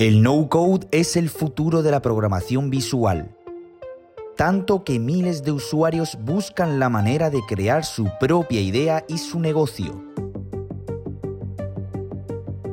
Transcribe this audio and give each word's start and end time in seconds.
El 0.00 0.22
no-code 0.22 0.86
es 0.92 1.14
el 1.14 1.28
futuro 1.28 1.82
de 1.82 1.90
la 1.90 2.00
programación 2.00 2.70
visual, 2.70 3.36
tanto 4.34 4.82
que 4.82 4.98
miles 4.98 5.44
de 5.44 5.52
usuarios 5.52 6.16
buscan 6.22 6.78
la 6.78 6.88
manera 6.88 7.28
de 7.28 7.42
crear 7.46 7.84
su 7.84 8.08
propia 8.18 8.62
idea 8.62 9.04
y 9.08 9.18
su 9.18 9.38
negocio. 9.40 10.02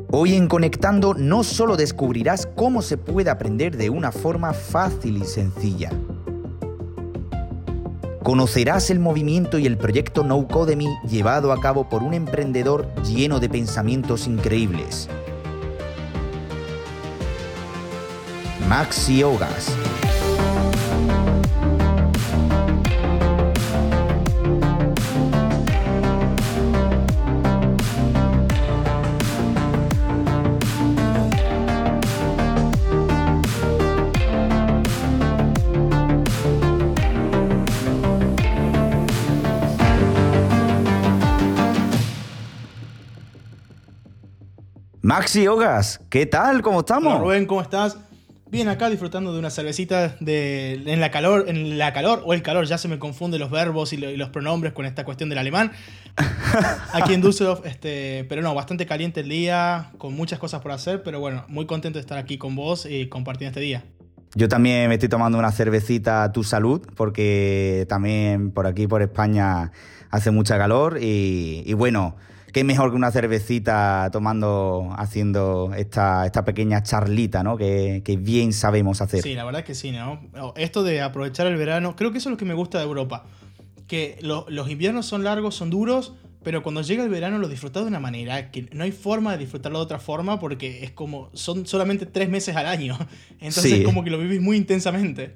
Hoy 0.10 0.36
en 0.36 0.48
Conectando 0.48 1.16
no 1.16 1.44
solo 1.44 1.76
descubrirás 1.76 2.48
cómo 2.56 2.82
se 2.82 2.96
puede 2.96 3.30
aprender 3.30 3.76
de 3.76 3.90
una 3.90 4.14
forma 4.14 4.54
fácil 4.54 5.18
y 5.18 5.26
sencilla, 5.26 5.92
conocerás 8.24 8.90
el 8.90 9.02
movimiento 9.02 9.58
y 9.58 9.66
el 9.66 9.78
proyecto 9.78 10.24
No 10.24 10.48
Codemy 10.48 10.88
llevado 11.10 11.52
a 11.52 11.60
cabo 11.60 11.90
por 11.90 12.04
un 12.04 12.14
emprendedor 12.14 12.88
lleno 13.04 13.42
de 13.42 13.50
pensamientos 13.50 14.28
increíbles. 14.28 15.10
Maxi 18.68 19.24
Ogas. 19.24 19.72
Maxi 45.02 45.48
Ogas, 45.48 46.02
¿qué 46.10 46.26
tal? 46.26 46.62
¿Cómo 46.62 46.82
estamos? 46.82 47.14
Hola 47.14 47.22
Rubén, 47.22 47.46
¿cómo 47.46 47.62
estás? 47.62 47.98
Bien, 48.50 48.70
acá 48.70 48.90
disfrutando 48.90 49.34
de 49.34 49.40
una 49.40 49.50
cervecita 49.50 50.16
de, 50.22 50.82
en 50.86 51.02
la 51.02 51.12
calor, 51.12 51.46
en 51.50 51.78
la 51.78 51.92
calor 51.92 52.24
o 52.26 52.34
el 52.34 52.42
calor, 52.42 52.66
ya 52.66 52.78
se 52.78 52.88
me 52.88 52.98
confunden 52.98 53.42
los 53.42 53.52
verbos 53.52 53.92
y, 53.92 53.98
los 53.98 54.30
pronombres 54.30 54.72
con 54.72 54.86
esta 54.86 55.04
cuestión 55.04 55.28
del 55.30 55.38
alemán. 55.38 55.74
Aquí 56.94 57.14
en 57.14 57.22
Düsseldorf, 57.22 57.66
este, 57.66 58.26
pero 58.30 58.42
no, 58.42 58.56
bastante 58.56 58.86
caliente 58.86 59.20
el 59.20 59.30
día, 59.30 59.92
con 59.98 60.14
muchas 60.16 60.40
cosas 60.40 60.62
por 60.62 60.72
hacer, 60.72 61.04
pero 61.04 61.20
bueno, 61.20 61.44
muy 61.50 61.66
contento 61.66 61.98
de 61.98 62.02
estar 62.02 62.18
aquí 62.18 62.38
con 62.38 62.56
vos 62.56 62.86
y 62.86 63.08
compartiendo 63.08 63.50
este 63.50 63.60
día. 63.60 63.84
Yo 64.34 64.48
también 64.48 64.88
me 64.88 64.96
estoy 64.96 65.10
tomando 65.10 65.38
una 65.38 65.52
cervecita 65.52 66.24
a 66.24 66.32
tu 66.32 66.46
salud, 66.46 66.88
porque 66.96 67.86
también 67.90 68.52
por 68.52 68.66
aquí, 68.66 68.88
por 68.88 69.02
España, 69.02 69.74
hace 70.10 70.32
mucha 70.32 70.58
calor 70.58 71.00
y, 71.02 71.64
y 71.66 71.74
bueno 71.74 72.16
qué 72.58 72.64
mejor 72.64 72.90
que 72.90 72.96
una 72.96 73.12
cervecita 73.12 74.10
tomando, 74.12 74.92
haciendo 74.98 75.74
esta, 75.78 76.26
esta 76.26 76.44
pequeña 76.44 76.82
charlita, 76.82 77.44
¿no? 77.44 77.56
Que, 77.56 78.02
bien 78.20 78.52
sabemos 78.52 79.00
hacer. 79.00 79.22
Sí, 79.22 79.36
la 79.36 79.46
verdad 79.46 79.64
que 79.64 79.76
sí, 79.76 79.92
¿no? 79.92 80.20
Esto 80.56 80.82
de 80.82 81.02
aprovechar 81.02 81.46
el 81.46 81.56
verano, 81.56 81.96
creo 81.96 82.12
que 82.12 82.18
eso 82.18 82.30
es 82.30 82.32
lo 82.32 82.38
que 82.38 82.46
me 82.46 82.56
gusta 82.56 82.80
de 82.80 82.86
Europa. 82.86 83.26
Que 83.86 84.18
los 84.22 84.72
inviernos 84.72 85.06
son 85.06 85.24
largos, 85.24 85.54
son 85.54 85.70
duros, 85.70 86.16
pero 86.42 86.64
cuando 86.64 86.82
llega 86.82 87.04
el 87.04 87.10
verano 87.10 87.38
lo 87.38 87.48
disfrutas 87.48 87.84
de 87.84 87.90
una 87.90 88.00
manera 88.00 88.50
que 88.50 88.68
no 88.74 88.86
hay 88.86 88.92
forma 88.92 89.34
de 89.34 89.38
disfrutarlo 89.38 89.78
de 89.78 89.84
otra 89.84 90.00
forma 90.00 90.40
porque 90.40 90.84
es 90.84 90.90
como, 90.90 91.30
son 91.34 91.68
solamente 91.68 92.08
tres 92.08 92.28
meses 92.28 92.56
al 92.56 92.66
año. 92.66 92.98
Entonces 93.40 93.72
es 93.72 93.86
como 93.86 94.04
que 94.04 94.10
lo 94.10 94.18
vivís 94.18 94.42
muy 94.42 94.58
intensamente. 94.58 95.36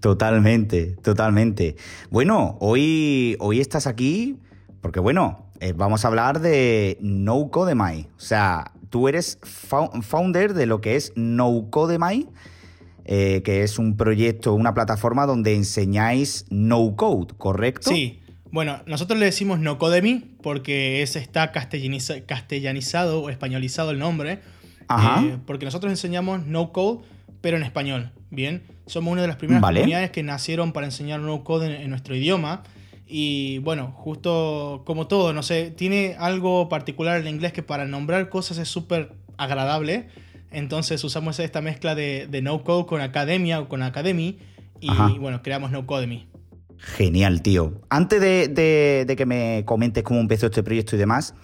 Totalmente, 0.00 0.96
totalmente. 1.02 1.76
Bueno, 2.08 2.56
hoy, 2.60 3.36
hoy 3.40 3.60
estás 3.60 3.86
aquí 3.86 4.38
porque 4.80 5.00
bueno, 5.00 5.51
eh, 5.62 5.74
vamos 5.76 6.04
a 6.04 6.08
hablar 6.08 6.40
de 6.40 6.98
No 7.00 7.48
Codemai. 7.48 8.08
O 8.16 8.20
sea, 8.20 8.72
tú 8.90 9.06
eres 9.06 9.38
founder 9.42 10.54
de 10.54 10.66
lo 10.66 10.80
que 10.80 10.96
es 10.96 11.12
No 11.14 11.68
Codemai, 11.70 12.26
eh, 13.04 13.42
que 13.44 13.62
es 13.62 13.78
un 13.78 13.96
proyecto, 13.96 14.54
una 14.54 14.74
plataforma 14.74 15.24
donde 15.24 15.54
enseñáis 15.54 16.46
no 16.50 16.96
code, 16.96 17.34
¿correcto? 17.38 17.90
Sí. 17.90 18.18
Bueno, 18.50 18.82
nosotros 18.86 19.20
le 19.20 19.26
decimos 19.26 19.60
no 19.60 19.78
codemi 19.78 20.36
porque 20.42 21.00
es, 21.02 21.14
está 21.14 21.52
castellanizado 21.52 23.22
o 23.22 23.30
españolizado 23.30 23.92
el 23.92 24.00
nombre. 24.00 24.40
Ajá. 24.88 25.22
Eh, 25.22 25.38
porque 25.46 25.64
nosotros 25.64 25.92
enseñamos 25.92 26.44
no 26.44 26.72
code, 26.72 27.04
pero 27.40 27.56
en 27.56 27.62
español. 27.62 28.10
Bien, 28.30 28.64
somos 28.86 29.12
una 29.12 29.22
de 29.22 29.28
las 29.28 29.36
primeras 29.36 29.62
comunidades 29.62 30.10
que 30.10 30.24
nacieron 30.24 30.72
para 30.72 30.86
enseñar 30.86 31.20
no 31.20 31.44
code 31.44 31.82
en 31.82 31.88
nuestro 31.88 32.16
idioma. 32.16 32.64
Y 33.06 33.58
bueno, 33.58 33.92
justo 33.96 34.82
como 34.86 35.06
todo, 35.06 35.32
no 35.32 35.42
sé, 35.42 35.70
tiene 35.70 36.16
algo 36.18 36.68
particular 36.68 37.20
el 37.20 37.28
inglés 37.28 37.52
que 37.52 37.62
para 37.62 37.84
nombrar 37.84 38.28
cosas 38.28 38.58
es 38.58 38.68
súper 38.68 39.12
agradable. 39.36 40.08
Entonces 40.50 41.02
usamos 41.04 41.38
esta 41.38 41.60
mezcla 41.60 41.94
de, 41.94 42.28
no 42.42 42.62
code 42.64 42.86
con 42.86 43.00
academia 43.00 43.60
o 43.60 43.68
con 43.68 43.82
academy. 43.82 44.38
Y 44.80 45.18
bueno, 45.18 45.42
creamos 45.42 45.70
no 45.70 45.86
codemy. 45.86 46.28
Genial, 46.78 47.42
tío. 47.42 47.80
Antes 47.90 48.20
de, 48.20 49.04
de, 49.06 49.16
que 49.16 49.26
me 49.26 49.62
comentes 49.64 50.02
cómo 50.02 50.18
empezó 50.18 50.46
este 50.46 50.64
proyecto 50.64 50.96
y 50.96 50.98
demás, 50.98 51.34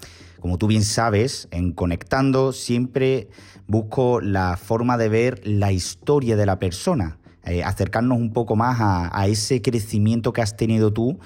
como 0.40 0.58
tú 0.58 0.66
bien 0.66 0.82
sabes, 0.82 1.48
en 1.52 1.72
Conectando 1.72 2.52
siempre 2.52 3.28
busco 3.68 4.20
la 4.20 4.56
forma 4.56 4.98
de 4.98 5.08
ver 5.08 5.40
la 5.44 5.70
historia 5.70 6.36
de 6.36 6.46
la 6.46 6.58
persona. 6.58 7.17
Eh, 7.48 7.64
acercarnos 7.64 8.18
un 8.18 8.32
poco 8.32 8.56
más 8.56 8.78
a, 8.80 9.26
ese 9.26 9.62
crecimiento 9.62 10.32
que 10.32 10.42
has 10.42 10.56
tenido 10.56 10.92
tú 10.92 11.18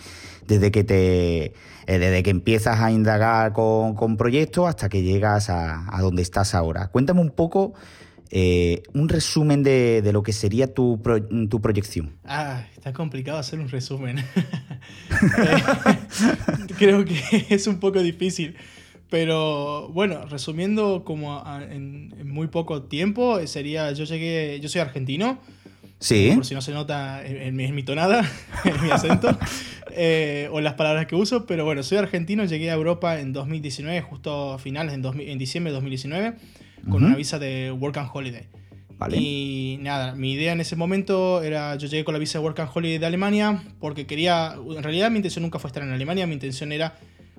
desde 0.46 0.70
que 0.70 0.84
te 0.84 1.52
eh, 1.86 1.98
desde 1.98 2.22
que 2.22 2.30
empiezas 2.30 2.80
a 2.80 2.92
indagar 2.92 3.52
con, 3.52 4.16
proyectos 4.16 4.68
hasta 4.68 4.88
que 4.88 5.02
llegas 5.02 5.50
a, 5.50 5.98
donde 6.00 6.22
estás 6.22 6.54
ahora. 6.54 6.88
Cuéntame 6.88 7.20
un 7.20 7.30
poco 7.30 7.74
eh, 8.30 8.82
un 8.94 9.08
resumen 9.08 9.62
de, 9.62 10.08
lo 10.12 10.22
que 10.22 10.32
sería 10.32 10.72
tu, 10.72 11.00
tu, 11.50 11.60
proyección. 11.60 12.16
Ah, 12.24 12.64
está 12.76 12.92
complicado 12.92 13.38
hacer 13.38 13.58
un 13.58 13.68
resumen. 13.68 14.18
Creo 16.78 17.04
que 17.04 17.46
es 17.50 17.66
un 17.66 17.80
poco 17.80 18.00
difícil. 18.00 18.56
Pero 19.10 19.88
bueno, 19.88 20.24
resumiendo 20.26 21.04
como 21.04 21.44
en, 21.70 22.14
en, 22.18 22.30
muy 22.30 22.46
poco 22.46 22.84
tiempo, 22.84 23.44
sería, 23.46 23.92
yo 23.92 24.04
llegué, 24.04 24.58
yo 24.60 24.70
soy 24.70 24.80
argentino, 24.80 25.38
Sí. 26.02 26.32
Por 26.34 26.44
si 26.44 26.54
no 26.54 26.60
se 26.60 26.72
nota 26.72 27.24
en, 27.24 27.54
mi, 27.54 27.82
tonada, 27.84 28.28
en 28.64 28.82
mi 28.82 28.90
acento, 28.90 29.38
eh, 29.92 30.48
o 30.50 30.60
las 30.60 30.74
palabras 30.74 31.06
que 31.06 31.14
uso. 31.14 31.46
Pero 31.46 31.64
bueno, 31.64 31.82
soy 31.82 31.98
argentino, 31.98 32.44
llegué 32.44 32.70
a 32.70 32.74
Europa 32.74 33.20
en 33.20 33.32
2019, 33.32 34.00
justo 34.02 34.54
a 34.54 34.58
finales, 34.58 34.94
en, 34.94 35.04
en 35.20 35.38
diciembre 35.38 35.70
de 35.70 35.74
2019, 35.74 36.34
con 36.90 37.04
una 37.04 37.14
visa 37.14 37.38
de 37.38 37.70
Work 37.70 37.96
and 37.98 38.10
Holiday. 38.12 38.48
Vale. 38.98 39.16
Y 39.16 39.78
nada, 39.80 40.14
mi 40.14 40.32
idea 40.32 40.52
en 40.52 40.60
ese 40.60 40.76
momento 40.76 41.42
era, 41.42 41.76
yo 41.76 41.88
llegué 41.88 42.04
con 42.04 42.14
la 42.14 42.18
visa 42.18 42.38
de 42.38 42.44
Work 42.44 42.60
and 42.60 42.70
Holiday 42.74 42.98
de 42.98 43.06
Alemania 43.06 43.62
porque 43.80 44.06
quería, 44.06 44.54
en 44.54 44.82
realidad 44.82 45.10
mi 45.10 45.16
intención 45.16 45.42
nunca 45.42 45.58
fue 45.58 45.68
estar 45.68 45.82
en 45.82 45.90
Alemania, 45.90 46.26
mi 46.26 46.34
intención 46.34 46.70
era 46.72 46.94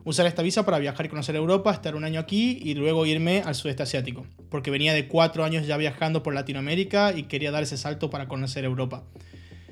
usar 0.05 0.25
esta 0.25 0.41
visa 0.41 0.65
para 0.65 0.79
viajar 0.79 1.05
y 1.05 1.09
conocer 1.09 1.35
Europa, 1.35 1.71
estar 1.71 1.95
un 1.95 2.03
año 2.03 2.19
aquí 2.19 2.59
y 2.61 2.73
luego 2.73 3.05
irme 3.05 3.41
al 3.45 3.55
sudeste 3.55 3.83
asiático, 3.83 4.25
porque 4.49 4.71
venía 4.71 4.93
de 4.93 5.07
cuatro 5.07 5.43
años 5.43 5.65
ya 5.65 5.77
viajando 5.77 6.23
por 6.23 6.33
Latinoamérica 6.33 7.13
y 7.13 7.23
quería 7.23 7.51
dar 7.51 7.63
ese 7.63 7.77
salto 7.77 8.09
para 8.09 8.27
conocer 8.27 8.65
Europa. 8.65 9.03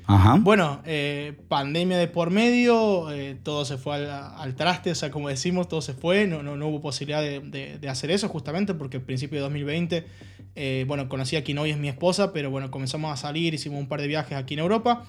Ajá. 0.04 0.36
Bueno, 0.40 0.80
eh, 0.84 1.34
pandemia 1.48 1.96
de 1.96 2.08
por 2.08 2.30
medio, 2.30 3.12
eh, 3.12 3.36
todo 3.40 3.64
se 3.64 3.78
fue 3.78 4.10
al, 4.10 4.54
traste, 4.56 4.90
o 4.90 4.94
sea, 4.94 5.10
como 5.10 5.28
decimos, 5.28 5.68
todo 5.68 5.80
se 5.80 5.94
fue, 5.94 6.26
no, 6.26 6.42
no, 6.42 6.56
no 6.56 6.66
hubo 6.68 6.80
posibilidad 6.80 7.22
de, 7.22 7.78
de, 7.78 7.88
hacer 7.88 8.10
eso 8.10 8.28
justamente 8.28 8.74
porque 8.74 8.96
al 8.96 9.04
principio 9.04 9.38
de 9.38 9.42
2020, 9.42 10.04
eh, 10.56 10.84
bueno, 10.88 11.08
conocí 11.08 11.36
a 11.36 11.44
quien 11.44 11.58
hoy 11.58 11.70
es 11.70 11.78
mi 11.78 11.88
esposa, 11.88 12.32
pero 12.32 12.50
bueno, 12.50 12.70
comenzamos 12.70 13.12
a 13.12 13.16
salir, 13.16 13.54
hicimos 13.54 13.78
un 13.78 13.86
par 13.86 14.00
de 14.00 14.08
viajes 14.08 14.36
aquí 14.36 14.54
en 14.54 14.60
Europa 14.60 15.04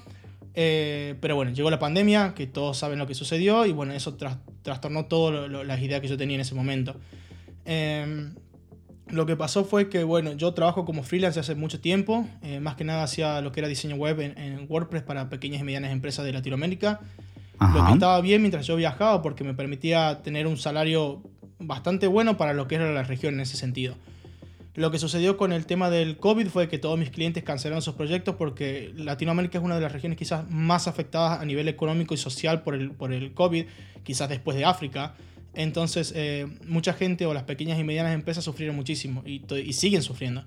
eh, 0.56 1.16
pero 1.20 1.36
bueno, 1.36 1.52
llegó 1.52 1.70
la 1.70 1.80
pandemia, 1.80 2.34
que 2.36 2.48
todos 2.48 2.78
saben 2.78 3.00
lo 3.00 3.08
que 3.08 3.16
sucedió, 3.16 3.66
y 3.66 3.72
bueno, 3.72 3.94
eso 3.94 4.16
trastornó 4.62 5.06
todas 5.06 5.50
las 5.50 5.82
ideas 5.82 6.02
que 6.02 6.08
yo 6.08 6.18
tenía 6.18 6.36
en 6.36 6.42
ese 6.42 6.56
momento. 6.56 6.96
Em, 7.66 8.36
lo 9.08 9.26
que 9.26 9.36
pasó 9.36 9.66
fue 9.66 9.90
que, 9.90 10.04
bueno, 10.04 10.34
yo 10.34 10.54
trabajo 10.54 10.86
como 10.86 11.04
freelance 11.04 11.40
hace 11.40 11.56
mucho 11.56 11.80
tiempo, 11.80 12.28
eh, 12.42 12.60
más 12.60 12.76
que 12.76 12.84
nada 12.84 13.04
hacía 13.04 13.42
lo 13.42 13.52
que 13.52 13.60
era 13.60 13.68
diseño 13.68 13.96
web 13.96 14.20
en, 14.20 14.66
WordPress 14.70 15.04
para 15.04 15.30
pequeñas 15.30 15.62
y 15.62 15.64
medianas 15.64 15.92
empresas 15.92 16.26
de 16.26 16.34
Latinoamérica. 16.34 17.00
Lo 17.60 17.86
que 17.86 17.94
estaba 17.94 18.20
bien 18.20 18.42
mientras 18.42 18.68
yo 18.68 18.76
viajaba 18.76 19.22
porque 19.22 19.44
me 19.46 19.54
permitía 19.54 20.22
tener 20.22 20.48
un 20.48 20.58
salario 20.58 21.22
bastante 21.60 22.08
bueno 22.08 22.36
para 22.36 22.54
lo 22.54 22.68
que 22.68 22.76
era 22.76 22.92
la 22.92 23.04
región 23.04 23.36
en 23.36 23.42
ese 23.42 23.56
sentido. 23.56 23.96
Lo 24.76 24.90
que 24.90 24.98
sucedió 24.98 25.38
con 25.38 25.54
el 25.54 25.68
tema 25.68 25.90
del 25.92 26.18
COVID 26.18 26.48
fue 26.48 26.68
que 26.68 26.80
todos 26.80 26.98
mis 26.98 27.12
clientes 27.12 27.44
cancelaron 27.44 27.82
sus 27.82 27.94
proyectos 27.94 28.36
porque 28.36 28.92
Latinoamérica 28.96 29.60
es 29.60 29.64
una 29.64 29.76
de 29.76 29.82
las 29.82 29.92
regiones 29.92 30.18
quizás 30.18 30.50
más 30.50 30.88
afectadas 30.88 31.40
a 31.40 31.46
nivel 31.46 31.68
económico 31.68 32.16
y 32.16 32.18
social 32.18 32.64
por 32.64 32.74
el, 32.74 32.92
por 32.92 33.14
el 33.14 33.34
COVID, 33.34 33.66
quizás 34.04 34.30
después 34.30 34.58
de 34.58 34.66
África. 34.66 35.14
Entonces, 35.54 36.12
eh, 36.16 36.48
mucha 36.66 36.94
gente 36.94 37.28
o 37.28 37.34
las 37.36 37.44
pequeñas 37.44 37.80
y 37.80 37.84
medianas 37.84 38.16
empresas 38.16 38.44
sufrieron 38.44 38.76
muchísimo 38.76 39.22
y, 39.26 39.44
y 39.54 39.74
siguen 39.74 40.02
sufriendo. 40.02 40.44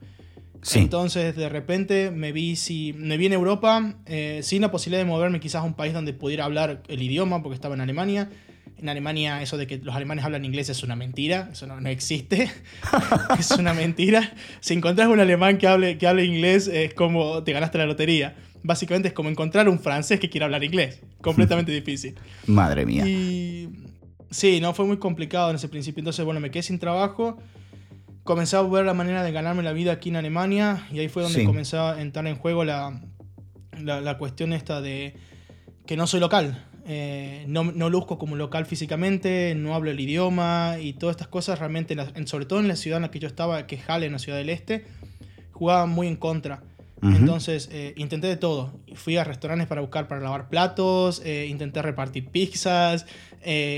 Entonces, 0.75 1.37
de 1.37 1.49
repente 1.49 2.11
me 2.11 2.33
vi, 2.33 2.57
si, 2.57 2.93
me 2.95 3.17
vi 3.17 3.27
en 3.27 3.33
Europa 3.33 3.95
eh, 4.07 4.41
sin 4.43 4.63
la 4.63 4.71
posibilidad 4.71 5.01
de 5.01 5.09
moverme 5.09 5.39
quizás 5.39 5.63
a 5.63 5.65
un 5.65 5.75
país 5.75 5.95
donde 5.95 6.13
pudiera 6.13 6.45
hablar 6.45 6.83
el 6.89 7.03
idioma, 7.03 7.43
porque 7.43 7.55
estaba 7.55 7.75
en 7.75 7.81
Alemania. 7.81 8.31
En 8.79 8.89
Alemania 8.89 9.41
eso 9.43 9.57
de 9.57 9.67
que 9.67 9.79
los 9.79 9.95
alemanes 9.95 10.25
hablan 10.25 10.45
inglés 10.45 10.69
es 10.69 10.83
una 10.83 10.97
mentira, 10.97 11.49
eso 11.53 11.67
no, 11.67 11.81
no 11.81 11.89
existe, 11.89 12.51
es 13.39 13.51
una 13.53 13.73
mentira. 13.73 14.35
Si 14.61 14.75
encontrás 14.75 15.09
un 15.09 15.19
alemán 15.19 15.59
que 15.59 15.67
hable, 15.67 15.97
que 15.97 16.07
hable 16.07 16.25
inglés 16.25 16.69
es 16.69 16.93
como 16.95 17.43
te 17.43 17.53
ganaste 17.53 17.79
la 17.79 17.87
lotería. 17.87 18.37
Básicamente 18.63 19.09
es 19.09 19.15
como 19.15 19.29
encontrar 19.29 19.69
un 19.69 19.79
francés 19.79 20.19
que 20.21 20.29
quiera 20.29 20.47
hablar 20.47 20.65
inglés, 20.65 21.01
completamente 21.21 21.73
difícil. 21.81 22.17
Madre 22.47 22.85
mía. 22.85 23.07
Y 23.07 23.69
sí, 24.31 24.61
no 24.61 24.75
fue 24.75 24.85
muy 24.85 24.99
complicado 24.99 25.51
en 25.51 25.57
ese 25.57 25.69
principio, 25.69 26.01
entonces 26.01 26.25
bueno, 26.25 26.41
me 26.41 26.51
quedé 26.51 26.63
sin 26.65 26.79
trabajo 26.79 27.39
comencé 28.27 28.57
a 28.57 28.63
ver 28.63 28.85
la 28.85 28.93
manera 28.93 29.23
de 29.23 29.33
ganarme 29.33 29.63
la 29.63 29.73
vida 29.73 29.93
aquí 29.93 30.11
en 30.11 30.17
Alemania 30.17 30.87
y 30.93 30.99
ahí 30.99 31.09
fue 31.09 31.23
donde 31.23 31.45
comenzó 31.47 31.81
a 31.81 32.03
entrar 32.03 32.27
en 32.27 32.37
juego 32.37 32.65
la, 32.65 33.01
la, 33.79 34.19
cuestión 34.19 34.53
esta 34.53 34.83
de 34.83 35.15
que 35.87 35.97
no 35.97 36.07
soy 36.07 36.21
local. 36.21 36.63
Eh, 36.89 37.45
no, 37.49 37.65
no 37.65 37.91
luzco 37.91 38.17
como 38.17 38.37
local 38.37 38.65
físicamente, 38.65 39.55
no 39.57 39.75
hablo 39.75 39.91
el 39.91 39.99
idioma 39.99 40.77
y 40.81 40.93
todas 40.93 41.15
estas 41.15 41.27
cosas 41.27 41.59
realmente, 41.59 41.97
sobre 42.27 42.47
todo 42.47 42.61
en 42.61 42.69
la 42.69 42.77
ciudad 42.77 42.99
en 42.99 43.03
la 43.03 43.11
que 43.11 43.19
yo 43.19 43.27
estaba, 43.27 43.67
que 43.67 43.75
es 43.75 43.89
Halle, 43.89 44.07
en 44.07 44.13
la 44.13 44.21
ciudad 44.21 44.39
del 44.39 44.51
este, 44.51 44.85
jugaban 45.51 45.91
muy 45.91 46.07
en 46.07 46.17
contra. 46.17 46.63
Entonces 47.03 47.69
eh, 47.73 47.93
intenté 47.97 48.27
de 48.27 48.37
todo. 48.37 48.73
Fui 48.95 49.17
a 49.17 49.23
restaurantes 49.23 49.69
para 49.69 49.81
buscar 49.81 50.09
para 50.09 50.21
lavar 50.21 50.49
platos, 50.49 51.21
eh, 51.25 51.47
intenté 51.47 51.83
repartir 51.83 52.29
pizzas, 52.29 53.07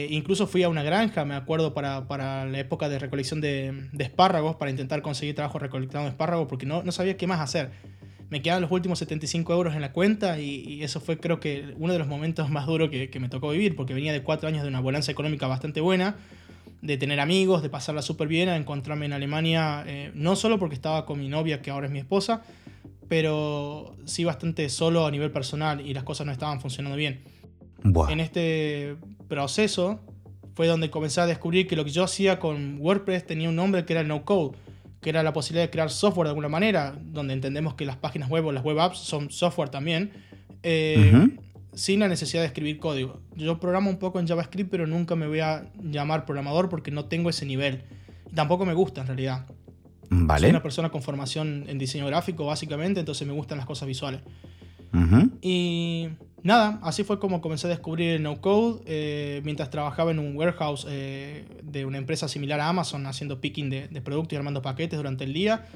incluso 0.08 0.46
fui 0.46 0.62
a 0.62 0.68
una 0.68 0.82
granja, 0.82 1.24
me 1.24 1.34
acuerdo, 1.34 1.74
para, 1.74 2.06
para 2.06 2.46
la 2.46 2.58
época 2.58 2.88
de 2.88 2.98
recolección 2.98 3.40
de, 3.40 3.88
de, 3.92 4.04
espárragos, 4.04 4.56
para 4.56 4.70
intentar 4.70 5.02
conseguir 5.02 5.34
trabajo 5.34 5.58
recolectando 5.58 6.08
espárragos, 6.08 6.46
porque 6.48 6.64
no, 6.64 6.82
no 6.82 6.92
sabía 6.92 7.16
qué 7.16 7.26
más 7.26 7.40
hacer. 7.40 7.70
Me 8.30 8.42
quedaban 8.42 8.62
los 8.62 8.70
últimos 8.70 8.98
75 8.98 9.52
euros 9.52 9.74
en 9.74 9.80
la 9.80 9.92
cuenta 9.92 10.38
y, 10.38 10.82
eso 10.82 11.00
fue 11.00 11.18
creo 11.18 11.40
que 11.40 11.74
uno 11.78 11.92
de 11.92 11.98
los 11.98 12.08
momentos 12.08 12.50
más 12.50 12.66
duros 12.66 12.90
que, 12.90 13.10
que 13.10 13.20
me 13.20 13.28
tocó 13.28 13.50
vivir, 13.50 13.74
porque 13.74 13.94
venía 13.94 14.12
de 14.12 14.22
cuatro 14.22 14.48
años 14.48 14.62
de 14.62 14.68
una 14.68 14.80
bonanza 14.80 15.10
económica 15.10 15.46
bastante 15.46 15.80
buena 15.80 16.16
de 16.82 16.96
tener 16.96 17.20
amigos, 17.20 17.62
de 17.62 17.68
pasarla 17.68 18.02
súper 18.02 18.28
bien, 18.28 18.48
a 18.48 18.56
encontrarme 18.56 19.06
en 19.06 19.12
Alemania, 19.12 19.84
no 20.14 20.36
solo 20.36 20.58
porque 20.58 20.74
estaba 20.74 21.06
con 21.06 21.18
mi 21.18 21.28
novia, 21.28 21.60
que 21.60 21.70
ahora 21.70 21.86
es 21.86 21.92
mi 21.92 21.98
esposa, 21.98 22.42
pero 23.08 23.96
sí 24.04 24.24
bastante 24.24 24.68
solo 24.68 25.06
a 25.06 25.10
nivel 25.10 25.30
personal 25.30 25.80
y 25.80 25.94
las 25.94 26.04
cosas 26.04 26.26
no 26.26 26.32
estaban 26.32 26.60
funcionando 26.60 26.96
bien. 26.96 27.22
En 28.08 28.20
este 28.20 28.96
proceso 29.28 30.00
fue 30.54 30.66
donde 30.66 30.90
comencé 30.90 31.20
a 31.20 31.26
descubrir 31.26 31.66
que 31.66 31.76
lo 31.76 31.84
que 31.84 31.90
yo 31.90 32.04
hacía 32.04 32.38
con 32.38 32.78
WordPress 32.80 33.26
tenía 33.26 33.48
un 33.48 33.56
nombre 33.56 33.84
que 33.84 33.92
era 33.92 34.02
el 34.02 34.08
no 34.08 34.24
code, 34.24 34.56
que 35.08 35.10
era 35.12 35.22
la 35.22 35.32
posibilidad 35.32 35.64
de 35.64 35.70
crear 35.70 35.88
software 35.88 36.26
de 36.26 36.32
alguna 36.32 36.50
manera, 36.50 36.94
donde 37.00 37.32
entendemos 37.32 37.72
que 37.72 37.86
las 37.86 37.96
páginas 37.96 38.28
web 38.28 38.44
o 38.44 38.52
las 38.52 38.62
web 38.62 38.78
apps 38.78 38.98
son 38.98 39.30
software 39.30 39.70
también, 39.70 40.10
eh, 40.62 41.30
sin 41.72 42.00
la 42.00 42.08
necesidad 42.08 42.42
de 42.42 42.48
escribir 42.48 42.78
código. 42.78 43.22
Yo 43.34 43.58
programo 43.58 43.88
un 43.88 43.96
poco 43.96 44.20
en 44.20 44.28
JavaScript, 44.28 44.70
pero 44.70 44.86
nunca 44.86 45.16
me 45.16 45.26
voy 45.26 45.40
a 45.40 45.64
llamar 45.82 46.26
programador 46.26 46.68
porque 46.68 46.90
no 46.90 47.06
tengo 47.06 47.30
ese 47.30 47.46
nivel. 47.46 47.84
tampoco 48.34 48.66
me 48.66 48.74
gusta 48.74 49.00
en 49.00 49.06
realidad. 49.06 49.46
Soy 50.10 50.50
una 50.50 50.62
persona 50.62 50.90
con 50.90 51.00
formación 51.00 51.64
en 51.68 51.78
diseño 51.78 52.04
gráfico, 52.04 52.44
básicamente, 52.44 53.00
entonces 53.00 53.26
me 53.26 53.32
gustan 53.32 53.56
las 53.56 53.66
cosas 53.66 53.88
visuales. 53.88 54.20
Y 55.40 56.08
nada, 56.42 56.78
así 56.82 57.04
fue 57.04 57.18
como 57.18 57.40
comencé 57.40 57.66
a 57.66 57.70
descubrir 57.70 58.10
el 58.10 58.22
no-code 58.22 58.82
eh, 58.86 59.40
mientras 59.44 59.70
trabajaba 59.70 60.10
en 60.10 60.18
un 60.18 60.36
warehouse 60.36 60.86
eh, 60.88 61.44
de 61.62 61.84
una 61.84 61.98
empresa 61.98 62.28
similar 62.28 62.60
a 62.60 62.68
Amazon, 62.68 63.06
haciendo 63.06 63.40
picking 63.40 63.70
de, 63.70 63.88
productos 64.02 64.34
y 64.34 64.36
armando 64.36 64.62
paquetes 64.62 64.96
durante 64.96 65.24
el 65.24 65.32
día. 65.32 65.66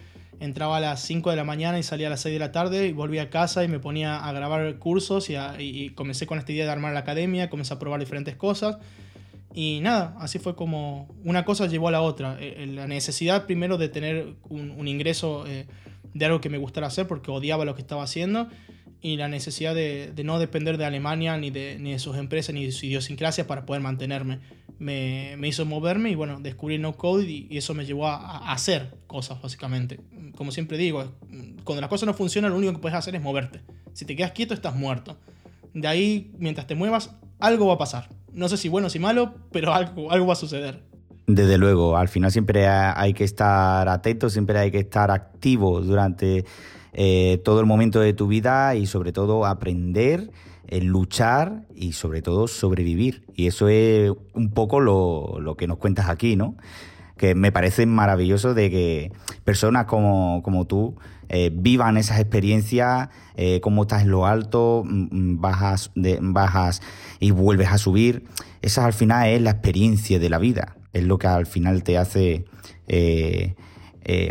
Entraba 0.41 0.79
a 0.79 0.81
las 0.81 1.03
5 1.03 1.31
de 1.31 1.37
la 1.37 1.45
mañana 1.45 1.79
y 1.79 1.83
salía 1.83 2.09
a 2.09 2.11
las 2.11 2.21
6 2.21 2.33
de 2.33 2.39
la 2.39 2.51
tarde 2.51 2.89
y 2.89 2.93
volvía 2.93 3.23
a 3.23 3.31
casa 3.31 3.63
y 3.63 3.69
me 3.69 3.79
ponía 3.79 4.25
a 4.25 4.33
grabar 4.33 4.77
cursos 4.79 5.31
y, 5.31 5.91
comencé 5.91 6.27
con 6.27 6.39
esta 6.39 6.53
idea 6.53 6.65
de 6.65 6.71
armar 6.73 6.93
la 6.93 7.01
academia, 7.01 7.49
comencé 7.49 7.75
a 7.75 7.79
probar 7.79 8.01
diferentes 8.01 8.35
cosas. 8.35 8.79
Y 9.55 9.81
nada, 9.83 10.17
así 10.19 10.39
fue 10.39 10.57
como 10.57 11.09
una 11.25 11.45
cosa 11.45 11.67
llevó 11.67 11.89
a 11.89 11.93
la 11.93 12.01
otra. 12.01 12.39
Eh, 12.41 12.67
la 12.67 12.87
necesidad 12.87 13.45
primero 13.47 13.79
de 13.79 13.89
tener 13.89 14.35
un, 14.49 14.89
ingreso 14.89 15.45
de 15.45 16.25
algo 16.25 16.41
que 16.41 16.49
me 16.49 16.59
gustara 16.59 16.87
hacer 16.87 17.07
porque 17.07 17.31
odiaba 17.31 17.65
lo 17.65 17.75
que 17.75 17.83
estaba 17.83 18.03
haciendo 18.03 18.49
y 19.03 19.17
la 19.17 19.27
necesidad 19.29 19.75
de, 19.75 20.13
no 20.25 20.39
depender 20.39 20.79
de 20.79 20.85
Alemania 20.85 21.37
ni 21.37 21.51
de, 21.51 21.77
ni 21.81 21.91
de, 21.91 21.99
sus 21.99 22.17
empresas 22.17 22.55
ni 22.55 22.65
de 22.65 22.73
su 22.73 22.87
idiosincrasia 22.87 23.49
para 23.49 23.67
poder 23.67 23.83
mantenerme. 23.83 24.39
Me, 24.79 25.37
hizo 25.43 25.67
moverme 25.67 26.11
y 26.11 26.15
bueno, 26.15 26.39
descubrí 26.41 26.79
no 26.79 26.97
code 26.97 27.25
y, 27.29 27.57
eso 27.57 27.75
me 27.75 27.85
llevó 27.85 28.07
a, 28.07 28.53
hacer 28.53 28.95
cosas 29.09 29.43
básicamente. 29.43 30.01
Como 30.37 30.53
siempre 30.53 30.79
digo, 30.79 31.05
cuando 31.65 31.81
las 31.81 31.91
cosas 31.91 32.07
no 32.07 32.15
funcionan 32.15 32.53
lo 32.53 32.59
único 32.59 32.73
que 32.75 32.79
puedes 32.79 32.97
hacer 32.97 33.17
es 33.17 33.23
moverte. 33.23 33.61
Si 33.93 34.05
te 34.05 34.15
quedas 34.15 34.31
quieto 34.31 34.55
estás 34.55 34.77
muerto. 34.77 35.19
De 35.75 35.89
ahí, 35.89 36.31
mientras 36.39 36.69
te 36.69 36.77
muevas, 36.77 37.11
algo 37.41 37.67
va 37.67 37.75
a 37.75 37.79
pasar. 37.79 38.09
No 38.33 38.49
sé 38.49 38.57
si 38.57 38.69
bueno 38.69 38.87
o 38.87 38.91
si 38.91 39.01
malo, 39.01 39.35
pero 39.51 39.75
algo, 39.75 40.13
algo 40.13 40.27
va 40.29 40.35
a 40.35 40.37
suceder. 40.37 40.85
Desde 41.27 41.59
luego, 41.59 41.97
al 41.97 42.09
final 42.09 42.31
siempre 42.31 42.69
hay 42.69 43.15
que 43.15 43.25
estar 43.25 43.89
atento, 43.89 44.31
siempre 44.31 44.59
hay 44.59 44.71
que 44.71 44.81
estar 44.81 45.11
activo 45.11 45.81
durante 45.81 46.45
eh, 46.93 47.41
todo 47.45 47.61
el 47.61 47.67
momento 47.67 48.01
de 48.01 48.13
tu 48.13 48.27
vida 48.27 48.75
y 48.75 48.87
sobre 48.87 49.13
todo 49.13 49.47
aprender, 49.47 50.31
eh, 50.69 50.81
luchar 50.81 51.67
y 51.75 51.93
sobre 51.93 52.23
todo 52.23 52.49
sobrevivir. 52.49 53.25
Y 53.35 53.47
eso 53.47 53.69
es 53.69 54.13
un 54.35 54.51
poco 54.51 54.81
lo, 54.81 55.39
lo 55.41 55.57
que 55.57 55.67
nos 55.67 55.79
cuentas 55.79 56.09
aquí, 56.09 56.37
¿no? 56.37 56.57
que 57.23 57.37
me 57.37 57.53
parece 57.53 57.87
maravilloso 57.87 58.53
de 58.53 58.69
que 58.69 59.13
personas 59.45 59.87
como, 59.87 60.43
como 60.43 60.65
tú 60.65 60.97
eh, 61.29 61.53
vivan 61.55 61.97
esas 61.97 62.19
experiencias, 62.19 63.11
eh, 63.37 63.61
cómo 63.61 63.83
estás 63.83 64.03
en 64.03 64.11
lo 64.11 64.27
alto, 64.27 64.83
mm, 64.85 65.35
mm, 65.35 65.41
bajas, 65.41 65.93
bajas 65.95 66.83
y 67.21 67.31
vuelves 67.31 67.69
a 67.69 67.79
subir. 67.79 68.25
Esa 68.61 68.85
al 68.85 68.93
final 68.93 69.29
es 69.29 69.41
la 69.41 69.51
experiencia 69.51 70.19
de 70.19 70.31
la 70.31 70.39
vida, 70.39 70.75
es 70.93 71.05
lo 71.05 71.17
que 71.19 71.29
al 71.29 71.47
final 71.47 71.85
te 71.85 71.97
hace 71.97 72.45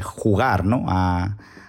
jugar 0.03 0.65
¿no? 0.65 0.85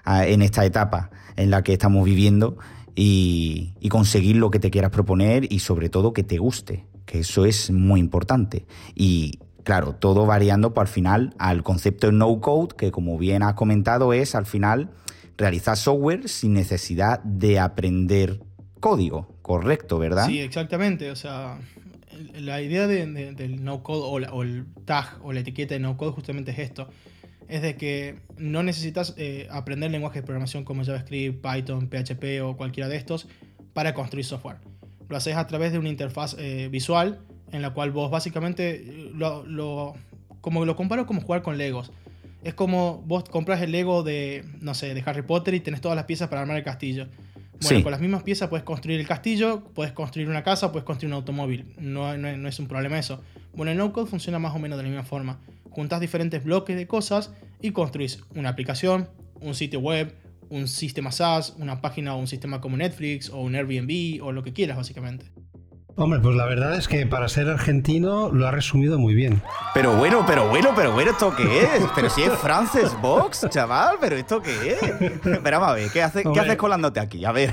En 0.05 0.43
esta 0.43 0.65
etapa 0.65 1.11
en 1.37 1.51
la 1.51 1.63
que 1.63 1.73
estamos 1.73 2.05
viviendo 2.05 2.59
y, 2.95 3.75
conseguir 3.91 4.37
lo 4.37 4.51
que 4.51 4.59
te 4.59 4.71
quieras 4.71 4.91
proponer 4.91 5.53
y 5.53 5.59
sobre 5.61 5.89
todo 5.89 6.13
que 6.13 6.23
te 6.23 6.39
guste, 6.39 6.87
que 7.07 7.21
eso 7.21 7.45
es 7.45 7.71
muy 7.71 8.01
importante. 8.01 8.67
Y 8.95 9.39
Claro, 9.65 9.95
todo 9.95 10.27
variando 10.27 10.75
por 10.75 10.83
al 10.83 10.89
final 10.89 11.35
al 11.39 11.63
concepto 11.63 12.09
de 12.09 12.13
no 12.13 12.41
code, 12.41 12.75
que 12.77 12.91
como 12.91 13.17
bien 13.17 13.45
has 13.45 13.55
comentado 13.55 14.13
es 14.13 14.35
al 14.35 14.45
final 14.45 14.91
realizar 15.37 15.77
software 15.77 16.29
sin 16.29 16.53
necesidad 16.53 17.23
de 17.23 17.61
aprender 17.61 18.41
código, 18.81 19.37
correcto, 19.43 19.99
¿verdad? 19.99 20.27
Sí, 20.27 20.41
exactamente. 20.41 21.11
O 21.11 21.17
sea, 21.17 21.59
la 22.35 22.61
idea 22.61 22.87
del 22.87 23.65
no 23.65 23.83
code 23.83 24.27
o, 24.31 24.43
el 24.43 24.67
tag 24.85 25.19
o 25.23 25.33
la 25.33 25.41
etiqueta 25.41 25.75
de 25.75 25.81
no 25.81 25.97
code 25.97 26.13
justamente 26.13 26.51
es 26.51 26.59
esto. 26.59 26.89
Es 27.53 27.61
de 27.61 27.77
que 27.77 28.17
no 28.39 28.63
necesitas 28.63 29.13
eh, 29.19 29.47
aprender 29.51 29.91
lenguajes 29.91 30.23
de 30.23 30.27
programación 30.27 30.65
como 30.65 30.87
JavaScript, 30.87 31.47
Python, 31.47 31.91
PHP 31.91 32.43
o 32.43 32.57
cualquiera 32.57 32.89
de 32.89 32.97
estos 32.97 33.29
para 33.75 33.93
construir 33.93 34.25
software. 34.25 34.57
Lo 35.11 35.19
haces 35.19 35.37
a 35.37 35.47
través 35.47 35.71
de 35.71 35.79
una 35.79 35.91
interfaz 35.91 36.35
eh, 36.39 36.71
visual 36.73 37.21
en 37.51 37.61
la 37.61 37.75
cual 37.75 37.91
vos 37.91 38.11
básicamente 38.11 39.11
lo, 39.13 39.45
lo, 39.45 39.93
como 40.41 40.65
lo 40.65 40.77
comparo 40.77 41.05
como 41.05 41.21
jugar 41.21 41.43
con 41.43 41.59
Legos. 41.59 41.93
Es 42.43 42.55
como 42.55 43.03
vos 43.05 43.25
compras 43.25 43.61
el 43.61 43.73
Lego 43.73 44.03
de, 44.03 44.47
no 44.63 44.73
sé, 44.73 44.95
de 44.95 45.03
Harry 45.05 45.21
Potter 45.21 45.53
y 45.53 45.61
tenés 45.61 45.83
todas 45.83 45.95
las 45.95 46.07
piezas 46.07 46.31
para 46.31 46.41
armar 46.41 46.57
el 46.57 46.65
castillo. 46.65 47.09
Bueno, 47.61 47.83
con 47.83 47.93
las 47.93 48.01
mismas 48.01 48.23
piezas 48.23 48.49
puedes 48.49 48.65
construir 48.65 48.99
el 48.99 49.07
castillo, 49.07 49.63
puedes 49.75 49.93
construir 49.93 50.27
una 50.27 50.43
casa, 50.43 50.73
puedes 50.73 50.87
construir 50.87 51.13
un 51.13 51.19
automóvil. 51.19 51.67
No, 51.79 52.17
no, 52.17 52.35
no 52.35 52.49
es 52.49 52.59
un 52.59 52.67
problema 52.67 52.99
eso. 52.99 53.23
Bueno, 53.55 53.73
el 53.73 53.77
no-code 53.77 54.07
funciona 54.07 54.39
más 54.39 54.57
o 54.57 54.59
menos 54.59 54.79
de 54.79 54.85
la 54.85 54.89
misma 54.89 55.05
forma. 55.05 55.39
Juntas 55.73 56.01
diferentes 56.01 56.45
bloques 56.45 56.77
de 56.77 56.87
cosas 56.87 57.33
y 57.61 57.73
construís 57.73 58.23
una 58.35 58.51
aplicación, 58.51 59.09
un 59.41 59.55
sitio 59.55 59.81
web, 59.81 60.15
un 60.51 60.69
sistema 60.69 61.11
SaaS, 61.11 61.55
una 61.59 61.81
página 61.81 62.15
o 62.15 62.19
un 62.19 62.27
sistema 62.27 62.61
como 62.61 62.77
Netflix 62.77 63.31
o 63.31 63.41
un 63.41 63.55
Airbnb 63.55 64.23
o 64.23 64.33
lo 64.33 64.43
que 64.43 64.53
quieras 64.53 64.77
básicamente. 64.77 65.27
Hombre, 65.95 66.21
pues 66.21 66.35
la 66.37 66.47
verdad 66.47 66.75
es 66.77 66.89
que 66.89 67.07
para 67.07 67.29
ser 67.29 67.49
argentino 67.51 68.31
lo 68.33 68.47
ha 68.47 68.51
resumido 68.51 68.99
muy 68.99 69.15
bien. 69.15 69.43
Pero 69.75 69.95
bueno, 69.95 70.25
pero 70.27 70.49
bueno, 70.49 70.71
pero 70.75 70.93
bueno, 70.93 71.11
¿esto 71.11 71.35
qué 71.37 71.63
es? 71.63 71.85
Pero 71.95 72.09
si 72.09 72.23
es 72.23 72.33
Frances 72.33 72.99
Box, 73.03 73.47
chaval, 73.51 73.97
pero 74.01 74.17
¿esto 74.17 74.41
qué 74.41 74.73
es? 74.73 74.83
Espera, 75.27 75.59
a 75.59 75.75
ver, 75.75 75.91
¿qué, 75.91 76.03
hace, 76.03 76.23
¿qué 76.23 76.41
haces 76.41 76.57
colándote 76.57 76.99
aquí? 76.99 77.27
A 77.27 77.33
ver. 77.33 77.53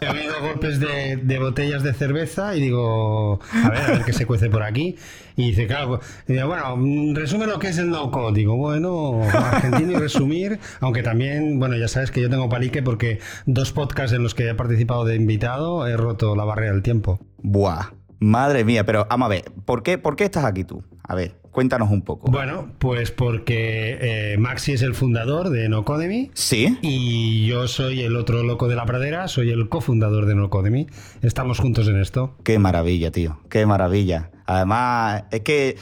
He 0.00 0.08
oído 0.08 0.40
golpes 0.40 0.78
de, 0.78 1.38
botellas 1.40 1.82
de 1.82 1.94
cerveza 1.94 2.54
y 2.54 2.60
digo, 2.60 3.40
a 3.52 3.70
ver, 3.70 3.82
a 3.82 3.90
ver 3.90 4.04
qué 4.04 4.12
se 4.12 4.24
cuece 4.24 4.48
por 4.48 4.62
aquí. 4.62 4.96
Y 5.38 5.50
dice, 5.50 5.68
claro, 5.68 6.00
bueno, 6.26 7.14
resume 7.14 7.46
lo 7.46 7.60
que 7.60 7.68
es 7.68 7.78
el 7.78 7.90
no 7.90 8.10
code. 8.10 8.36
Digo, 8.36 8.56
bueno, 8.56 9.22
argentino 9.22 9.92
y 9.92 9.94
resumir, 9.94 10.58
aunque 10.80 11.04
también, 11.04 11.60
bueno, 11.60 11.76
ya 11.76 11.86
sabes 11.86 12.10
que 12.10 12.20
yo 12.20 12.28
tengo 12.28 12.48
palique 12.48 12.82
porque 12.82 13.20
dos 13.46 13.70
podcasts 13.70 14.12
en 14.12 14.24
los 14.24 14.34
que 14.34 14.48
he 14.48 14.54
participado 14.56 15.04
de 15.04 15.14
invitado 15.14 15.86
he 15.86 15.96
roto 15.96 16.34
la 16.34 16.42
barrera 16.42 16.72
del 16.72 16.82
tiempo. 16.82 17.20
Buah, 17.40 17.92
madre 18.18 18.64
mía, 18.64 18.84
pero 18.84 19.06
vamos 19.08 19.26
a 19.26 19.28
ver, 19.28 19.44
¿por 19.64 19.82
qué, 19.82 19.98
¿por 19.98 20.16
qué 20.16 20.24
estás 20.24 20.44
aquí 20.44 20.64
tú? 20.64 20.82
A 21.02 21.14
ver, 21.14 21.36
cuéntanos 21.50 21.90
un 21.90 22.02
poco. 22.02 22.30
Bueno, 22.30 22.72
pues 22.78 23.10
porque 23.10 23.98
eh, 24.00 24.36
Maxi 24.38 24.72
es 24.72 24.82
el 24.82 24.94
fundador 24.94 25.50
de 25.50 25.68
Nocodemy. 25.68 26.30
Sí. 26.34 26.78
Y 26.82 27.46
yo 27.46 27.66
soy 27.66 28.02
el 28.02 28.16
otro 28.16 28.42
loco 28.42 28.68
de 28.68 28.76
la 28.76 28.84
pradera, 28.84 29.26
soy 29.28 29.50
el 29.50 29.68
cofundador 29.68 30.26
de 30.26 30.34
Nocodemy. 30.34 30.86
Estamos 31.22 31.58
juntos 31.60 31.88
en 31.88 32.00
esto. 32.00 32.36
Qué 32.44 32.58
maravilla, 32.58 33.10
tío. 33.10 33.40
Qué 33.48 33.66
maravilla. 33.66 34.30
Además, 34.46 35.24
es 35.30 35.40
que. 35.40 35.76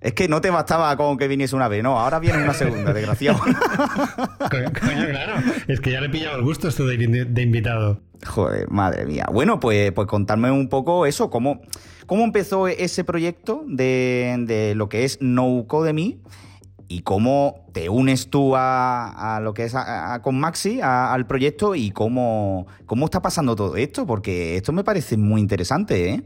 Es 0.00 0.14
que 0.14 0.28
no 0.28 0.40
te 0.40 0.50
bastaba 0.50 0.96
con 0.96 1.18
que 1.18 1.28
viniese 1.28 1.54
una 1.54 1.68
vez, 1.68 1.82
no, 1.82 1.98
ahora 1.98 2.18
viene 2.18 2.42
una 2.42 2.54
segunda, 2.54 2.92
desgraciado. 2.92 3.38
Coño, 4.50 4.70
claro, 4.72 5.34
es 5.68 5.80
que 5.80 5.92
ya 5.92 6.00
le 6.00 6.06
he 6.06 6.10
pillado 6.10 6.36
el 6.36 6.42
gusto 6.42 6.68
esto 6.68 6.86
de, 6.86 6.96
de 6.96 7.42
invitado. 7.42 8.00
Joder, 8.26 8.70
madre 8.70 9.06
mía. 9.06 9.26
Bueno, 9.32 9.60
pues, 9.60 9.92
pues 9.92 10.06
contarme 10.06 10.50
un 10.50 10.68
poco 10.68 11.06
eso, 11.06 11.30
cómo, 11.30 11.60
cómo 12.06 12.24
empezó 12.24 12.68
ese 12.68 13.04
proyecto 13.04 13.64
de, 13.66 14.72
lo 14.76 14.88
que 14.88 15.04
es 15.04 15.18
No 15.20 15.64
Code 15.66 16.18
y 16.88 17.02
cómo 17.02 17.66
te 17.72 17.88
unes 17.88 18.30
tú 18.30 18.54
a, 18.56 19.38
lo 19.42 19.54
que 19.54 19.64
es 19.64 19.74
con 20.22 20.38
Maxi, 20.38 20.80
al 20.82 21.26
proyecto 21.26 21.74
y 21.74 21.92
cómo, 21.92 22.66
cómo 22.86 23.04
está 23.06 23.22
pasando 23.22 23.54
todo 23.54 23.76
esto, 23.76 24.06
porque 24.06 24.56
esto 24.56 24.72
me 24.72 24.82
parece 24.84 25.16
muy 25.16 25.40
interesante, 25.40 26.10
¿eh? 26.10 26.22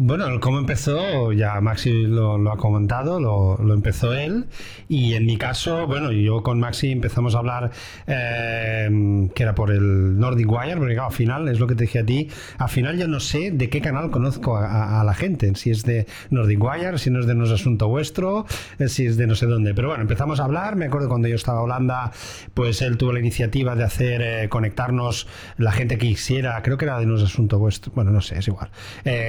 Bueno, 0.00 0.38
cómo 0.38 0.60
empezó, 0.60 1.32
ya 1.32 1.60
Maxi 1.60 1.90
lo, 2.06 2.52
ha 2.52 2.56
comentado, 2.56 3.18
lo, 3.18 3.74
empezó 3.74 4.12
él. 4.12 4.44
Y 4.88 5.14
en 5.14 5.26
mi 5.26 5.36
caso, 5.36 5.88
bueno, 5.88 6.12
yo 6.12 6.44
con 6.44 6.60
Maxi 6.60 6.92
empezamos 6.92 7.34
a 7.34 7.38
hablar, 7.38 7.72
eh, 8.06 9.28
que 9.34 9.42
era 9.42 9.56
por 9.56 9.72
el 9.72 10.16
Nordic 10.16 10.48
Wire, 10.48 10.76
porque 10.76 10.96
al 10.96 11.10
final, 11.10 11.48
es 11.48 11.58
lo 11.58 11.66
que 11.66 11.74
te 11.74 11.82
dije 11.82 11.98
a 11.98 12.06
ti, 12.06 12.30
al 12.58 12.68
final 12.68 12.96
yo 12.96 13.08
no 13.08 13.18
sé 13.18 13.50
de 13.50 13.68
qué 13.68 13.80
canal 13.80 14.12
conozco 14.12 14.56
a, 14.56 15.02
la 15.04 15.14
gente, 15.14 15.52
si 15.56 15.70
es 15.70 15.82
de 15.82 16.06
Nordic 16.30 16.62
Wire, 16.62 16.98
si 16.98 17.10
no 17.10 17.18
es 17.18 17.26
de 17.26 17.34
No 17.34 17.52
Asunto 17.52 17.88
Vuestro, 17.88 18.46
eh, 18.78 18.86
si 18.86 19.04
es 19.04 19.16
de 19.16 19.26
no 19.26 19.34
sé 19.34 19.46
dónde. 19.46 19.74
Pero 19.74 19.88
bueno, 19.88 20.02
empezamos 20.02 20.38
a 20.38 20.44
hablar, 20.44 20.76
me 20.76 20.84
acuerdo 20.84 21.08
cuando 21.08 21.26
yo 21.26 21.34
estaba 21.34 21.58
en 21.58 21.64
Holanda, 21.64 22.12
pues 22.54 22.82
él 22.82 22.98
tuvo 22.98 23.12
la 23.12 23.18
iniciativa 23.18 23.74
de 23.74 23.82
hacer, 23.82 24.22
eh, 24.22 24.48
conectarnos 24.48 25.26
la 25.56 25.72
gente 25.72 25.98
que 25.98 26.06
quisiera, 26.06 26.62
creo 26.62 26.78
que 26.78 26.84
era 26.84 27.00
de 27.00 27.06
No 27.06 27.16
Asunto 27.16 27.58
Vuestro, 27.58 27.90
bueno, 27.96 28.12
no 28.12 28.20
sé, 28.20 28.38
es 28.38 28.46
igual, 28.46 28.70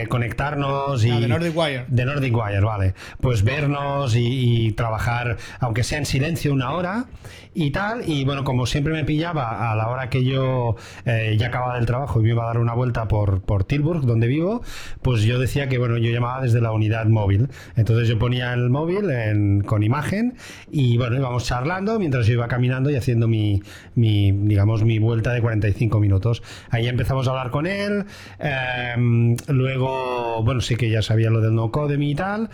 conectarnos 0.09 0.58
y... 1.03 1.11
Ah, 1.11 1.19
de 1.19 1.27
Nordic 1.27 1.55
Wire. 1.55 1.85
De 1.87 2.05
Nordic 2.05 2.35
Wire, 2.35 2.61
vale. 2.61 2.93
Pues 3.21 3.43
vernos 3.43 4.15
y, 4.15 4.71
trabajar, 4.73 5.37
aunque 5.59 5.83
sea 5.83 5.97
en 5.97 6.05
silencio, 6.05 6.53
una 6.53 6.71
hora 6.71 7.05
y 7.53 7.72
tal. 7.72 8.08
Y 8.08 8.25
bueno, 8.25 8.44
como 8.44 8.65
siempre 8.65 8.94
me 8.94 9.03
pillaba 9.03 9.72
a 9.72 9.75
la 9.75 9.88
hora 9.89 10.10
que 10.10 10.24
yo 10.24 10.75
eh, 11.06 11.36
ya 11.38 11.48
acababa 11.48 11.75
del 11.75 11.86
trabajo 11.86 12.20
y 12.20 12.24
me 12.24 12.29
iba 12.29 12.44
a 12.44 12.48
dar 12.48 12.58
una 12.58 12.74
vuelta 12.74 13.08
por, 13.08 13.41
por 13.41 13.63
Tilburg, 13.63 14.06
donde 14.06 14.27
vivo, 14.27 14.62
pues 15.01 15.24
yo 15.24 15.39
decía 15.39 15.68
que, 15.68 15.77
bueno, 15.77 15.98
yo 15.98 16.12
llamaba 16.12 16.41
desde 16.41 16.62
la 16.62 16.72
unidad 16.72 17.06
móvil. 17.08 17.50
Entonces 17.75 18.08
yo 18.08 18.20
ponía 18.20 18.53
el 18.53 18.70
móvil 18.70 19.63
con 19.65 19.84
imagen 19.84 20.36
y, 20.72 20.98
bueno, 20.98 21.18
íbamos 21.18 21.46
charlando 21.46 22.00
mientras 22.00 22.27
yo 22.27 22.34
iba 22.34 22.48
caminando 22.48 22.89
y 22.89 22.96
haciendo 22.96 23.27
mi, 23.27 23.62
mi 23.96 24.32
digamos, 24.32 24.84
mi 24.84 25.00
vuelta 25.00 25.34
de 25.34 25.41
45 25.41 26.00
minutos. 26.00 26.44
Ahí 26.70 26.88
empezamos 26.88 27.27
a 27.27 27.32
hablar 27.32 27.51
con 27.51 27.68
él. 27.68 28.06
Em, 28.39 29.36
luego, 29.48 30.44
bueno, 30.44 30.62
sí 30.62 30.75
que 30.75 30.89
ya 30.89 31.01
sabía 31.01 31.29
lo 31.29 31.41
del 31.41 31.56
no 31.56 31.72
code 31.72 31.98
y 32.00 32.15
tal. 32.15 32.50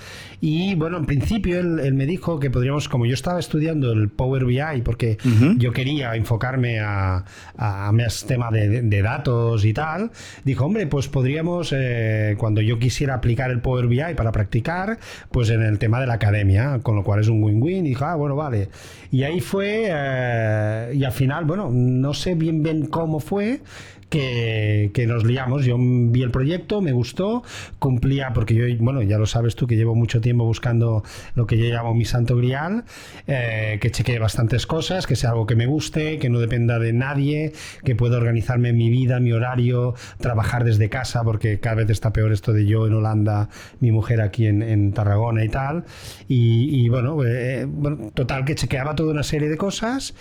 Y 0.47 0.75
bueno, 0.75 0.97
en 0.97 1.07
principio 1.07 1.59
él, 1.59 1.95
me 1.95 2.05
dijo 2.05 2.39
que 2.39 2.51
podríamos, 2.51 2.87
como 2.87 3.07
yo 3.07 3.15
estaba 3.15 3.39
estudiando 3.39 3.91
el 3.91 4.09
Power 4.09 4.45
BI, 4.45 4.83
porque 4.83 5.17
yo 5.57 5.71
quería 5.71 6.15
enfocarme 6.15 6.79
a, 6.79 7.25
a, 7.57 7.91
más 7.91 8.27
tema 8.27 8.51
de, 8.51 9.01
datos 9.01 9.65
y 9.65 9.73
tal, 9.73 10.11
dijo, 10.43 10.65
hombre, 10.65 10.85
pues 10.85 11.07
podríamos, 11.07 11.73
eh, 11.75 12.35
cuando 12.37 12.61
yo 12.61 12.77
quisiera 12.77 13.15
aplicar 13.15 13.49
el 13.49 13.59
Power 13.59 13.87
BI 13.87 14.13
para 14.15 14.31
practicar, 14.31 14.99
pues 15.31 15.49
en 15.49 15.63
el 15.63 15.79
tema 15.79 15.99
de 15.99 16.05
la 16.05 16.13
academia, 16.13 16.77
con 16.83 16.95
lo 16.95 17.03
cual 17.03 17.21
es 17.21 17.27
un 17.27 17.41
win-win. 17.41 17.87
Y 17.87 17.89
dijo, 17.89 18.05
ah, 18.05 18.13
bueno, 18.13 18.35
vale. 18.35 18.69
Y 19.09 19.23
ahí 19.23 19.39
fue, 19.39 19.85
eh, 19.87 20.91
y 20.93 21.03
al 21.05 21.11
final, 21.11 21.45
bueno, 21.45 21.71
no 21.71 22.13
sé 22.13 22.35
bien 22.35 22.61
bien 22.61 22.85
cómo 22.85 23.19
fue, 23.19 23.61
que, 24.09 25.05
nos 25.07 25.23
liamos. 25.23 25.65
Yo 25.65 25.77
vi 25.79 26.23
el 26.23 26.31
proyecto, 26.31 26.81
me 26.81 26.91
gustó, 26.91 27.43
cumplía, 27.79 28.31
porque 28.33 28.53
yo, 28.55 28.65
bueno, 28.79 29.01
ya 29.01 29.17
lo 29.17 29.25
sabes 29.25 29.55
tú 29.55 29.67
que 29.67 29.75
llevo 29.75 29.95
mucho 29.95 30.21
tiempo 30.21 30.45
buscando 30.45 31.03
lo 31.35 31.45
que 31.45 31.57
yo 31.57 31.65
llamo 31.65 31.93
mi 31.93 32.05
santo 32.05 32.35
grial, 32.37 32.85
eh, 33.27 33.77
que 33.81 33.91
chequee 33.91 34.19
bastantes 34.19 34.65
cosas, 34.65 35.07
que 35.07 35.15
sea 35.15 35.31
algo 35.31 35.45
que 35.45 35.55
me 35.55 35.65
guste, 35.65 36.17
que 36.17 36.29
no 36.29 36.39
dependa 36.39 36.79
de 36.79 36.93
nadie, 36.93 37.53
que 37.83 37.95
pueda 37.95 38.17
organizarme 38.17 38.73
mi 38.73 38.89
vida, 38.89 39.19
mi 39.19 39.31
horario, 39.31 39.95
trabajar 40.19 40.63
desde 40.63 40.89
casa, 40.89 41.23
porque 41.23 41.59
cada 41.59 41.77
vez 41.77 41.89
está 41.89 42.13
peor 42.13 42.31
esto 42.31 42.53
de 42.53 42.65
yo 42.65 42.87
en 42.87 42.93
Holanda, 42.93 43.49
mi 43.79 43.91
mujer 43.91 44.21
aquí 44.21 44.47
en, 44.47 44.93
Tarragona 44.93 45.43
y 45.43 45.49
tal. 45.49 45.85
Y, 46.27 46.87
eh, 46.87 47.65
bueno, 47.67 48.11
total 48.13 48.45
que 48.45 48.55
chequeaba 48.55 48.95
toda 48.95 49.11
una 49.11 49.23
serie 49.23 49.49
de 49.49 49.57
cosas 49.57 50.13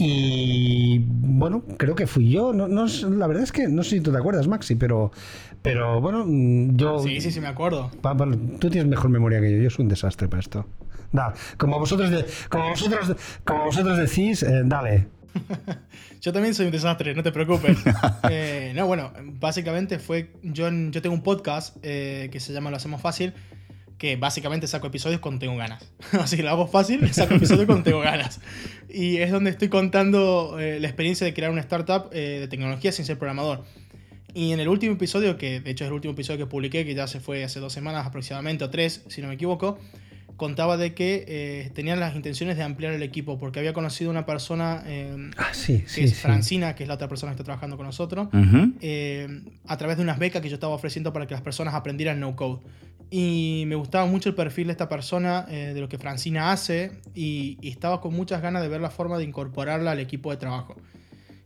y 0.00 0.98
bueno, 1.06 1.62
creo 1.76 1.94
que 1.94 2.06
fui 2.06 2.30
yo. 2.30 2.52
No, 2.52 2.68
no, 2.68 2.86
la 2.86 3.26
verdad 3.26 3.44
es 3.44 3.52
que 3.52 3.68
no 3.68 3.82
sé 3.82 3.90
si 3.90 4.00
tú 4.00 4.10
te 4.10 4.18
acuerdas, 4.18 4.48
Maxi, 4.48 4.74
pero, 4.74 5.12
pero 5.62 6.00
bueno, 6.00 6.24
mm, 6.26 6.76
yo. 6.76 6.98
Sí, 7.00 7.20
sí, 7.20 7.30
sí, 7.30 7.40
me 7.40 7.48
acuerdo. 7.48 7.90
tú 8.58 8.70
tienes 8.70 8.86
mejor 8.86 9.10
memoria 9.10 9.40
que 9.40 9.50
yo. 9.50 9.58
Yo 9.58 9.70
soy 9.70 9.82
un 9.82 9.88
desastre 9.88 10.28
para 10.28 10.40
esto. 10.40 10.66
Da, 11.12 11.34
como 11.58 11.78
vosotros, 11.78 12.10
como 12.48 12.70
vosotros, 12.70 13.16
como 13.44 13.64
vosotros 13.66 13.98
decís, 13.98 14.42
eh, 14.42 14.62
dale. 14.64 15.08
yo 16.20 16.32
también 16.32 16.54
soy 16.54 16.66
un 16.66 16.72
desastre, 16.72 17.14
no 17.14 17.22
te 17.22 17.32
preocupes. 17.32 17.78
Eh, 18.30 18.72
no, 18.76 18.86
bueno, 18.86 19.12
básicamente 19.40 19.98
fue. 19.98 20.30
Yo, 20.42 20.70
yo 20.70 21.02
tengo 21.02 21.14
un 21.14 21.22
podcast 21.22 21.76
eh, 21.82 22.28
que 22.30 22.38
se 22.38 22.52
llama 22.52 22.70
Lo 22.70 22.76
Hacemos 22.76 23.00
Fácil 23.00 23.34
que 24.00 24.16
básicamente 24.16 24.66
saco 24.66 24.86
episodios 24.86 25.20
cuando 25.20 25.40
tengo 25.40 25.56
ganas. 25.58 25.84
Así 26.12 26.36
que 26.38 26.42
lo 26.42 26.48
hago 26.48 26.66
fácil, 26.66 27.12
saco 27.12 27.34
episodios 27.34 27.66
cuando 27.66 27.84
tengo 27.84 28.00
ganas. 28.00 28.40
Y 28.88 29.18
es 29.18 29.30
donde 29.30 29.50
estoy 29.50 29.68
contando 29.68 30.58
eh, 30.58 30.80
la 30.80 30.88
experiencia 30.88 31.26
de 31.26 31.34
crear 31.34 31.50
una 31.52 31.60
startup 31.60 32.08
eh, 32.10 32.38
de 32.40 32.48
tecnología 32.48 32.92
sin 32.92 33.04
ser 33.04 33.18
programador. 33.18 33.62
Y 34.32 34.52
en 34.52 34.60
el 34.60 34.68
último 34.68 34.94
episodio, 34.94 35.36
que 35.36 35.60
de 35.60 35.70
hecho 35.70 35.84
es 35.84 35.88
el 35.88 35.92
último 35.92 36.14
episodio 36.14 36.38
que 36.38 36.46
publiqué, 36.46 36.86
que 36.86 36.94
ya 36.94 37.06
se 37.08 37.20
fue 37.20 37.44
hace 37.44 37.60
dos 37.60 37.74
semanas 37.74 38.06
aproximadamente, 38.06 38.64
o 38.64 38.70
tres, 38.70 39.04
si 39.08 39.20
no 39.20 39.28
me 39.28 39.34
equivoco, 39.34 39.78
contaba 40.38 40.78
de 40.78 40.94
que 40.94 41.26
eh, 41.28 41.70
tenían 41.74 42.00
las 42.00 42.16
intenciones 42.16 42.56
de 42.56 42.62
ampliar 42.62 42.94
el 42.94 43.02
equipo, 43.02 43.38
porque 43.38 43.58
había 43.58 43.74
conocido 43.74 44.10
una 44.10 44.24
persona, 44.24 44.82
ah, 45.36 45.52
sí, 45.52 45.84
que 45.94 46.04
es 46.04 46.18
Francina, 46.18 46.74
que 46.74 46.84
es 46.84 46.88
la 46.88 46.94
otra 46.94 47.08
persona 47.08 47.32
que 47.32 47.34
está 47.34 47.44
trabajando 47.44 47.76
con 47.76 47.84
nosotros, 47.84 48.28
a 48.32 49.76
través 49.76 49.98
de 49.98 50.02
unas 50.02 50.18
becas 50.18 50.40
que 50.40 50.48
yo 50.48 50.54
estaba 50.54 50.72
ofreciendo 50.72 51.12
para 51.12 51.26
que 51.26 51.34
las 51.34 51.42
personas 51.42 51.74
aprendieran 51.74 52.18
no 52.18 52.34
code. 52.34 52.60
Y 53.10 53.64
me 53.66 53.74
gustaba 53.74 54.06
mucho 54.06 54.28
el 54.28 54.36
perfil 54.36 54.68
de 54.68 54.72
esta 54.72 54.88
persona, 54.88 55.44
eh, 55.50 55.72
de 55.74 55.80
lo 55.80 55.88
que 55.88 55.98
Francina 55.98 56.52
hace, 56.52 56.92
y, 57.14 57.58
estaba 57.62 58.00
con 58.00 58.14
muchas 58.14 58.40
ganas 58.40 58.62
de 58.62 58.68
ver 58.68 58.80
la 58.80 58.90
forma 58.90 59.18
de 59.18 59.24
incorporarla 59.24 59.90
al 59.90 59.98
equipo 59.98 60.30
de 60.30 60.36
trabajo. 60.36 60.76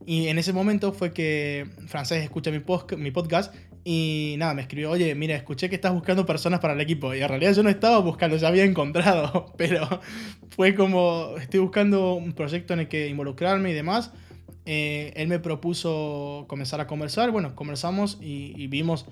Y 0.05 0.29
en 0.29 0.39
ese 0.39 0.53
momento 0.53 0.93
fue 0.93 1.15
que 1.15 1.67
Francés 1.87 2.23
escucha 2.23 2.51
mi, 2.51 2.61
mi 2.99 3.11
podcast 3.11 3.55
y 3.83 4.35
nada, 4.39 4.53
me 4.53 4.61
escribió, 4.63 4.91
oye, 4.91 5.15
mira, 5.15 5.37
escuché 5.37 5.71
que 5.71 5.75
estás 5.75 5.95
buscando 5.95 6.27
personas 6.27 6.61
para 6.61 6.75
el 6.75 6.81
equipo. 6.83 7.15
Y 7.15 7.23
en 7.23 7.29
realidad 7.29 7.55
yo 7.55 7.63
no 7.63 7.71
estaba 7.71 7.99
buscando, 7.99 8.37
ya 8.37 8.49
había 8.49 8.65
encontrado, 8.65 9.53
pero 9.57 10.01
fue 10.51 10.75
como, 10.75 11.35
estoy 11.39 11.61
buscando 11.61 12.15
un 12.15 12.33
proyecto 12.35 12.75
en 12.75 12.81
el 12.81 12.89
que 12.89 13.09
involucrarme 13.09 13.71
y 13.71 13.75
demás. 13.75 14.11
Eh, 14.67 15.13
él 15.17 15.29
me 15.29 15.39
propuso 15.39 16.45
comenzar 16.49 16.81
a 16.81 16.87
conversar, 16.87 17.31
bueno, 17.31 17.55
conversamos 17.55 18.19
y, 18.23 18.55
y 18.57 18.67
vimos 18.67 19.07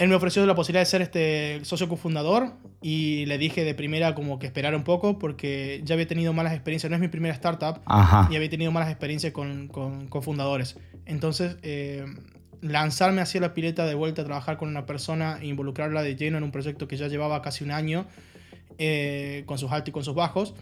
él 0.00 0.08
me 0.08 0.14
ofreció 0.14 0.46
la 0.46 0.54
posibilidad 0.54 0.80
de 0.80 0.86
ser 0.86 1.02
este 1.02 1.60
socio 1.62 1.86
cofundador 1.86 2.54
y 2.80 3.26
le 3.26 3.36
dije 3.36 3.64
de 3.64 3.74
primera 3.74 4.14
como 4.14 4.38
que 4.38 4.46
esperara 4.46 4.74
un 4.74 4.82
poco 4.82 5.18
porque 5.18 5.82
ya 5.84 5.94
había 5.94 6.08
tenido 6.08 6.32
malas 6.32 6.54
experiencias, 6.54 6.88
no 6.88 6.96
es 6.96 7.02
mi 7.02 7.08
primera 7.08 7.34
startup 7.34 7.82
y 8.30 8.36
había 8.36 8.48
tenido 8.48 8.72
malas 8.72 8.88
experiencias 8.88 9.34
con, 9.34 9.68
con 9.68 10.08
cofundadores. 10.08 10.78
Entonces, 11.04 11.58
eh, 11.62 12.06
lanzarme 12.62 13.20
hacia 13.20 13.42
la 13.42 13.52
pileta 13.52 13.84
de 13.84 13.94
vuelta 13.94 14.22
a 14.22 14.24
trabajar 14.24 14.56
con 14.56 14.70
una 14.70 14.86
persona 14.86 15.38
e 15.42 15.46
involucrarla 15.46 16.02
de 16.02 16.16
lleno 16.16 16.38
en 16.38 16.44
un 16.44 16.50
proyecto 16.50 16.88
que 16.88 16.96
ya 16.96 17.08
llevaba 17.08 17.42
casi 17.42 17.62
un 17.64 17.70
año, 17.70 18.06
eh, 18.78 19.42
con 19.44 19.58
sus 19.58 19.70
altos 19.70 19.90
y 19.90 19.92
con 19.92 20.02
sus 20.02 20.14
bajos, 20.14 20.54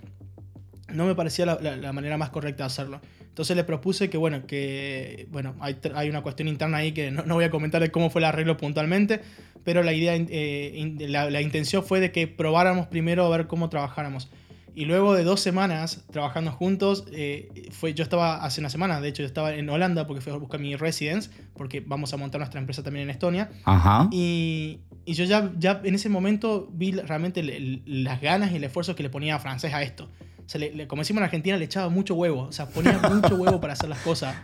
no 0.92 1.07
me 1.07 1.14
parecía 1.14 1.47
la 1.47 1.92
manera 1.92 2.18
más 2.18 2.30
correcta 2.30 2.64
de 2.64 2.66
hacerlo. 2.66 3.00
Entonces 3.38 3.57
le 3.57 3.62
propuse 3.62 4.11
que, 4.11 4.16
bueno, 4.16 4.49
que, 4.49 5.28
bueno, 5.30 5.54
hay, 5.61 5.76
hay 5.95 6.11
una 6.11 6.23
cuestión 6.23 6.49
interna 6.49 6.78
ahí 6.78 6.90
que 6.90 7.12
no, 7.12 7.23
no, 7.23 7.37
voy 7.37 7.45
a 7.45 7.50
comentar 7.50 7.80
de 7.80 7.92
cómo 7.92 8.11
fue 8.11 8.21
el 8.21 8.25
arreglo 8.25 8.57
puntualmente, 8.57 9.21
pero 9.62 9.85
la 9.85 9.92
idea, 9.92 10.16
eh, 10.16 10.97
la, 10.99 11.30
la, 11.30 11.40
intención 11.40 11.85
fue 11.85 12.00
de 12.00 12.11
que 12.11 12.26
probáramos 12.26 12.88
primero 12.88 13.25
a 13.25 13.28
ver 13.28 13.47
cómo 13.47 13.68
trabajáramos. 13.68 14.28
Y 14.75 14.87
luego 14.87 15.14
de 15.14 15.23
dos 15.23 15.38
semanas 15.38 16.04
trabajando 16.11 16.50
juntos, 16.50 17.04
eh, 17.12 17.68
fue, 17.71 17.95
yo 17.95 18.02
estaba 18.02 18.45
hace 18.45 18.61
una 18.61 18.71
semana, 18.71 19.00
de 19.00 19.07
hecho 19.07 19.23
yo 19.23 19.28
estaba 19.28 19.54
en 19.54 19.71
Holanda 19.71 20.09
porque 20.09 20.21
fui 20.21 20.33
a 20.33 20.37
buscar 20.37 20.59
mi 20.59 20.75
residence, 20.75 21.30
porque 21.57 21.78
vamos 21.78 22.12
a 22.12 22.16
montar 22.16 22.40
nuestra 22.40 22.59
empresa 22.59 22.83
también 22.83 23.04
en 23.04 23.11
Estonia. 23.11 23.50
Ajá. 23.62 24.09
Y, 24.11 24.80
y 25.04 25.12
yo 25.12 25.25
ya, 25.25 25.52
ya 25.57 25.80
en 25.85 25.95
ese 25.95 26.09
momento 26.09 26.68
vi 26.73 26.90
realmente 26.90 27.45
las 27.87 28.21
ganas 28.21 28.50
y 28.50 28.57
el 28.57 28.64
esfuerzo 28.64 28.97
que 28.97 29.04
le 29.04 29.11
ponía 29.11 29.37
a 29.37 29.38
Francés 29.38 29.73
a 29.75 29.85
esto. 29.85 30.09
Sea, 30.49 30.61
le, 30.61 30.87
como 30.87 31.02
decimos 31.02 31.21
en 31.21 31.25
Argentina, 31.25 31.57
le 31.57 31.67
echaba 31.67 31.90
mucho 31.90 32.14
huevo. 32.14 32.43
O 32.43 32.52
sea, 32.52 32.67
ponía 32.67 32.99
mucho 33.11 33.37
huevo 33.37 33.61
para 33.61 33.75
hacer 33.75 33.88
las 33.88 34.00
cosas. 34.00 34.35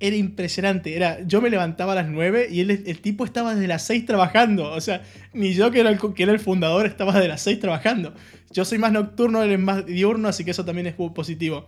era 0.00 0.16
impresionante. 0.16 0.96
Era, 0.96 1.22
yo 1.22 1.40
me 1.40 1.48
levantaba 1.48 1.92
a 1.92 1.94
las 1.94 2.08
9 2.08 2.48
y 2.50 2.60
él, 2.60 2.70
el 2.70 3.00
tipo 3.00 3.24
estaba 3.24 3.54
desde 3.54 3.68
las 3.68 3.84
6 3.84 4.04
trabajando. 4.04 4.72
O 4.72 4.80
sea, 4.80 5.02
ni 5.32 5.54
yo 5.54 5.70
que 5.70 5.80
era, 5.80 5.90
el, 5.90 5.98
que 5.98 6.22
era 6.24 6.32
el 6.32 6.40
fundador 6.40 6.86
estaba 6.86 7.12
desde 7.12 7.28
las 7.28 7.42
6 7.42 7.60
trabajando. 7.60 8.12
Yo 8.50 8.64
soy 8.64 8.78
más 8.78 8.90
nocturno, 8.90 9.42
él 9.42 9.52
es 9.52 9.60
más 9.60 9.86
diurno, 9.86 10.28
así 10.28 10.44
que 10.44 10.50
eso 10.50 10.64
también 10.64 10.88
es 10.88 10.94
positivo. 10.94 11.66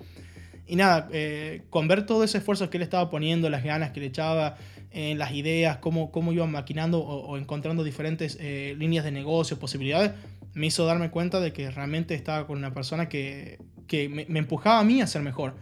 Y 0.66 0.74
nada, 0.74 1.08
eh, 1.12 1.62
con 1.70 1.86
ver 1.86 2.06
todo 2.06 2.24
ese 2.24 2.38
esfuerzo 2.38 2.68
que 2.70 2.78
él 2.78 2.82
estaba 2.82 3.08
poniendo, 3.08 3.48
las 3.50 3.62
ganas 3.62 3.92
que 3.92 4.00
le 4.00 4.06
echaba, 4.06 4.56
en 4.96 5.18
las 5.18 5.32
ideas, 5.32 5.76
cómo, 5.76 6.10
cómo 6.10 6.32
iba 6.32 6.46
maquinando 6.46 7.00
o, 7.00 7.36
encontrando 7.36 7.84
diferentes 7.84 8.38
eh, 8.40 8.74
líneas 8.78 9.04
de 9.04 9.10
negocio, 9.10 9.58
posibilidades, 9.58 10.12
me 10.54 10.68
hizo 10.68 10.86
darme 10.86 11.10
cuenta 11.10 11.38
de 11.38 11.52
que 11.52 11.70
realmente 11.70 12.14
estaba 12.14 12.46
con 12.46 12.56
una 12.56 12.72
persona 12.72 13.08
que, 13.08 13.58
que 13.86 14.08
me, 14.08 14.38
empujaba 14.38 14.80
a 14.80 14.84
mí 14.84 15.00
a 15.00 15.06
ser 15.06 15.22
mejor. 15.22 15.54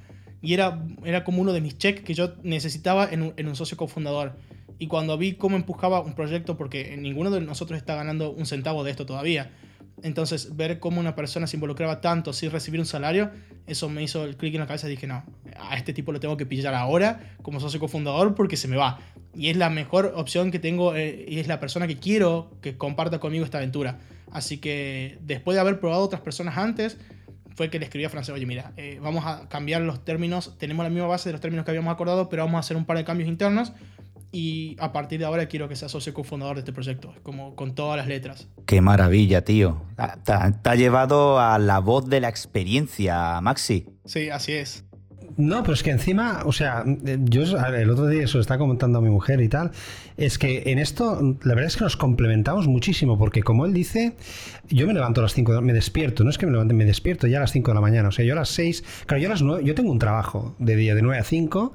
Y 0.43 0.55
era, 0.55 0.85
era 1.05 1.25
como 1.25 1.41
uno 1.41 1.53
de 1.53 1.61
mis 1.61 1.79
checks 1.79 2.03
que 2.03 2.15
yo 2.15 2.35
necesitaba 2.43 3.09
en 3.11 3.23
un, 3.23 3.35
en 3.37 3.49
un 3.49 3.57
socio 3.57 3.77
cofundador. 3.77 4.37
Y 4.79 4.89
cuando 4.89 5.17
vi 5.17 5.35
cómo 5.35 5.57
empujaba 5.57 6.01
un 6.01 6.15
proyecto, 6.15 6.57
porque 6.57 6.97
ninguno 6.97 7.31
de 7.31 7.41
nosotros 7.41 7.79
está 7.79 7.95
ganando 7.95 8.31
un 8.31 8.45
centavo 8.45 8.85
de 8.85 8.91
esto 8.91 9.07
todavía, 9.07 9.51
entonces, 10.03 10.57
ver 10.57 10.81
cómo 10.81 11.01
una 11.01 11.15
persona 11.15 11.47
se 11.47 11.57
involucraba 11.57 12.01
tanto 12.01 12.33
sin 12.33 12.51
recibir 12.51 12.81
un 12.81 12.87
salario, 12.87 13.31
eso 13.67 13.89
me 13.89 14.03
hizo 14.03 14.25
el 14.25 14.37
clic 14.37 14.55
en 14.55 14.61
la 14.61 14.67
cabeza 14.67 14.87
y 14.87 14.91
dije, 14.91 15.07
no, 15.07 15.25
a 15.59 15.77
este 15.77 15.93
tipo 15.93 16.13
lo 16.13 16.21
tengo 16.21 16.37
que 16.37 16.47
pillar 16.47 16.75
ahora 16.75 17.37
como 17.43 17.61
socio 17.61 17.81
cofundador 17.81 18.35
porque 18.35 18.57
se 18.57 18.69
me 18.69 18.77
va. 18.77 19.01
Y 19.35 19.49
es 19.49 19.57
la 19.57 19.71
mejor 19.71 20.13
opción 20.17 20.51
que 20.51 20.59
tengo 20.59 20.95
eh, 20.95 21.25
y 21.29 21.39
es 21.39 21.47
la 21.47 21.61
persona 21.61 21.87
que 21.87 21.97
quiero 21.97 22.51
que 22.61 22.77
comparta 22.77 23.19
conmigo 23.19 23.45
esta 23.45 23.59
aventura. 23.59 23.99
Así 24.31 24.59
que 24.59 25.17
después 25.23 25.55
de 25.55 25.61
haber 25.61 25.81
probado 25.81 26.03
otras 26.03 26.21
personas 26.21 26.59
antes, 26.59 26.99
fue 27.55 27.71
que 27.71 27.79
le 27.79 27.85
escribí 27.85 28.05
a 28.05 28.11
Francés, 28.11 28.35
oye, 28.35 28.47
mira, 28.47 28.73
eh, 28.77 28.99
vamos 29.03 29.25
a 29.27 29.49
cambiar 29.49 29.83
los 29.83 30.05
términos, 30.05 30.57
tenemos 30.59 30.85
la 30.85 30.91
misma 30.91 31.07
base 31.07 31.29
de 31.29 31.33
los 31.33 31.41
términos 31.41 31.65
que 31.65 31.71
habíamos 31.71 31.93
acordado, 31.93 32.29
pero 32.29 32.45
vamos 32.45 32.57
a 32.57 32.61
hacer 32.61 32.77
un 32.77 32.85
par 32.85 32.97
de 32.97 33.05
cambios 33.05 33.29
internos 33.29 33.73
y 34.35 34.77
a 34.81 34.93
partir 34.93 35.21
de 35.21 35.27
ahora 35.27 35.47
quiero 35.47 35.69
que 35.69 35.77
sea 35.77 35.89
socio 35.89 36.13
cofundador 36.13 36.57
de 36.57 36.61
este 36.61 36.73
proyecto, 36.73 37.15
como 37.23 37.55
con 37.55 37.77
todas 37.77 37.97
las 37.97 38.09
letras. 38.09 38.49
Qué 38.67 38.81
maravilla, 38.81 39.45
tío. 39.45 39.83
Te, 40.25 40.33
ha 40.33 40.75
llevado 40.75 41.39
a 41.39 41.59
la 41.61 41.79
voz 41.79 42.09
de 42.09 42.21
la 42.21 42.29
experiencia, 42.29 43.41
Maxi. 43.41 43.87
Sí, 44.05 44.31
así 44.31 44.53
es. 44.53 44.85
No, 45.37 45.63
pero 45.63 45.75
es 45.75 45.83
que 45.83 45.91
encima, 45.91 46.43
o 46.45 46.53
sea, 46.53 46.85
yo 46.87 47.43
el 47.43 47.91
otro 47.91 48.07
día 48.07 48.23
eso 48.23 48.39
está 48.39 48.57
comentando 48.59 48.99
a 48.99 49.03
mi 49.03 49.11
mujer 49.11 49.41
y 49.41 49.49
tal, 49.49 49.73
es 50.17 50.39
que 50.39 50.63
en 50.67 50.79
esto 50.79 51.37
la 51.43 51.55
verdad 51.55 51.67
es 51.67 51.77
que 51.77 51.85
nos 51.85 51.97
complementamos 51.97 52.69
muchísimo, 52.69 53.19
porque 53.19 53.43
como 53.43 53.67
él 53.67 53.73
dice, 53.73 54.15
yo 54.69 54.87
me 54.87 54.95
levanto 54.95 55.21
a 55.21 55.25
las 55.25 55.35
5, 55.35 55.61
me 55.61 55.73
despierto, 55.73 56.23
no 56.23 56.31
es 56.31 56.39
que 56.39 56.47
me 56.47 56.53
levante, 56.53 56.75
me 56.75 56.85
despierto 56.85 57.27
ya 57.27 57.39
a 57.39 57.41
las 57.41 57.53
5 57.53 57.71
de 57.71 57.75
la 57.75 57.81
mañana, 57.81 58.09
o 58.09 58.13
sea, 58.13 58.25
yo 58.25 58.35
a 58.35 58.37
las 58.37 58.49
6, 58.51 58.85
claro, 59.07 59.23
yo 59.23 59.29
a 59.29 59.31
las 59.31 59.43
9, 59.43 59.65
yo 59.65 59.75
tengo 59.75 59.91
un 59.91 59.99
trabajo 59.99 60.55
de 60.59 60.77
día 60.77 60.95
de 60.95 61.03
9 61.03 61.19
a 61.19 61.25
5, 61.25 61.75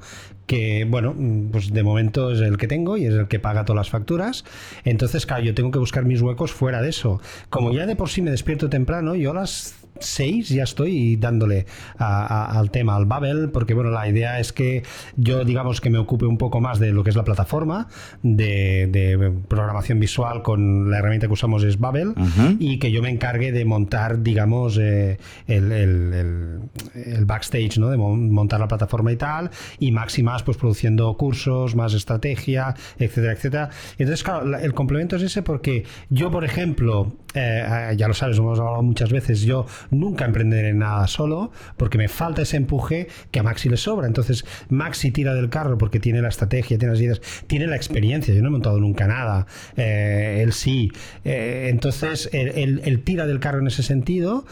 que 0.50 0.88
bueno, 0.90 1.16
pues 1.52 1.72
de 1.72 1.84
momento 1.84 2.32
es 2.32 2.40
el 2.42 2.58
que 2.58 2.68
tengo 2.68 2.98
y 2.98 3.06
es 3.06 3.14
el 3.14 3.28
que 3.28 3.40
paga 3.40 3.66
todas 3.66 3.78
las 3.78 3.90
facturas. 3.92 4.46
Entonces, 4.84 5.28
claro, 5.28 5.44
yo 5.44 5.54
tengo 5.54 5.70
que 5.70 5.78
buscar 5.78 6.06
mis 6.06 6.24
huecos 6.24 6.52
fuera 6.52 6.82
de 6.82 6.90
eso. 6.90 7.22
Como 7.52 7.72
ya 7.72 7.86
de 7.86 7.96
por 7.96 8.10
sí 8.10 8.24
me 8.24 8.32
despierto 8.32 8.68
temprano, 8.68 9.14
yo 9.14 9.30
a 9.30 9.36
las 9.36 9.76
6 10.00 10.50
ya 10.50 10.64
estoy 10.64 11.16
dándole 11.16 11.66
al 11.98 12.72
tema, 12.72 12.96
al 12.96 13.06
Babel, 13.06 13.50
porque 13.52 13.74
bueno, 13.74 13.92
la 13.92 14.08
idea 14.08 14.40
es 14.40 14.54
que 14.54 14.84
yo 15.16 15.44
digamos 15.44 15.82
que 15.82 15.90
me 15.90 15.98
ocupe 15.98 16.26
un 16.26 16.38
poco 16.38 16.62
más 16.62 16.80
de 16.80 16.92
lo 16.92 17.04
que 17.04 17.10
es 17.10 17.16
la 17.16 17.24
plataforma 17.24 17.88
de, 18.24 19.32
programación 19.48 20.00
visual 20.00 20.42
con 20.42 20.92
la 20.92 21.00
herramienta 21.00 21.28
que 21.28 21.34
usamos 21.34 21.64
es 21.64 21.80
Babel 21.80 22.14
y 22.60 22.80
que 22.80 22.92
yo 22.92 23.02
me 23.02 23.10
encargue 23.10 23.52
de 23.52 23.66
montar, 23.66 24.24
digamos, 24.24 24.78
eh, 24.78 25.18
el, 25.48 25.72
el, 25.72 27.26
backstage, 27.26 27.78
¿no? 27.78 27.90
De 27.90 27.98
montar 27.98 28.60
la 28.60 28.68
plataforma 28.68 29.12
y 29.12 29.16
tal, 29.16 29.52
y 29.80 29.92
máximas 29.92 30.44
pues 30.44 30.58
produciendo 30.58 31.16
cursos, 31.18 31.76
más 31.76 31.94
estrategia, 31.94 32.76
etcétera, 32.98 33.34
etcétera. 33.34 33.70
Entonces, 33.98 34.24
claro, 34.24 34.58
el 34.58 34.74
complemento 34.74 35.16
es 35.16 35.24
ese 35.24 35.44
porque 35.44 35.84
yo, 36.10 36.32
por 36.32 36.44
ejemplo, 36.44 37.14
eh, 37.34 37.94
ya 37.96 38.08
lo 38.08 38.14
sabes, 38.14 38.38
hemos 38.38 38.60
hablado 38.60 38.82
muchas 38.82 39.12
veces, 39.12 39.42
yo 39.42 39.66
nunca 39.92 40.26
emprenderé 40.26 40.74
nada 40.74 41.08
solo 41.08 41.52
porque 41.78 41.98
me 41.98 42.08
falta 42.08 42.42
ese 42.42 42.58
empuje 42.58 43.08
que 43.32 43.40
a 43.40 43.44
Maxi 43.44 43.70
le 43.70 43.78
sobra. 43.78 44.08
Entonces, 44.08 44.46
Maxi 44.70 45.12
tira 45.12 45.34
del 45.34 45.50
carro 45.50 45.78
porque 45.78 46.00
tiene 46.00 46.22
la 46.22 46.30
estrategia, 46.30 46.78
tiene 46.78 46.94
las 46.94 47.02
ideas, 47.02 47.22
tiene 47.48 47.68
la 47.68 47.76
experiencia. 47.76 48.34
Yo 48.34 48.42
no 48.42 48.48
he 48.48 48.52
montado 48.52 48.80
nunca 48.80 49.08
nada, 49.08 49.46
eh, 49.78 50.40
él 50.42 50.54
sí. 50.54 50.92
Eh, 51.24 51.68
entonces, 51.70 52.30
él, 52.34 53.02
tira 53.04 53.26
del 53.28 53.40
carro 53.40 53.60
en 53.60 53.68
ese 53.68 53.84
sentido 53.84 54.46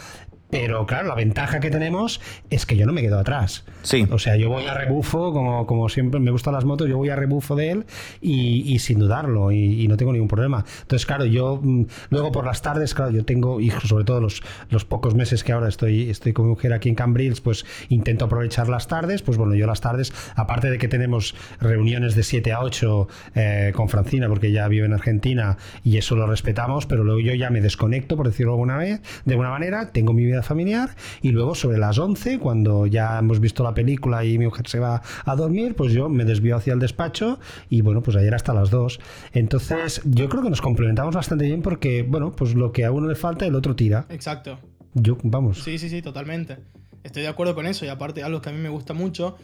pero 0.49 0.85
claro, 0.85 1.09
la 1.09 1.15
ventaja 1.15 1.59
que 1.59 1.69
tenemos 1.69 2.21
es 2.49 2.65
que 2.65 2.77
yo 2.77 2.85
no 2.85 2.93
me 2.93 3.01
quedo 3.01 3.19
atrás. 3.19 3.65
Sí. 3.81 4.07
O 4.11 4.19
sea, 4.19 4.37
yo 4.37 4.49
voy 4.49 4.65
a 4.65 4.73
rebufo, 4.73 5.33
como, 5.33 5.65
como 5.65 5.89
siempre 5.89 6.19
me 6.19 6.31
gustan 6.31 6.53
las 6.53 6.63
motos, 6.63 6.87
yo 6.87 6.97
voy 6.97 7.09
a 7.09 7.15
rebufo 7.15 7.55
de 7.55 7.71
él 7.71 7.85
y, 8.21 8.79
sin 8.79 8.99
dudarlo, 8.99 9.51
y, 9.51 9.87
no 9.87 9.97
tengo 9.97 10.13
ningún 10.13 10.27
problema. 10.27 10.65
Entonces, 10.81 11.05
claro, 11.05 11.25
yo 11.25 11.59
mm, 11.61 11.85
luego 12.09 12.31
por 12.31 12.45
las 12.45 12.61
tardes, 12.61 12.93
claro, 12.93 13.11
yo 13.11 13.25
tengo 13.25 13.59
hijos, 13.59 13.83
sobre 13.89 14.05
todo 14.05 14.21
los, 14.21 14.41
los 14.69 14.85
pocos 14.85 15.15
meses 15.15 15.43
que 15.43 15.51
ahora 15.51 15.69
estoy, 15.69 16.09
estoy 16.09 16.33
con 16.33 16.45
mi 16.45 16.49
mujer 16.51 16.73
aquí 16.73 16.89
en 16.89 16.95
Cambrils, 16.95 17.41
pues 17.41 17.65
intento 17.89 18.25
aprovechar 18.25 18.69
las 18.69 18.87
tardes. 18.87 19.21
Pues 19.21 19.37
bueno, 19.37 19.55
yo 19.55 19.67
las 19.67 19.81
tardes, 19.81 20.13
aparte 20.35 20.69
de 20.69 20.77
que 20.77 20.87
tenemos 20.87 21.35
reuniones 21.59 22.15
de 22.15 22.23
7 22.23 22.51
a 22.53 22.61
8 22.61 23.07
eh, 23.35 23.71
con 23.75 23.89
Francina, 23.89 24.27
porque 24.27 24.47
ella 24.47 24.67
vive 24.67 24.85
en 24.85 24.93
Argentina 24.93 25.57
y 25.83 25.97
eso 25.97 26.15
lo 26.15 26.27
respetamos, 26.27 26.85
pero 26.85 27.03
luego 27.03 27.19
yo 27.19 27.33
ya 27.33 27.49
me 27.49 27.61
desconecto, 27.61 28.15
por 28.15 28.27
decirlo 28.27 28.53
alguna 28.53 28.77
vez, 28.77 29.01
de 29.25 29.33
alguna 29.33 29.49
manera, 29.49 29.91
tengo 29.91 30.13
mi 30.13 30.25
vida 30.25 30.36
familiar 30.43 30.95
y 31.21 31.31
luego 31.31 31.55
sobre 31.55 31.77
las 31.77 31.97
11, 31.97 32.39
cuando 32.39 32.87
ya 32.87 33.19
hemos 33.19 33.39
visto 33.39 33.63
la 33.63 33.73
película 33.73 34.23
y 34.25 34.37
mi 34.37 34.45
mujer 34.45 34.67
se 34.67 34.79
va 34.79 35.01
a 35.25 35.35
dormir, 35.35 35.75
pues 35.75 35.93
yo 35.93 36.09
me 36.09 36.25
desvío 36.25 36.55
hacia 36.55 36.73
el 36.73 36.79
despacho 36.79 37.39
y 37.69 37.81
bueno, 37.81 38.01
pues 38.01 38.17
ayer 38.17 38.33
hasta 38.33 38.53
las 38.53 38.69
2. 38.69 38.99
Entonces 39.33 40.01
yo 40.05 40.29
creo 40.29 40.43
que 40.43 40.49
nos 40.49 40.61
complementamos 40.61 41.15
bastante 41.15 41.45
bien 41.45 41.61
porque, 41.61 42.03
bueno, 42.03 42.31
pues 42.31 42.55
lo 42.55 42.71
que 42.71 42.85
a 42.85 42.91
uno 42.91 43.07
le 43.07 43.15
falta 43.15 43.45
el 43.45 43.55
otro 43.55 43.75
tira. 43.75 44.05
Exacto. 44.09 44.59
Yo, 44.93 45.17
vamos. 45.23 45.63
Sí, 45.63 45.77
sí, 45.77 45.89
sí, 45.89 46.01
totalmente. 46.01 46.57
Estoy 47.03 47.21
de 47.23 47.29
acuerdo 47.29 47.55
con 47.55 47.67
eso 47.67 47.85
y 47.85 47.87
aparte 47.87 48.23
algo 48.23 48.41
que 48.41 48.49
a 48.49 48.51
mí 48.51 48.59
me 48.59 48.69
gusta 48.69 48.93
mucho 48.93 49.37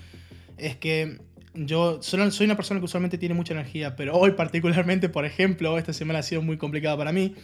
es 0.58 0.75
que 0.77 1.19
yo 1.56 2.01
soy 2.01 2.45
una 2.45 2.56
persona 2.56 2.79
que 2.79 2.86
usualmente 2.86 3.17
tiene 3.17 3.36
mucha 3.36 3.53
energía, 3.53 3.95
pero 3.95 4.15
hoy 4.15 4.32
particularmente, 4.32 5.08
por 5.08 5.25
ejemplo, 5.25 5.77
esta 5.77 5.93
semana 5.93 6.19
ha 6.19 6.23
sido 6.23 6.41
muy 6.41 6.58
complicada 6.58 6.97
para 6.97 7.12
mí 7.12 7.36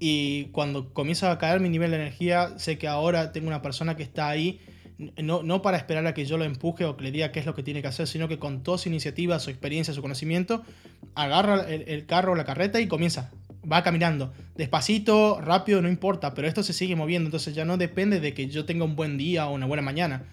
y 0.00 0.46
cuando 0.46 0.92
comienza 0.92 1.30
a 1.30 1.38
caer 1.38 1.60
mi 1.60 1.68
nivel 1.68 1.90
de 1.90 1.96
energía, 1.96 2.58
sé 2.58 2.78
que 2.78 2.88
ahora 2.88 3.32
tengo 3.32 3.48
una 3.48 3.62
persona 3.62 3.96
que 3.96 4.02
está 4.02 4.28
ahí, 4.28 4.60
no, 4.98 5.42
no 5.42 5.62
para 5.62 5.76
esperar 5.76 6.06
a 6.06 6.14
que 6.14 6.24
yo 6.24 6.38
lo 6.38 6.44
empuje 6.44 6.84
o 6.84 6.96
que 6.96 7.04
le 7.04 7.10
diga 7.10 7.32
qué 7.32 7.40
es 7.40 7.46
lo 7.46 7.54
que 7.54 7.62
tiene 7.62 7.82
que 7.82 7.88
hacer, 7.88 8.06
sino 8.06 8.28
que 8.28 8.38
con 8.38 8.62
toda 8.62 8.78
su 8.78 8.88
iniciativa, 8.88 9.38
su 9.38 9.50
experiencia, 9.50 9.92
su 9.92 10.02
conocimiento, 10.02 10.62
agarra 11.14 11.62
el, 11.68 12.06
carro 12.06 12.32
o 12.32 12.34
la 12.34 12.44
carreta 12.44 12.80
y 12.80 12.86
comienza. 12.86 13.32
Va 13.70 13.82
caminando. 13.82 14.32
Despacito, 14.56 15.40
rápido, 15.40 15.80
no 15.80 15.88
importa, 15.88 16.34
pero 16.34 16.46
esto 16.46 16.62
se 16.62 16.72
sigue 16.72 16.96
moviendo, 16.96 17.28
entonces 17.28 17.54
ya 17.54 17.64
no 17.64 17.76
depende 17.76 18.20
de 18.20 18.34
que 18.34 18.46
yo 18.48 18.64
tenga 18.64 18.84
un 18.84 18.94
buen 18.94 19.16
día 19.16 19.46
o 19.48 19.54
una 19.54 19.66
buena 19.66 19.82
mañana. 19.82 20.24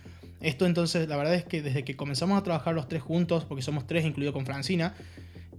Esto 0.41 0.65
entonces, 0.65 1.07
la 1.07 1.17
verdad 1.17 1.35
es 1.35 1.45
que 1.45 1.61
desde 1.61 1.83
que 1.83 1.95
comenzamos 1.95 2.37
a 2.37 2.43
trabajar 2.43 2.75
los 2.75 2.87
tres 2.87 3.01
juntos, 3.01 3.45
porque 3.45 3.61
somos 3.61 3.87
tres 3.87 4.05
incluido 4.05 4.33
con 4.33 4.45
Francina, 4.45 4.95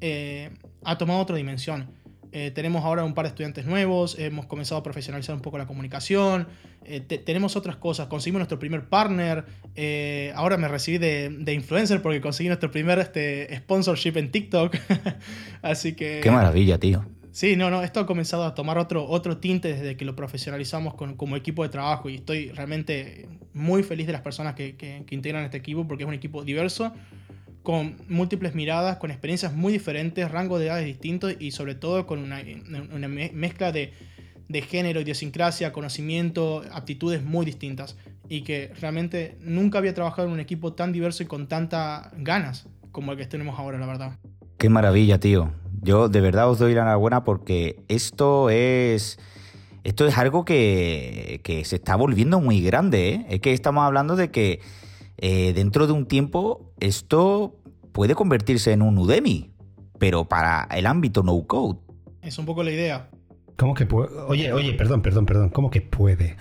eh, 0.00 0.50
ha 0.84 0.98
tomado 0.98 1.20
otra 1.20 1.36
dimensión 1.36 1.88
eh, 2.32 2.50
tenemos 2.50 2.82
ahora 2.84 3.04
un 3.04 3.12
par 3.12 3.26
de 3.26 3.28
estudiantes 3.28 3.66
nuevos, 3.66 4.18
hemos 4.18 4.46
comenzado 4.46 4.80
a 4.80 4.82
profesionalizar 4.82 5.34
un 5.34 5.42
poco 5.42 5.58
la 5.58 5.66
comunicación, 5.66 6.48
eh, 6.84 7.00
tenemos 7.00 7.56
otras 7.56 7.76
cosas, 7.76 8.06
conseguimos 8.06 8.40
nuestro 8.40 8.58
primer 8.58 8.88
partner, 8.88 9.44
eh, 9.76 10.32
ahora 10.34 10.56
me 10.56 10.66
recibí 10.66 10.96
de, 10.96 11.52
influencer 11.52 12.00
porque 12.00 12.22
conseguí 12.22 12.48
nuestro 12.48 12.70
primer 12.70 12.98
este, 13.00 13.54
sponsorship 13.56 14.16
en 14.16 14.30
TikTok, 14.30 14.74
así 15.62 15.92
que... 15.92 16.20
Qué 16.22 16.30
maravilla, 16.30 16.78
tío. 16.78 17.04
Sí, 17.32 17.54
no, 17.56 17.68
no, 17.68 17.82
esto 17.82 18.00
ha 18.00 18.06
comenzado 18.06 18.44
a 18.44 18.54
tomar 18.54 18.78
otro, 18.78 19.06
otro 19.06 19.36
tinte 19.36 19.74
desde 19.74 19.96
que 19.98 20.06
lo 20.06 20.16
profesionalizamos 20.16 20.94
como 20.94 21.36
equipo 21.36 21.62
de 21.62 21.68
trabajo 21.68 22.08
y 22.08 22.16
estoy 22.16 22.50
realmente 22.50 23.28
muy 23.52 23.82
feliz 23.82 24.06
de 24.06 24.12
las 24.14 24.22
personas 24.22 24.54
que, 24.54 24.76
que 24.76 25.04
integran 25.10 25.44
este 25.44 25.58
equipo 25.58 25.86
porque 25.86 26.04
es 26.04 26.08
un 26.08 26.14
equipo 26.14 26.44
diverso, 26.44 26.92
con 27.62 27.96
múltiples 28.08 28.54
miradas, 28.54 28.96
con 28.96 29.10
experiencias 29.10 29.54
muy 29.54 29.72
diferentes, 29.72 30.30
rangos 30.30 30.58
de 30.58 30.66
edades 30.66 30.86
distintos 30.86 31.34
y 31.38 31.52
sobre 31.52 31.74
todo 31.74 32.06
con 32.06 32.18
una, 32.18 32.42
mezcla 33.32 33.72
de, 33.72 33.92
género, 34.68 35.00
idiosincrasia, 35.00 35.72
conocimiento, 35.72 36.62
aptitudes 36.72 37.22
muy 37.22 37.46
distintas. 37.46 37.96
Y 38.28 38.42
que 38.42 38.72
realmente 38.80 39.36
nunca 39.40 39.78
había 39.78 39.94
trabajado 39.94 40.28
en 40.28 40.34
un 40.34 40.40
equipo 40.40 40.72
tan 40.72 40.92
diverso 40.92 41.22
y 41.22 41.26
con 41.26 41.48
tantas 41.48 42.08
ganas 42.16 42.66
como 42.90 43.12
el 43.12 43.18
que 43.18 43.26
tenemos 43.26 43.58
ahora, 43.58 43.78
la 43.78 43.86
verdad. 43.86 44.18
Qué 44.58 44.68
maravilla, 44.68 45.20
tío. 45.20 45.52
Yo 45.82 46.08
de 46.08 46.20
verdad 46.20 46.48
os 46.50 46.58
doy 46.58 46.74
la 46.74 46.82
enhorabuena 46.82 47.24
porque 47.24 47.82
esto 47.88 48.50
es... 48.50 49.18
Esto 49.84 50.06
es 50.06 50.16
algo 50.16 50.44
que, 50.44 51.40
que 51.42 51.64
se 51.64 51.74
está 51.74 51.96
volviendo 51.96 52.40
muy 52.40 52.60
grande. 52.60 53.08
¿eh? 53.08 53.26
Es 53.30 53.40
que 53.40 53.52
estamos 53.52 53.82
hablando 53.82 54.14
de 54.14 54.30
que 54.30 54.60
eh, 55.24 55.52
dentro 55.52 55.86
de 55.86 55.92
un 55.92 56.06
tiempo 56.06 56.74
esto 56.80 57.54
puede 57.92 58.16
convertirse 58.16 58.72
en 58.72 58.82
un 58.82 58.98
Udemy, 58.98 59.52
pero 60.00 60.24
para 60.24 60.66
el 60.72 60.84
ámbito 60.84 61.22
no 61.22 61.46
code. 61.46 61.78
Es 62.22 62.38
un 62.38 62.44
poco 62.44 62.64
la 62.64 62.72
idea. 62.72 63.08
¿Cómo 63.56 63.74
que 63.74 63.86
puede? 63.86 64.08
Oye, 64.26 64.52
oye, 64.52 64.74
perdón, 64.74 65.00
perdón, 65.00 65.24
perdón. 65.24 65.50
¿Cómo 65.50 65.70
que 65.70 65.80
puede? 65.80 66.36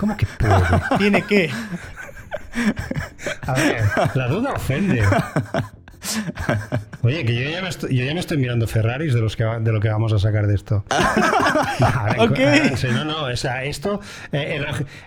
¿Cómo 0.00 0.16
que 0.16 0.26
puede? 0.38 0.62
¿Tiene 0.98 1.22
qué? 1.26 1.50
A 3.42 3.52
ver, 3.52 3.84
la 4.14 4.28
duda 4.28 4.54
ofende. 4.54 5.02
Oye, 7.02 7.24
que 7.24 7.34
yo 7.34 7.50
ya, 7.50 7.62
me 7.62 7.68
estoy, 7.68 7.96
yo 7.96 8.04
ya 8.04 8.14
me 8.14 8.20
estoy 8.20 8.38
mirando 8.38 8.66
Ferraris 8.66 9.14
de, 9.14 9.20
los 9.20 9.36
que, 9.36 9.44
de 9.44 9.72
lo 9.72 9.80
que 9.80 9.88
vamos 9.88 10.12
a 10.12 10.18
sacar 10.18 10.46
de 10.46 10.54
esto. 10.54 10.84
Ok. 12.18 12.38
No, 12.92 13.04
no, 13.04 13.24
o 13.24 13.36
sea, 13.36 13.64
esto, 13.64 14.00
eh, 14.32 14.60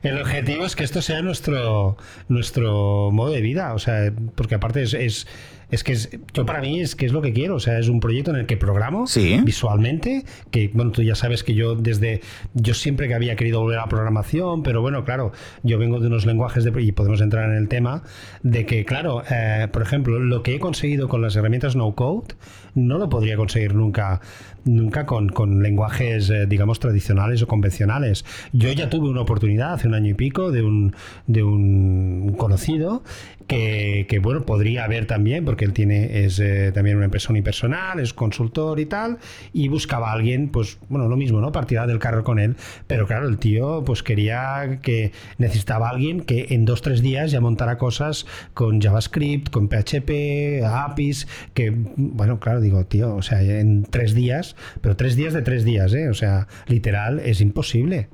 el, 0.03 0.11
el 0.11 0.21
objetivo 0.21 0.65
es 0.65 0.75
que 0.75 0.83
esto 0.83 1.01
sea 1.01 1.21
nuestro, 1.21 1.97
nuestro 2.27 3.11
modo 3.11 3.31
de 3.31 3.41
vida, 3.41 3.73
o 3.73 3.79
sea, 3.79 4.11
porque 4.35 4.55
aparte 4.55 4.83
es, 4.83 4.93
es 4.93 5.27
es 5.71 5.83
que 5.83 5.93
es, 5.93 6.09
yo 6.33 6.45
para 6.45 6.61
mí 6.61 6.79
es 6.79 6.95
que 6.95 7.05
es 7.05 7.11
lo 7.11 7.21
que 7.21 7.33
quiero, 7.33 7.55
o 7.55 7.59
sea, 7.59 7.79
es 7.79 7.87
un 7.89 7.99
proyecto 7.99 8.31
en 8.31 8.37
el 8.37 8.45
que 8.45 8.57
programo 8.57 9.07
Sí. 9.07 9.39
visualmente, 9.43 10.25
que 10.51 10.69
bueno, 10.73 10.91
tú 10.91 11.01
ya 11.01 11.15
sabes 11.15 11.43
que 11.43 11.53
yo 11.53 11.75
desde, 11.75 12.21
yo 12.53 12.73
siempre 12.73 13.07
que 13.07 13.13
había 13.13 13.35
querido 13.35 13.61
volver 13.61 13.79
a 13.79 13.83
la 13.83 13.87
programación, 13.89 14.63
pero 14.63 14.81
bueno, 14.81 15.03
claro, 15.05 15.31
yo 15.63 15.77
vengo 15.77 15.99
de 15.99 16.07
unos 16.07 16.25
lenguajes 16.25 16.63
de, 16.63 16.81
y 16.81 16.91
podemos 16.91 17.21
entrar 17.21 17.49
en 17.49 17.57
el 17.57 17.67
tema, 17.67 18.03
de 18.43 18.65
que 18.65 18.85
claro, 18.85 19.23
eh, 19.29 19.67
por 19.71 19.81
ejemplo, 19.81 20.19
lo 20.19 20.43
que 20.43 20.55
he 20.55 20.59
conseguido 20.59 21.07
con 21.07 21.21
las 21.21 21.35
herramientas 21.35 21.75
no 21.75 21.93
code, 21.95 22.35
no 22.75 22.97
lo 22.97 23.09
podría 23.09 23.37
conseguir 23.37 23.73
nunca 23.73 24.21
nunca 24.65 25.05
con, 25.05 25.29
con 25.29 25.61
lenguajes, 25.61 26.27
eh, 26.31 26.47
digamos, 26.47 26.79
tradicionales 26.79 27.41
o 27.43 27.47
convencionales. 27.47 28.25
Yo 28.51 28.71
ya 28.71 28.89
tuve 28.89 29.07
una 29.09 29.21
oportunidad 29.21 29.73
hace 29.73 29.87
un 29.87 29.93
año 29.93 30.09
y 30.09 30.13
pico 30.15 30.51
de 30.51 30.63
un, 30.63 30.95
de 31.27 31.43
un 31.43 32.33
conocido 32.35 33.03
que, 33.47 34.19
bueno, 34.21 34.45
podría 34.45 34.85
haber 34.85 35.05
también, 35.05 35.45
porque 35.45 35.65
él 35.65 35.73
tiene, 35.73 36.25
es 36.25 36.39
eh, 36.39 36.71
también 36.73 36.97
una 36.97 37.05
empresa 37.05 37.31
unipersonal, 37.31 37.99
es 37.99 38.13
consultor 38.13 38.79
y 38.79 38.85
tal, 38.85 39.19
y 39.53 39.67
buscaba 39.67 40.09
a 40.09 40.13
alguien, 40.13 40.49
pues, 40.49 40.79
bueno, 40.89 41.07
lo 41.07 41.15
mismo, 41.15 41.39
¿no? 41.41 41.51
Partida 41.51 41.85
del 41.85 41.99
carro 41.99 42.23
con 42.23 42.39
él, 42.39 42.55
pero 42.87 43.07
claro, 43.07 43.27
el 43.27 43.37
tío, 43.37 43.83
pues 43.85 44.03
quería 44.03 44.79
que 44.81 45.11
necesitaba 45.37 45.87
a 45.87 45.91
alguien 45.91 46.21
que 46.21 46.47
en 46.49 46.65
dos, 46.65 46.81
tres 46.81 47.01
días 47.01 47.31
ya 47.31 47.41
montara 47.41 47.77
cosas 47.77 48.25
con 48.53 48.81
JavaScript, 48.81 49.49
con 49.49 49.69
PHP, 49.69 50.63
APIs, 50.65 51.27
que, 51.53 51.71
bueno, 51.95 52.39
claro, 52.39 52.61
digo, 52.61 52.85
tío, 52.85 53.15
o 53.15 53.21
sea, 53.21 53.41
en 53.41 53.83
tres 53.83 54.15
días, 54.15 54.55
pero 54.81 54.95
tres 54.95 55.15
días 55.15 55.33
de 55.33 55.41
tres 55.41 55.63
días, 55.63 55.93
¿eh? 55.93 56.09
O 56.09 56.13
sea, 56.13 56.47
literal, 56.67 57.19
es 57.19 57.41
imposible. 57.41 58.09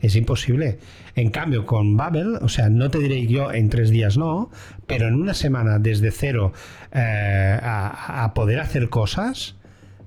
Es 0.00 0.16
imposible. 0.16 0.78
En 1.16 1.30
cambio, 1.30 1.64
con 1.64 1.96
Babel, 1.96 2.38
o 2.40 2.48
sea, 2.48 2.68
no 2.68 2.90
te 2.90 2.98
diré 2.98 3.26
yo 3.26 3.52
en 3.52 3.68
tres 3.68 3.90
días 3.90 4.18
no, 4.18 4.50
pero 4.86 5.06
en 5.06 5.14
una 5.14 5.34
semana 5.34 5.78
desde 5.78 6.10
cero 6.10 6.52
eh, 6.92 7.58
a, 7.62 8.32
poder 8.34 8.58
hacer 8.58 8.88
cosas, 8.88 9.56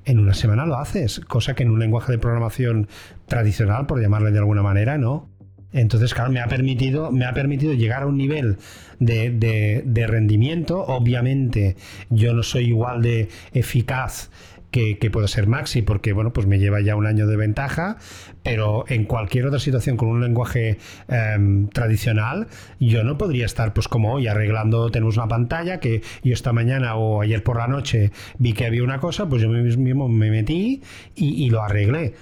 en 0.03 0.19
una 0.19 0.33
semana 0.33 0.65
lo 0.65 0.77
haces, 0.77 1.21
cosa 1.21 1.55
que 1.55 1.63
en 1.63 1.71
un 1.71 1.79
lenguaje 1.79 2.11
de 2.11 2.17
programación 2.17 2.87
tradicional, 3.25 3.85
por 3.87 4.01
llamarle 4.01 4.31
de 4.31 4.39
alguna 4.39 4.63
manera, 4.63 4.97
no. 4.97 5.29
Entonces, 5.73 6.13
claro, 6.13 6.31
me 6.31 6.39
ha 6.39 6.47
permitido, 6.47 7.11
me 7.11 7.25
ha 7.25 7.33
permitido 7.33 7.73
llegar 7.73 8.03
a 8.03 8.07
un 8.07 8.17
nivel 8.17 8.57
de 8.99 10.05
rendimiento. 10.07 10.81
Obviamente, 10.81 11.75
yo 12.09 12.33
no 12.33 12.41
soy 12.41 12.65
igual 12.65 13.01
de 13.01 13.29
eficaz 13.53 14.29
que, 14.71 14.97
que, 14.97 15.09
puede 15.09 15.27
ser 15.27 15.47
Maxi, 15.47 15.81
porque 15.81 16.13
bueno, 16.13 16.33
pues 16.33 16.47
me 16.47 16.59
lleva 16.59 16.81
ya 16.81 16.95
un 16.95 17.05
año 17.05 17.27
de 17.27 17.37
ventaja, 17.37 17.97
pero 18.43 18.85
en 18.87 19.05
cualquier 19.05 19.45
otra 19.45 19.59
situación 19.59 19.97
con 19.97 20.09
un 20.09 20.21
lenguaje 20.21 20.77
eh, 21.07 21.67
tradicional, 21.73 22.47
yo 22.79 23.03
no 23.03 23.17
podría 23.17 23.45
estar 23.45 23.73
pues 23.73 23.87
como 23.87 24.13
hoy 24.13 24.27
arreglando, 24.27 24.89
tenemos 24.89 25.17
una 25.17 25.27
pantalla 25.27 25.79
que 25.79 26.01
yo 26.23 26.33
esta 26.33 26.53
mañana 26.53 26.95
o 26.95 27.21
ayer 27.21 27.43
por 27.43 27.57
la 27.57 27.67
noche 27.67 28.11
vi 28.37 28.53
que 28.53 28.65
había 28.65 28.83
una 28.83 28.99
cosa, 28.99 29.27
pues 29.27 29.41
yo 29.41 29.49
mismo 29.49 30.07
me 30.09 30.29
metí 30.29 30.81
y, 31.15 31.45
y 31.45 31.49
lo 31.49 31.61
arreglé. 31.61 32.13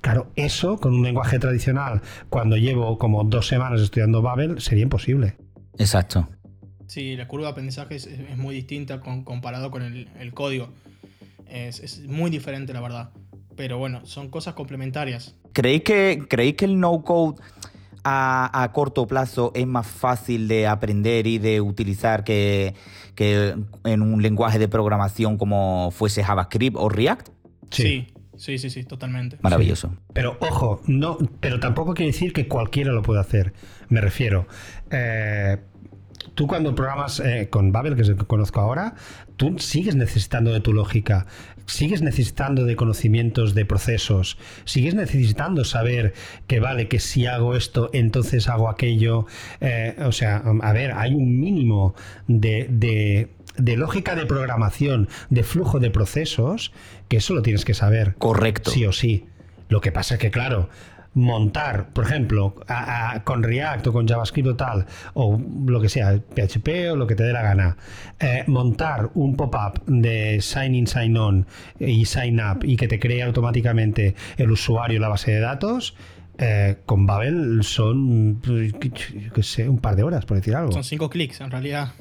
Claro, 0.00 0.30
eso 0.36 0.78
con 0.78 0.94
un 0.94 1.02
lenguaje 1.02 1.38
tradicional, 1.38 2.00
cuando 2.28 2.56
llevo 2.56 2.96
como 2.96 3.24
dos 3.24 3.48
semanas 3.48 3.80
estudiando 3.80 4.22
Babel, 4.22 4.60
sería 4.60 4.84
imposible. 4.84 5.36
Exacto. 5.78 6.28
Sí, 6.86 7.16
la 7.16 7.28
curva 7.28 7.46
de 7.46 7.52
aprendizaje 7.52 7.96
es, 7.96 8.06
es 8.06 8.36
muy 8.36 8.54
distinta 8.54 9.00
con, 9.00 9.24
comparado 9.24 9.70
con 9.70 9.82
el, 9.82 10.08
el 10.18 10.32
código. 10.32 10.70
Es, 11.50 11.80
es, 11.80 12.00
muy 12.06 12.30
diferente, 12.30 12.72
la 12.72 12.80
verdad. 12.80 13.10
Pero 13.56 13.78
bueno, 13.78 14.04
son 14.06 14.30
cosas 14.30 14.54
complementarias. 14.54 15.36
¿Creéis 15.52 15.82
que, 15.82 16.24
¿creéis 16.28 16.54
que 16.54 16.64
el 16.64 16.78
no-code 16.78 17.40
a, 18.04 18.62
a, 18.62 18.72
corto 18.72 19.06
plazo 19.06 19.52
es 19.54 19.66
más 19.66 19.86
fácil 19.86 20.48
de 20.48 20.66
aprender 20.66 21.26
y 21.26 21.38
de 21.38 21.60
utilizar 21.60 22.24
que, 22.24 22.74
que, 23.14 23.54
en 23.84 24.02
un 24.02 24.22
lenguaje 24.22 24.58
de 24.58 24.68
programación 24.68 25.36
como 25.36 25.90
fuese 25.90 26.24
JavaScript 26.24 26.76
o 26.78 26.88
React? 26.88 27.28
Sí. 27.70 27.82
sí. 27.82 28.14
Sí, 28.40 28.56
sí, 28.56 28.70
sí, 28.70 28.84
totalmente. 28.84 29.36
Maravilloso. 29.42 29.88
Sí. 29.88 29.98
Pero 30.14 30.38
ojo, 30.40 30.80
no, 30.86 31.18
pero 31.40 31.60
tampoco 31.60 31.92
quiere 31.92 32.10
decir 32.10 32.32
que 32.32 32.48
cualquiera 32.48 32.90
lo 32.90 33.02
pueda 33.02 33.20
hacer. 33.20 33.52
Me 33.90 34.00
refiero. 34.00 34.46
Eh, 34.90 35.58
tú 36.34 36.46
cuando 36.46 36.74
programas 36.74 37.20
eh, 37.20 37.48
con 37.50 37.72
Babel, 37.72 37.96
que 37.96 38.02
es 38.02 38.08
el 38.08 38.16
que 38.16 38.24
conozco 38.24 38.60
ahora, 38.60 38.94
tú 39.36 39.58
sigues 39.58 39.96
necesitando 39.96 40.52
de 40.52 40.60
tu 40.60 40.72
lógica, 40.72 41.26
sigues 41.66 42.02
necesitando 42.02 42.64
de 42.64 42.76
conocimientos 42.76 43.54
de 43.54 43.64
procesos, 43.64 44.38
sigues 44.64 44.94
necesitando 44.94 45.64
saber 45.64 46.14
que 46.46 46.60
vale, 46.60 46.88
que 46.88 46.98
si 46.98 47.26
hago 47.26 47.56
esto, 47.56 47.90
entonces 47.92 48.48
hago 48.48 48.68
aquello. 48.68 49.26
Eh, 49.60 49.96
o 50.04 50.12
sea, 50.12 50.42
a 50.62 50.72
ver, 50.72 50.92
hay 50.92 51.14
un 51.14 51.40
mínimo 51.40 51.94
de, 52.26 52.66
de 52.70 53.28
de 53.56 53.76
lógica 53.76 54.14
de 54.14 54.26
programación, 54.26 55.08
de 55.28 55.42
flujo 55.42 55.80
de 55.80 55.90
procesos, 55.90 56.72
que 57.08 57.18
eso 57.18 57.34
lo 57.34 57.42
tienes 57.42 57.64
que 57.64 57.74
saber. 57.74 58.14
Correcto. 58.16 58.70
Sí 58.70 58.86
o 58.86 58.92
sí. 58.92 59.26
Lo 59.68 59.80
que 59.80 59.92
pasa 59.92 60.14
es 60.14 60.20
que, 60.20 60.30
claro, 60.30 60.68
montar, 61.14 61.88
por 61.92 62.04
ejemplo, 62.04 62.54
a, 62.68 63.22
con 63.24 63.42
React 63.42 63.88
o 63.88 63.92
con 63.92 64.06
JavaScript 64.06 64.48
o 64.48 64.56
tal, 64.56 64.86
o 65.14 65.40
lo 65.66 65.80
que 65.80 65.88
sea, 65.88 66.18
PHP 66.18 66.92
o 66.92 66.96
lo 66.96 67.06
que 67.06 67.14
te 67.14 67.24
dé 67.24 67.32
la 67.32 67.42
gana, 67.42 67.76
eh, 68.18 68.44
montar 68.46 69.10
un 69.14 69.36
pop-up 69.36 69.82
de 69.86 70.40
sign 70.40 70.74
in, 70.74 70.86
sign 70.86 71.16
on 71.16 71.46
y 71.78 72.04
sign 72.04 72.40
up 72.40 72.64
y 72.64 72.76
que 72.76 72.88
te 72.88 72.98
cree 72.98 73.22
automáticamente 73.22 74.14
el 74.36 74.50
usuario 74.50 75.00
la 75.00 75.08
base 75.08 75.32
de 75.32 75.40
datos, 75.40 75.96
eh, 76.38 76.78
con 76.86 77.06
Babel 77.06 77.62
son, 77.64 78.40
qué 79.34 79.42
sé, 79.42 79.68
un 79.68 79.78
par 79.78 79.96
de 79.96 80.04
horas, 80.04 80.24
por 80.24 80.38
decir 80.38 80.54
algo. 80.54 80.72
Son 80.72 80.84
cinco 80.84 81.10
clics, 81.10 81.40
en 81.40 81.50
realidad 81.50 81.92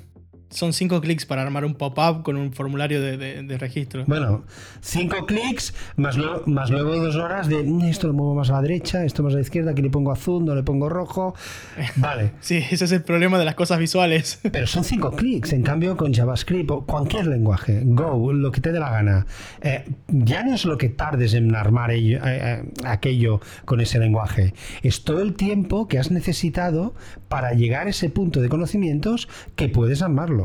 son 0.49 0.73
cinco 0.73 0.99
clics 1.01 1.25
para 1.25 1.43
armar 1.43 1.63
un 1.63 1.75
pop-up 1.75 2.23
con 2.23 2.35
un 2.35 2.51
formulario 2.53 3.01
de, 3.01 3.17
de, 3.17 3.43
de, 3.43 3.57
registro. 3.57 4.03
Bueno, 4.07 4.43
cinco 4.81 5.25
clics 5.25 5.73
más, 5.95 6.17
lo, 6.17 6.43
más 6.47 6.69
luego 6.69 6.95
dos 6.97 7.15
horas 7.15 7.47
de 7.47 7.59
esto 7.89 8.07
lo 8.07 8.13
muevo 8.13 8.35
más 8.35 8.49
a 8.49 8.53
la 8.53 8.61
derecha, 8.61 9.05
esto 9.05 9.23
más 9.23 9.33
a 9.33 9.35
la 9.35 9.41
izquierda, 9.41 9.71
aquí 9.71 9.81
le 9.81 9.89
pongo 9.89 10.11
azul, 10.11 10.43
no 10.43 10.55
le 10.55 10.63
pongo 10.63 10.89
rojo. 10.89 11.35
Vale. 11.97 12.31
sí, 12.39 12.63
ese 12.69 12.85
es 12.85 12.91
el 12.91 13.03
problema 13.03 13.37
de 13.37 13.45
las 13.45 13.55
cosas 13.55 13.79
visuales. 13.79 14.39
Pero 14.51 14.65
son 14.65 14.83
cinco 14.83 15.11
clics, 15.11 15.53
en 15.53 15.63
cambio 15.63 15.95
con 15.95 16.13
JavaScript 16.13 16.71
o 16.71 16.85
cualquier 16.85 17.27
lenguaje, 17.27 17.81
Go, 17.85 18.33
lo 18.33 18.51
que 18.51 18.61
te 18.61 18.71
dé 18.71 18.79
la 18.79 18.89
gana, 18.89 19.27
eh, 19.61 19.85
ya 20.07 20.43
no 20.43 20.55
es 20.55 20.65
lo 20.65 20.77
que 20.77 20.89
tardes 20.89 21.33
en 21.33 21.55
armar 21.55 21.91
ello, 21.91 22.19
eh, 22.25 22.39
eh, 22.41 22.63
aquello 22.85 23.39
con 23.65 23.81
ese 23.81 23.99
lenguaje, 23.99 24.53
es 24.81 25.03
todo 25.03 25.21
el 25.21 25.35
tiempo 25.35 25.87
que 25.87 25.99
has 25.99 26.11
necesitado 26.11 26.95
para 27.27 27.53
llegar 27.53 27.87
a 27.87 27.91
ese 27.91 28.09
punto 28.09 28.41
de 28.41 28.49
conocimientos 28.49 29.27
que 29.55 29.69
puedes 29.69 30.01
armarlo. 30.01 30.38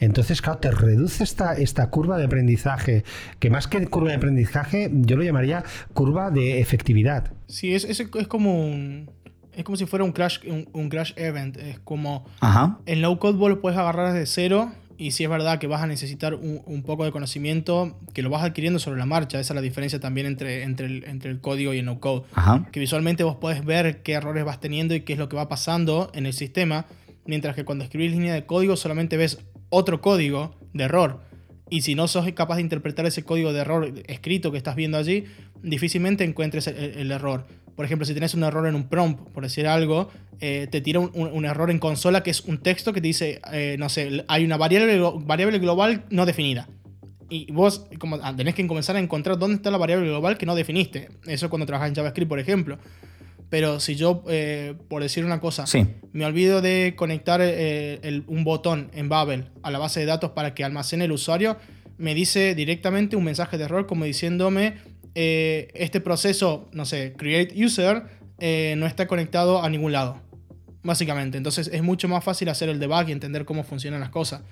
Entonces, 0.00 0.42
claro, 0.42 0.58
te 0.58 0.70
reduce 0.70 1.24
esta, 1.24 1.54
esta 1.54 1.90
curva 1.90 2.18
de 2.18 2.24
aprendizaje, 2.24 3.04
que 3.38 3.50
más 3.50 3.68
que 3.68 3.86
curva 3.86 4.10
de 4.10 4.16
aprendizaje, 4.16 4.90
yo 4.92 5.16
lo 5.16 5.22
llamaría 5.22 5.64
curva 5.92 6.30
de 6.30 6.60
efectividad. 6.60 7.32
Sí, 7.46 7.74
es, 7.74 7.84
es, 7.84 8.00
es 8.00 8.28
como 8.28 8.66
un. 8.66 9.10
Es 9.52 9.62
como 9.62 9.76
si 9.76 9.86
fuera 9.86 10.04
un 10.04 10.12
crash, 10.12 10.40
un, 10.48 10.68
un 10.72 10.88
crash 10.88 11.12
event. 11.16 11.56
Es 11.56 11.78
como. 11.78 12.26
Ajá. 12.40 12.78
El 12.86 13.02
low 13.02 13.18
code 13.18 13.38
vos 13.38 13.50
lo 13.50 13.60
puedes 13.60 13.78
agarrar 13.78 14.12
desde 14.12 14.26
cero. 14.26 14.72
Y 14.96 15.10
si 15.10 15.24
es 15.24 15.30
verdad 15.30 15.58
que 15.58 15.66
vas 15.66 15.82
a 15.82 15.88
necesitar 15.88 16.34
un, 16.34 16.62
un, 16.66 16.82
poco 16.84 17.04
de 17.04 17.10
conocimiento 17.10 17.98
que 18.12 18.22
lo 18.22 18.30
vas 18.30 18.44
adquiriendo 18.44 18.78
sobre 18.78 18.96
la 18.96 19.06
marcha. 19.06 19.40
Esa 19.40 19.52
es 19.52 19.56
la 19.56 19.60
diferencia 19.60 19.98
también 19.98 20.26
entre, 20.26 20.62
entre, 20.62 20.86
el, 20.86 21.04
entre 21.04 21.32
el 21.32 21.40
código 21.40 21.74
y 21.74 21.78
el 21.78 21.84
no 21.84 21.98
code. 21.98 22.22
Ajá. 22.32 22.68
Que 22.70 22.78
visualmente 22.78 23.24
vos 23.24 23.34
podés 23.36 23.64
ver 23.64 24.02
qué 24.02 24.12
errores 24.12 24.44
vas 24.44 24.60
teniendo 24.60 24.94
y 24.94 25.00
qué 25.00 25.14
es 25.14 25.18
lo 25.18 25.28
que 25.28 25.34
va 25.34 25.48
pasando 25.48 26.12
en 26.14 26.26
el 26.26 26.32
sistema. 26.32 26.86
Mientras 27.26 27.56
que 27.56 27.64
cuando 27.64 27.82
escribís 27.82 28.12
línea 28.12 28.34
de 28.34 28.46
código 28.46 28.76
solamente 28.76 29.16
ves 29.16 29.38
otro 29.74 30.00
código 30.00 30.54
de 30.72 30.84
error. 30.84 31.20
Y 31.70 31.82
si 31.82 31.94
no 31.94 32.08
sos 32.08 32.30
capaz 32.32 32.56
de 32.56 32.62
interpretar 32.62 33.06
ese 33.06 33.24
código 33.24 33.52
de 33.52 33.60
error 33.60 33.92
escrito 34.06 34.52
que 34.52 34.58
estás 34.58 34.76
viendo 34.76 34.98
allí, 34.98 35.24
difícilmente 35.62 36.24
encuentres 36.24 36.66
el, 36.66 37.10
error. 37.10 37.46
Por 37.74 37.84
ejemplo, 37.84 38.06
si 38.06 38.14
tenés 38.14 38.34
un 38.34 38.44
error 38.44 38.66
en 38.66 38.74
un 38.74 38.88
prompt, 38.88 39.30
por 39.30 39.42
decir 39.42 39.66
algo, 39.66 40.08
eh, 40.40 40.68
te 40.70 40.80
tira 40.80 41.00
un, 41.00 41.44
error 41.44 41.70
en 41.70 41.78
consola 41.78 42.22
que 42.22 42.30
es 42.30 42.42
un 42.42 42.58
texto 42.58 42.92
que 42.92 43.00
te 43.00 43.08
dice, 43.08 43.40
eh, 43.52 43.76
no 43.78 43.88
sé, 43.88 44.24
hay 44.28 44.44
una 44.44 44.56
variable, 44.56 45.00
variable 45.24 45.58
global 45.58 46.04
no 46.10 46.26
definida. 46.26 46.68
Y 47.30 47.50
vos 47.50 47.86
como, 47.98 48.20
tenés 48.36 48.54
que 48.54 48.66
comenzar 48.66 48.96
a 48.96 49.00
encontrar 49.00 49.38
dónde 49.38 49.56
está 49.56 49.70
la 49.70 49.78
variable 49.78 50.06
global 50.06 50.38
que 50.38 50.46
no 50.46 50.54
definiste. 50.54 51.08
Eso 51.26 51.50
cuando 51.50 51.66
trabajas 51.66 51.88
en 51.88 51.96
JavaScript, 51.96 52.28
por 52.28 52.38
ejemplo. 52.38 52.78
Pero 53.50 53.80
si 53.80 53.94
yo, 53.94 54.24
eh, 54.28 54.74
por 54.88 55.02
decir 55.02 55.24
una 55.24 55.40
cosa, 55.40 55.66
sí. 55.66 55.86
me 56.12 56.24
olvido 56.24 56.60
de 56.60 56.94
conectar 56.96 57.40
eh, 57.42 58.00
el, 58.02 58.24
un 58.26 58.44
botón 58.44 58.90
en 58.94 59.08
Babel 59.08 59.46
a 59.62 59.70
la 59.70 59.78
base 59.78 60.00
de 60.00 60.06
datos 60.06 60.30
para 60.32 60.54
que 60.54 60.64
almacene 60.64 61.04
el 61.04 61.12
usuario, 61.12 61.56
me 61.96 62.14
dice 62.14 62.54
directamente 62.54 63.16
un 63.16 63.24
mensaje 63.24 63.56
de 63.58 63.64
error 63.64 63.86
como 63.86 64.04
diciéndome 64.04 64.74
eh, 65.14 65.68
este 65.74 66.00
proceso, 66.00 66.68
no 66.72 66.84
sé, 66.84 67.14
create 67.16 67.54
user, 67.64 68.04
no 68.76 68.86
está 68.86 69.06
conectado 69.06 69.62
a 69.62 69.70
ningún 69.70 69.92
lado. 69.92 70.20
Básicamente. 70.82 71.38
Entonces 71.38 71.70
es 71.72 71.82
mucho 71.82 72.08
más 72.08 72.22
fácil 72.22 72.50
hacer 72.50 72.68
el 72.68 72.78
debug 72.78 73.08
y 73.08 73.12
entender 73.12 73.46
cómo 73.46 73.64
funcionan 73.64 74.00
las 74.00 74.10
cosas. 74.10 74.42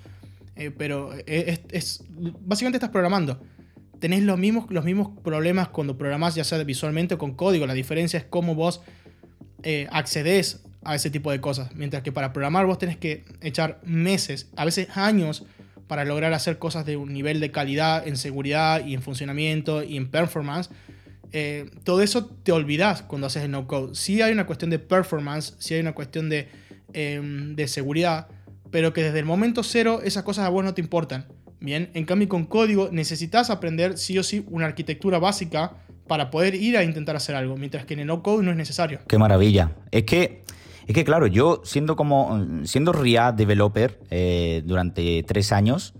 pero 0.77 1.11
es, 1.27 2.03
básicamente 2.41 2.77
estás 2.77 2.89
programando. 2.89 3.39
Tenés 4.03 4.23
los 4.23 4.37
mismos, 4.37 4.65
los 4.69 4.83
mismos 4.83 5.17
problemas 5.23 5.69
cuando 5.69 5.97
programás, 5.97 6.35
ya 6.35 6.43
sea 6.43 6.61
visualmente 6.65 7.13
o 7.13 7.17
con 7.17 7.35
código. 7.35 7.65
La 7.65 7.73
diferencia 7.73 8.19
es 8.19 8.25
cómo 8.25 8.53
vos 8.53 8.81
eh, 9.63 9.87
accedes 9.91 10.61
a 10.83 10.93
ese 10.93 11.09
tipo 11.09 11.31
de 11.31 11.39
cosas. 11.39 11.73
Mientras 11.73 12.03
que 12.03 12.11
para 12.11 12.33
programar 12.33 12.65
vos 12.65 12.77
tenés 12.77 12.97
que 12.97 13.23
echar 13.39 13.79
meses, 13.85 14.49
a 14.57 14.65
veces 14.65 14.89
años, 14.97 15.45
para 15.87 16.03
lograr 16.03 16.33
hacer 16.33 16.59
cosas 16.59 16.85
de 16.85 16.97
un 16.97 17.13
nivel 17.13 17.39
de 17.39 17.51
calidad 17.51 18.05
en 18.05 18.17
seguridad 18.17 18.85
y 18.85 18.93
en 18.93 19.01
funcionamiento 19.01 19.83
y 19.83 19.95
en 19.95 20.11
performance. 20.11 20.69
Eh, 21.31 21.71
todo 21.85 22.01
eso 22.01 22.25
te 22.25 22.51
olvidas 22.51 23.03
cuando 23.03 23.27
haces 23.27 23.43
el 23.43 23.51
no 23.51 23.67
code. 23.67 23.95
Sí 23.95 24.21
hay 24.21 24.33
una 24.33 24.45
cuestión 24.45 24.69
de 24.69 24.79
performance, 24.79 25.55
sí 25.59 25.75
hay 25.75 25.79
una 25.79 25.93
cuestión 25.93 26.27
de, 26.27 26.49
em, 26.91 27.55
de 27.55 27.69
seguridad, 27.69 28.27
pero 28.69 28.91
que 28.91 29.01
desde 29.01 29.19
el 29.19 29.25
momento 29.25 29.63
cero 29.63 30.01
esas 30.03 30.23
cosas 30.23 30.45
a 30.45 30.49
vos 30.49 30.65
no 30.65 30.73
te 30.73 30.81
importan. 30.81 31.25
Bien, 31.63 31.89
en 31.93 32.03
cambio 32.03 32.27
con 32.27 32.45
código 32.45 32.89
necesitas 32.91 33.49
aprender 33.49 33.97
sí 33.97 34.19
o 34.19 34.23
sí 34.23 34.45
una 34.51 34.65
arquitectura 34.65 35.17
básica 35.17 35.71
para 36.09 36.29
poder 36.29 36.55
ir 36.55 36.75
a 36.75 36.83
intentar 36.83 37.15
hacer 37.15 37.35
algo, 37.35 37.55
mientras 37.55 37.85
que 37.85 37.93
en 37.93 38.01
el 38.01 38.07
no 38.07 38.21
code 38.21 38.43
no 38.43 38.51
es 38.51 38.57
necesario. 38.57 38.99
Qué 39.07 39.17
maravilla. 39.17 39.71
Es 39.89 40.03
que 40.03 40.43
es 40.85 40.93
que 40.93 41.05
claro, 41.05 41.25
yo 41.25 41.61
siendo 41.63 41.95
como 41.95 42.65
siendo 42.65 42.91
React 42.91 43.37
developer 43.37 43.97
eh, 44.11 44.61
durante 44.65 45.23
tres 45.23 45.53
años, 45.53 45.93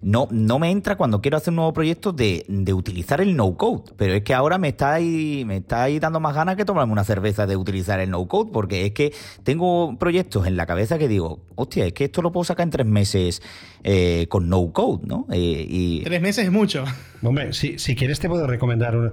no, 0.00 0.28
no 0.30 0.58
me 0.58 0.70
entra 0.70 0.96
cuando 0.96 1.20
quiero 1.20 1.36
hacer 1.36 1.50
un 1.50 1.56
nuevo 1.56 1.72
proyecto 1.72 2.12
de, 2.12 2.44
utilizar 2.72 3.20
el 3.20 3.36
no 3.36 3.56
code. 3.56 3.92
Pero 3.96 4.14
es 4.14 4.22
que 4.22 4.34
ahora 4.34 4.58
me 4.58 4.68
estáis, 4.68 5.44
me 5.44 5.56
estáis 5.56 6.00
dando 6.00 6.20
más 6.20 6.34
ganas 6.34 6.56
que 6.56 6.64
tomarme 6.64 6.92
una 6.92 7.04
cerveza 7.04 7.46
de 7.46 7.56
utilizar 7.56 7.98
el 8.00 8.10
no 8.10 8.26
code, 8.28 8.50
porque 8.52 8.86
es 8.86 8.92
que 8.92 9.12
tengo 9.42 9.96
proyectos 9.98 10.46
en 10.46 10.56
la 10.56 10.66
cabeza 10.66 10.98
que 10.98 11.08
digo, 11.08 11.40
hostia, 11.56 11.86
es 11.86 11.92
que 11.92 12.04
esto 12.04 12.22
lo 12.22 12.30
puedo 12.30 12.44
sacar 12.44 12.64
en 12.64 12.70
tres 12.70 12.86
meses 12.86 13.42
eh, 13.82 14.26
con 14.28 14.48
no 14.48 14.72
code, 14.72 15.06
¿no? 15.06 15.26
Eh, 15.30 15.66
y... 15.68 16.02
Tres 16.04 16.22
meses 16.22 16.44
es 16.44 16.52
mucho. 16.52 16.84
Hombre, 17.22 17.52
si, 17.52 17.76
quieres 17.96 18.20
te 18.20 18.28
puedo 18.28 18.46
recomendar 18.46 18.96
una, 18.96 19.12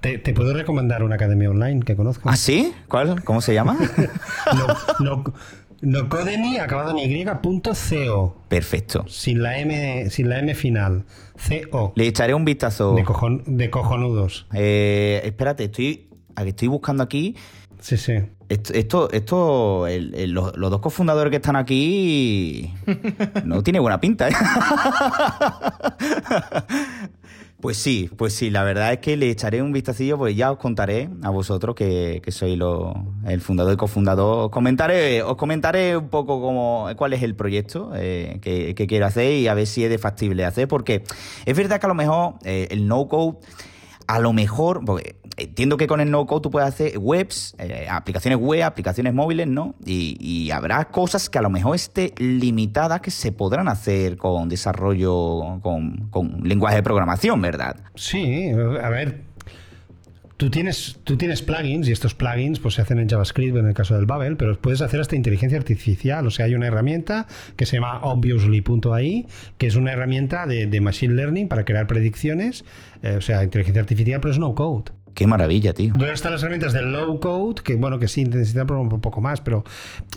te, 0.00 0.18
puedo 0.32 0.54
recomendar 0.54 1.02
una 1.02 1.16
academia 1.16 1.50
online 1.50 1.80
que 1.80 1.96
conozco. 1.96 2.28
¿Ah, 2.28 2.36
sí? 2.36 2.72
¿Cuál? 2.86 3.24
¿Cómo 3.24 3.40
se 3.40 3.54
llama? 3.54 3.76
no, 5.00 5.24
Nocodemy 5.86 6.58
acabado 6.58 6.98
en 6.98 7.12
y.co. 7.12 8.36
Perfecto. 8.48 9.04
Sin 9.06 9.40
la 9.40 9.60
M, 9.60 10.10
sin 10.10 10.28
la 10.28 10.40
M 10.40 10.52
final. 10.56 11.04
CO. 11.36 11.92
Le 11.94 12.08
echaré 12.08 12.34
un 12.34 12.44
vistazo. 12.44 12.96
De, 12.96 13.04
de 13.46 13.70
cojonudos. 13.70 14.48
Eh, 14.52 15.20
espérate, 15.22 15.62
estoy, 15.62 16.08
estoy 16.44 16.66
buscando 16.66 17.04
aquí. 17.04 17.36
Sí, 17.78 17.96
sí. 17.98 18.14
Esto, 18.48 19.10
esto, 19.12 19.86
los, 19.88 20.52
dos 20.56 20.80
cofundadores 20.80 21.30
que 21.30 21.36
están 21.36 21.54
aquí 21.54 22.74
no 23.44 23.62
tiene 23.62 23.78
buena 23.78 24.00
pinta. 24.00 24.28
¿eh? 24.28 24.32
Pues 27.60 27.78
sí, 27.78 28.10
pues 28.16 28.34
sí, 28.34 28.50
la 28.50 28.62
verdad 28.64 28.92
es 28.92 28.98
que 28.98 29.16
le 29.16 29.30
echaré 29.30 29.62
un 29.62 29.72
vistacillo, 29.72 30.18
pues 30.18 30.36
ya 30.36 30.52
os 30.52 30.58
contaré 30.58 31.08
a 31.22 31.30
vosotros 31.30 31.74
que, 31.74 32.20
que 32.22 32.30
sois 32.30 32.60
el 33.26 33.40
fundador 33.40 33.72
y 33.72 33.76
cofundador. 33.76 34.44
Os 34.44 34.50
comentaré, 34.50 35.22
os 35.22 35.36
comentaré 35.36 35.96
un 35.96 36.08
poco 36.08 36.42
cómo, 36.42 36.86
cuál 36.96 37.14
es 37.14 37.22
el 37.22 37.34
proyecto 37.34 37.92
eh, 37.94 38.40
que, 38.42 38.86
quiero 38.86 39.06
hacer 39.06 39.32
y 39.32 39.48
a 39.48 39.54
ver 39.54 39.66
si 39.66 39.84
es 39.84 39.90
de 39.90 39.96
factible 39.96 40.44
hacer, 40.44 40.68
porque 40.68 41.02
es 41.46 41.56
verdad 41.56 41.80
que 41.80 41.86
a 41.86 41.88
lo 41.88 41.94
mejor 41.94 42.34
eh, 42.44 42.68
el 42.70 42.86
no-code 42.86 43.38
a 44.06 44.18
lo 44.20 44.32
mejor, 44.32 44.84
porque 44.84 45.16
entiendo 45.36 45.76
que 45.76 45.86
con 45.86 46.00
el 46.00 46.10
no-code 46.10 46.42
tú 46.42 46.50
puedes 46.50 46.68
hacer 46.68 46.98
webs, 46.98 47.54
eh, 47.58 47.86
aplicaciones 47.90 48.38
web, 48.38 48.62
aplicaciones 48.62 49.12
móviles, 49.12 49.46
¿no? 49.46 49.74
Y, 49.84 50.50
habrá 50.50 50.86
cosas 50.86 51.28
que 51.28 51.38
a 51.38 51.42
lo 51.42 51.50
mejor 51.50 51.76
esté 51.76 52.14
limitadas 52.18 53.00
que 53.00 53.10
se 53.10 53.32
podrán 53.32 53.68
hacer 53.68 54.16
con 54.16 54.48
desarrollo, 54.48 55.60
con, 55.60 56.40
lenguaje 56.42 56.76
de 56.76 56.82
programación, 56.82 57.42
¿verdad? 57.42 57.76
Sí, 57.94 58.50
a 58.50 58.88
ver, 58.88 59.26
Tú 60.36 60.50
tienes, 60.50 60.98
tú 61.04 61.16
tienes 61.16 61.40
plugins 61.40 61.88
y 61.88 61.92
estos 61.92 62.14
plugins 62.14 62.60
pues, 62.60 62.74
se 62.74 62.82
hacen 62.82 62.98
en 62.98 63.08
JavaScript 63.08 63.56
en 63.56 63.68
el 63.68 63.72
caso 63.72 63.96
del 63.96 64.04
Babel, 64.04 64.36
pero 64.36 64.60
puedes 64.60 64.82
hacer 64.82 65.00
hasta 65.00 65.16
inteligencia 65.16 65.56
artificial. 65.56 66.26
O 66.26 66.30
sea, 66.30 66.44
hay 66.44 66.54
una 66.54 66.66
herramienta 66.66 67.26
que 67.56 67.64
se 67.64 67.76
llama 67.76 68.00
obviously.ai, 68.02 69.26
que 69.56 69.66
es 69.66 69.76
una 69.76 69.92
herramienta 69.92 70.46
de, 70.46 70.80
machine 70.82 71.14
learning 71.14 71.48
para 71.48 71.64
crear 71.64 71.86
predicciones. 71.86 72.66
Eh, 73.06 73.16
o 73.16 73.20
sea, 73.20 73.44
inteligencia 73.44 73.80
artificial, 73.82 74.20
pero 74.20 74.32
es 74.32 74.38
no 74.38 74.54
code. 74.54 74.90
Qué 75.16 75.26
maravilla, 75.26 75.72
tío. 75.72 75.94
Luego 75.96 76.12
están 76.12 76.32
las 76.32 76.42
herramientas 76.42 76.74
del 76.74 76.92
low 76.92 77.18
code, 77.20 77.62
que 77.62 77.76
bueno, 77.76 77.98
que 77.98 78.06
sí 78.06 78.26
necesitan 78.26 78.70
un 78.70 79.00
poco 79.00 79.22
más, 79.22 79.40
pero 79.40 79.64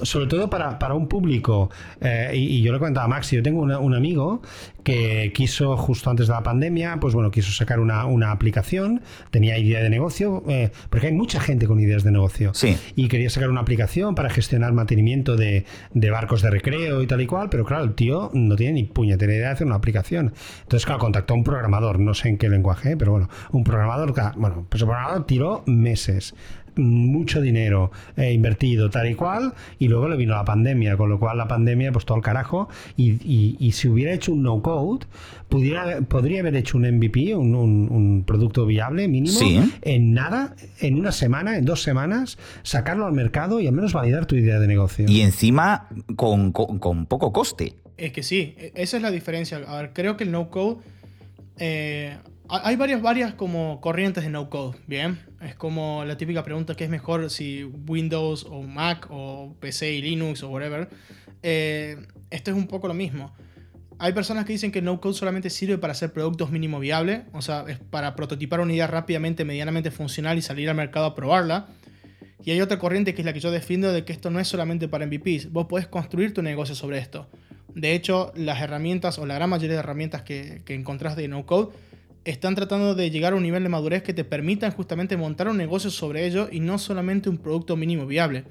sobre 0.02 0.28
todo 0.28 0.50
para, 0.50 0.78
para 0.78 0.94
un 0.94 1.08
público. 1.08 1.70
Eh, 2.02 2.32
y, 2.36 2.62
yo 2.62 2.74
le 2.74 2.80
comentaba 2.80 3.06
a 3.06 3.08
Maxi, 3.08 3.38
yo 3.38 3.42
tengo 3.42 3.62
un 3.62 3.96
amigo 3.96 4.42
que 4.84 5.32
quiso 5.34 5.78
justo 5.78 6.10
antes 6.10 6.28
de 6.28 6.34
la 6.34 6.44
pandemia, 6.44 6.98
pues 7.00 7.14
bueno, 7.14 7.32
quiso 7.32 7.52
sacar 7.52 7.80
una, 7.80 8.06
una 8.06 8.32
aplicación, 8.32 9.02
tenía 9.30 9.58
idea 9.58 9.82
de 9.82 9.90
negocio, 9.90 10.44
eh, 10.50 10.72
porque 10.90 11.08
hay 11.08 11.14
mucha 11.14 11.40
gente 11.40 11.66
con 11.66 11.80
ideas 11.80 12.04
de 12.04 12.12
negocio. 12.12 12.54
Sí. 12.54 12.76
Y 12.96 13.08
quería 13.08 13.30
sacar 13.30 13.50
una 13.50 13.62
aplicación 13.62 14.16
para 14.16 14.30
gestionar 14.30 14.74
mantenimiento 14.74 15.38
de, 15.38 15.66
de, 15.94 16.10
barcos 16.10 16.42
de 16.42 16.50
recreo 16.50 17.02
y 17.02 17.08
tal 17.08 17.22
y 17.22 17.26
cual, 17.26 17.50
pero 17.50 17.64
claro, 17.64 17.86
el 17.86 17.94
tío 17.94 18.32
no 18.34 18.58
tiene 18.58 18.74
ni 18.74 18.84
puñetera 18.84 19.32
idea 19.32 19.48
de 19.48 19.54
hacer 19.54 19.68
una 19.68 19.76
aplicación. 19.76 20.34
Entonces, 20.64 20.86
claro, 20.86 21.00
contactó 21.00 21.36
a 21.36 21.38
un 21.38 21.44
programador, 21.46 22.00
no 22.00 22.14
sé 22.14 22.28
en 22.28 22.38
qué 22.38 22.50
lenguaje, 22.50 22.98
pero 22.98 23.12
bueno, 23.12 23.30
un 23.52 23.64
programador, 23.64 24.14
bueno, 24.36 24.66
pues 24.68 24.84
tiró 25.26 25.64
meses 25.66 26.34
mucho 26.80 27.42
dinero 27.42 27.92
eh, 28.18 28.34
invertido 28.34 28.90
tal 28.90 29.10
y 29.10 29.16
cual 29.16 29.54
y 29.78 29.88
luego 29.88 30.08
le 30.08 30.18
vino 30.18 30.34
la 30.36 30.46
pandemia 30.46 30.98
con 30.98 31.10
lo 31.10 31.20
cual 31.20 31.38
la 31.38 31.48
pandemia 31.48 31.92
pues 31.92 32.06
todo 32.06 32.18
el 32.18 32.24
carajo 32.24 32.70
y, 32.98 33.72
si 33.72 33.88
hubiera 33.88 34.14
hecho 34.14 34.34
un 34.34 34.44
no 34.44 34.62
code 34.62 35.06
pudiera, 35.48 36.02
podría 36.02 36.42
haber 36.42 36.56
hecho 36.56 36.78
un 36.78 36.90
MVP 36.90 37.36
un, 37.36 38.24
producto 38.26 38.66
viable 38.66 39.08
mínimo 39.08 39.40
en 39.82 40.14
nada 40.14 40.56
en 40.80 41.00
una 41.00 41.12
semana 41.12 41.58
en 41.58 41.66
dos 41.66 41.82
semanas 41.82 42.38
sacarlo 42.64 43.06
al 43.06 43.14
mercado 43.14 43.60
y 43.60 43.68
al 43.68 43.74
menos 43.74 43.94
validar 43.94 44.26
tu 44.26 44.36
idea 44.36 44.60
de 44.60 44.68
negocio. 44.68 45.06
Y 45.08 45.22
encima 45.22 45.88
con, 46.16 46.52
poco 46.52 47.32
coste. 47.32 47.74
Es 47.98 48.12
que 48.12 48.24
sí 48.24 48.56
e, 48.58 48.72
esa 48.76 48.98
es 48.98 49.04
la 49.04 49.12
diferencia. 49.12 49.58
A 49.68 49.82
ver 49.82 49.94
creo 49.94 50.18
que 50.18 50.26
el 50.26 50.32
no 50.32 50.50
code 50.50 50.78
eh, 51.58 52.18
hay 52.50 52.76
varias, 52.76 53.02
varias 53.02 53.34
como 53.34 53.80
corrientes 53.80 54.24
de 54.24 54.30
no 54.32 54.50
code, 54.50 54.78
¿bien? 54.88 55.20
Es 55.42 55.56
como 55.56 56.04
la 56.06 56.18
típica 56.18 56.44
pregunta 56.44 56.76
que 56.76 56.84
es 56.84 56.90
mejor 56.90 57.30
si 57.30 57.64
Windows 57.64 58.46
o 58.50 58.64
Mac 58.64 59.08
o 59.10 59.56
PC 59.60 59.94
y 59.94 60.02
Linux 60.02 60.42
o 60.42 60.50
whatever. 60.50 60.90
Eh, 61.44 61.98
esto 62.32 62.52
es 62.52 62.58
un 62.58 62.68
poco 62.68 62.88
lo 62.88 62.96
mismo. 62.96 63.34
Hay 64.00 64.14
personas 64.14 64.46
que 64.46 64.54
dicen 64.54 64.72
que 64.72 64.82
no 64.82 65.00
code 65.00 65.14
solamente 65.14 65.50
sirve 65.50 65.78
para 65.78 65.92
hacer 65.92 66.12
productos 66.12 66.50
mínimo 66.52 66.80
viables, 66.80 67.24
o 67.34 67.42
sea, 67.42 67.66
es 67.68 67.78
para 67.78 68.16
prototipar 68.16 68.62
una 68.62 68.74
idea 68.74 68.88
rápidamente, 68.88 69.46
medianamente 69.46 69.92
funcional 69.92 70.38
y 70.38 70.42
salir 70.42 70.70
al 70.70 70.76
mercado 70.76 71.06
a 71.06 71.16
probarla. 71.16 71.68
Y 72.44 72.52
hay 72.52 72.62
otra 72.62 72.80
corriente 72.80 73.14
que 73.14 73.22
es 73.22 73.26
la 73.26 73.34
que 73.34 73.42
yo 73.42 73.52
defiendo 73.52 73.92
de 73.92 74.06
que 74.06 74.14
esto 74.14 74.32
no 74.32 74.40
es 74.40 74.48
solamente 74.48 74.88
para 74.88 75.06
MVPs, 75.06 75.52
vos 75.52 75.68
podés 75.68 75.88
construir 75.88 76.34
tu 76.34 76.42
negocio 76.42 76.74
sobre 76.74 76.98
esto. 76.98 77.30
De 77.76 77.94
hecho, 77.94 78.32
las 78.36 78.62
herramientas 78.62 79.20
o 79.20 79.26
la 79.26 79.36
gran 79.36 79.50
mayoría 79.50 79.74
de 79.74 79.80
herramientas 79.80 80.24
que, 80.24 80.62
que 80.66 80.74
encontrás 80.74 81.16
de 81.16 81.28
no 81.28 81.46
code 81.46 81.74
están 82.30 82.56
tratando 82.56 82.96
de 82.96 83.10
llegar 83.10 83.34
a 83.34 83.36
un 83.36 83.44
nivel 83.44 83.64
de 83.64 83.70
madurez 83.70 84.04
que 84.04 84.14
te 84.14 84.24
permitan 84.24 84.72
justamente 84.72 85.18
montar 85.18 85.48
un 85.48 85.58
negocio 85.58 85.90
sobre 85.90 86.26
ello 86.26 86.48
y 86.52 86.60
no 86.60 86.78
solamente 86.78 87.30
un 87.30 87.38
producto 87.38 87.76
mínimo 87.76 88.06
viable. 88.06 88.44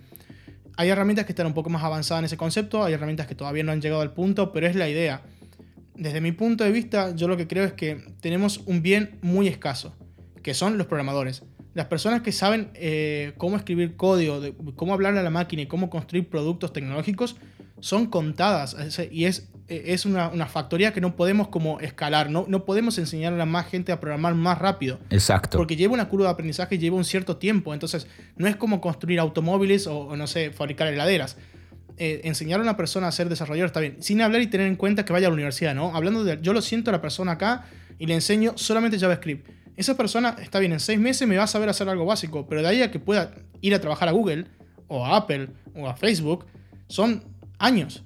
Hay 0.77 0.89
herramientas 0.89 1.27
que 1.27 1.33
están 1.33 1.47
un 1.47 1.55
poco 1.55 1.71
más 1.71 1.83
avanzadas 1.83 2.23
en 2.23 2.25
ese 2.27 2.37
concepto, 2.37 2.85
hay 2.85 2.95
herramientas 2.95 3.27
que 3.27 3.35
todavía 3.35 3.63
no 3.65 3.73
han 3.73 3.81
llegado 3.81 4.01
al 4.01 4.13
punto, 4.13 4.53
pero 4.53 4.67
es 4.67 4.77
la 4.77 4.89
idea. 4.89 5.23
Desde 5.95 6.21
mi 6.21 6.33
punto 6.33 6.65
de 6.65 6.73
vista, 6.73 7.15
yo 7.15 7.27
lo 7.29 7.37
que 7.37 7.49
creo 7.49 7.65
es 7.65 7.73
que 7.73 8.05
tenemos 8.21 8.59
un 8.67 8.83
bien 8.83 9.19
muy 9.23 9.49
escaso, 9.49 9.97
que 10.43 10.55
son 10.55 10.79
los 10.79 10.87
programadores. 10.87 11.43
Las 11.75 11.87
personas 11.87 12.23
que 12.23 12.33
saben 12.33 12.71
eh, 12.75 13.33
cómo 13.37 13.57
escribir 13.57 13.97
código, 13.97 14.41
cómo 14.75 14.95
hablarle 14.95 15.21
a 15.21 15.23
la 15.25 15.31
máquina 15.31 15.63
y 15.63 15.67
cómo 15.67 15.91
construir 15.91 16.29
productos 16.29 16.73
tecnológicos 16.73 17.37
son 17.81 18.07
contadas 18.07 18.77
y 19.11 19.27
es 19.27 19.51
es 19.69 20.07
una, 20.07 20.47
factoría 20.47 20.93
que 20.93 21.01
no 21.01 21.15
podemos 21.15 21.49
como 21.49 21.79
escalar, 21.81 22.31
no, 22.31 22.47
no 22.49 22.65
podemos 22.65 22.97
enseñar 22.99 23.35
a 23.35 23.37
la 23.37 23.45
más 23.45 23.67
gente 23.67 23.93
a 23.93 24.01
programar 24.01 24.35
más 24.35 24.59
rápido. 24.59 24.99
Exacto. 25.11 25.59
Porque 25.59 25.77
lleva 25.77 25.93
una 25.93 26.09
curva 26.09 26.27
de 26.27 26.33
aprendizaje, 26.33 26.79
lleva 26.79 26.97
un 26.97 27.05
cierto 27.05 27.37
tiempo, 27.37 27.75
entonces 27.75 28.07
no 28.37 28.47
es 28.47 28.57
como 28.57 28.81
construir 28.81 29.21
automóviles 29.21 29.87
o, 29.87 30.17
no 30.17 30.27
sé, 30.27 30.51
fabricar 30.51 30.89
heladeras. 30.89 31.37
Eh, 31.99 32.23
enseñar 32.25 32.61
a 32.61 32.63
una 32.63 32.77
persona 32.77 33.09
a 33.09 33.13
ser 33.13 33.29
desarrollador 33.29 33.67
está 33.67 33.81
bien, 33.81 33.97
sin 34.01 34.23
hablar 34.23 34.41
y 34.41 34.47
tener 34.47 34.69
en 34.69 34.77
cuenta 34.77 35.05
que 35.05 35.13
vaya 35.13 35.27
a 35.27 35.31
la 35.31 35.35
universidad, 35.35 35.75
¿no? 35.75 35.95
Hablando 35.95 36.25
de, 36.25 36.39
yo 36.41 36.53
lo 36.53 36.63
siento 36.63 36.91
a 36.91 36.93
la 36.93 37.03
persona 37.03 37.33
acá 37.33 37.65
y 37.99 38.07
le 38.07 38.15
enseño 38.15 38.53
solamente 38.57 38.99
JavaScript. 38.99 39.49
Esa 39.77 39.97
persona, 39.97 40.37
está 40.41 40.61
bien, 40.61 40.73
en 40.73 40.81
seis 40.81 40.99
meses 40.99 41.29
me 41.29 41.37
va 41.37 41.45
a 41.45 41.47
saber 41.49 41.69
hacer 41.69 41.89
algo 41.89 42.05
básico, 42.05 42.47
pero 42.49 42.63
de 42.63 42.69
ahí 42.69 42.83
a 42.83 42.91
que 42.91 43.01
pueda 43.01 43.33
ir 43.61 43.75
a 43.75 43.81
trabajar 43.81 44.09
a 44.09 44.13
Google, 44.13 44.47
o 44.87 45.05
a 45.05 45.17
Apple, 45.17 45.51
o 45.75 45.89
a 45.89 45.97
Facebook, 45.97 46.47
son 46.89 47.25
años. 47.59 48.03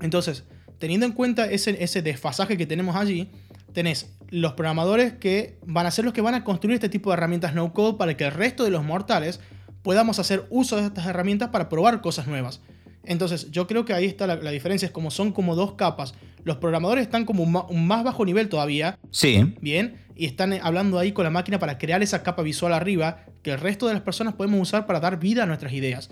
Entonces, 0.00 0.44
teniendo 0.84 1.06
en 1.06 1.12
cuenta 1.12 1.50
ese, 1.50 1.82
ese 1.82 2.02
desfasaje 2.02 2.58
que 2.58 2.66
tenemos 2.66 2.94
allí, 2.94 3.30
tenés 3.72 4.18
los 4.28 4.52
programadores 4.52 5.14
que 5.14 5.56
van 5.64 5.86
a 5.86 5.90
ser 5.90 6.04
los 6.04 6.12
que 6.12 6.20
van 6.20 6.34
a 6.34 6.44
construir 6.44 6.74
este 6.74 6.90
tipo 6.90 7.08
de 7.08 7.14
herramientas 7.14 7.54
no 7.54 7.72
code 7.72 7.96
para 7.96 8.14
que 8.18 8.24
el 8.24 8.32
resto 8.32 8.64
de 8.64 8.70
los 8.70 8.84
mortales 8.84 9.40
podamos 9.82 10.18
hacer 10.18 10.44
uso 10.50 10.76
de 10.76 10.82
estas 10.84 11.06
herramientas 11.06 11.48
para 11.48 11.70
probar 11.70 12.02
cosas 12.02 12.26
nuevas. 12.26 12.60
Entonces, 13.02 13.50
yo 13.50 13.66
creo 13.66 13.86
que 13.86 13.94
ahí 13.94 14.04
está 14.04 14.26
la, 14.26 14.50
diferencia, 14.50 14.84
es 14.84 14.92
como 14.92 15.10
son 15.10 15.32
como 15.32 15.56
dos 15.56 15.72
capas. 15.72 16.12
Los 16.42 16.58
programadores 16.58 17.00
están 17.00 17.24
como 17.24 17.44
un, 17.44 17.86
más 17.86 18.04
bajo 18.04 18.26
nivel 18.26 18.50
todavía. 18.50 18.98
Sí. 19.10 19.54
Bien, 19.62 20.04
y 20.14 20.26
están 20.26 20.52
hablando 20.52 20.98
ahí 20.98 21.12
con 21.12 21.24
la 21.24 21.30
máquina 21.30 21.58
para 21.58 21.78
crear 21.78 22.02
esa 22.02 22.22
capa 22.22 22.42
visual 22.42 22.74
arriba 22.74 23.24
que 23.42 23.52
el 23.52 23.58
resto 23.58 23.88
de 23.88 23.94
las 23.94 24.02
personas 24.02 24.34
podemos 24.34 24.60
usar 24.60 24.84
para 24.84 25.00
dar 25.00 25.18
vida 25.18 25.44
a 25.44 25.46
nuestras 25.46 25.72
ideas. 25.72 26.10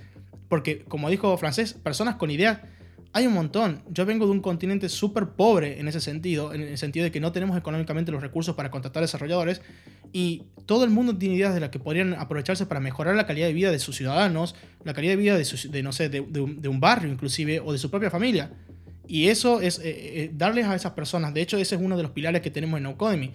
Porque, 0.48 0.82
como 0.84 1.10
dijo 1.10 1.36
Francés, 1.36 1.74
personas 1.74 2.14
con 2.14 2.30
ideas 2.30 2.60
hay 3.14 3.26
un 3.26 3.34
montón. 3.34 3.82
Yo 3.90 4.06
vengo 4.06 4.24
de 4.24 4.32
un 4.32 4.40
continente 4.40 4.88
súper 4.88 5.28
pobre 5.28 5.78
en 5.78 5.88
ese 5.88 6.00
sentido, 6.00 6.54
en 6.54 6.62
el 6.62 6.78
sentido 6.78 7.04
de 7.04 7.10
que 7.10 7.20
no 7.20 7.30
tenemos 7.30 7.56
económicamente 7.58 8.10
los 8.10 8.22
recursos 8.22 8.56
para 8.56 8.70
contratar 8.70 9.02
desarrolladores 9.02 9.60
y 10.12 10.44
todo 10.66 10.84
el 10.84 10.90
mundo 10.90 11.16
tiene 11.16 11.34
ideas 11.34 11.54
de 11.54 11.60
las 11.60 11.70
que 11.70 11.78
podrían 11.78 12.14
aprovecharse 12.14 12.64
para 12.66 12.80
mejorar 12.80 13.14
la 13.14 13.26
calidad 13.26 13.46
de 13.46 13.52
vida 13.52 13.70
de 13.70 13.78
sus 13.78 13.96
ciudadanos, 13.96 14.54
la 14.84 14.94
calidad 14.94 15.12
de 15.12 15.16
vida 15.16 15.36
de, 15.36 15.82
no 15.82 15.92
sé, 15.92 16.08
de, 16.08 16.20
un, 16.20 16.80
barrio 16.80 17.10
inclusive 17.12 17.60
o 17.60 17.72
de 17.72 17.78
su 17.78 17.90
propia 17.90 18.10
familia. 18.10 18.50
Y 19.06 19.28
eso 19.28 19.60
es 19.60 19.78
eh, 19.78 19.82
eh, 19.84 20.30
darles 20.32 20.66
a 20.66 20.74
esas 20.74 20.92
personas, 20.92 21.34
de 21.34 21.42
hecho 21.42 21.58
ese 21.58 21.74
es 21.74 21.80
uno 21.82 21.96
de 21.96 22.02
los 22.02 22.12
pilares 22.12 22.40
que 22.40 22.50
tenemos 22.50 22.78
en 22.78 22.84
Nocodemy, 22.84 23.32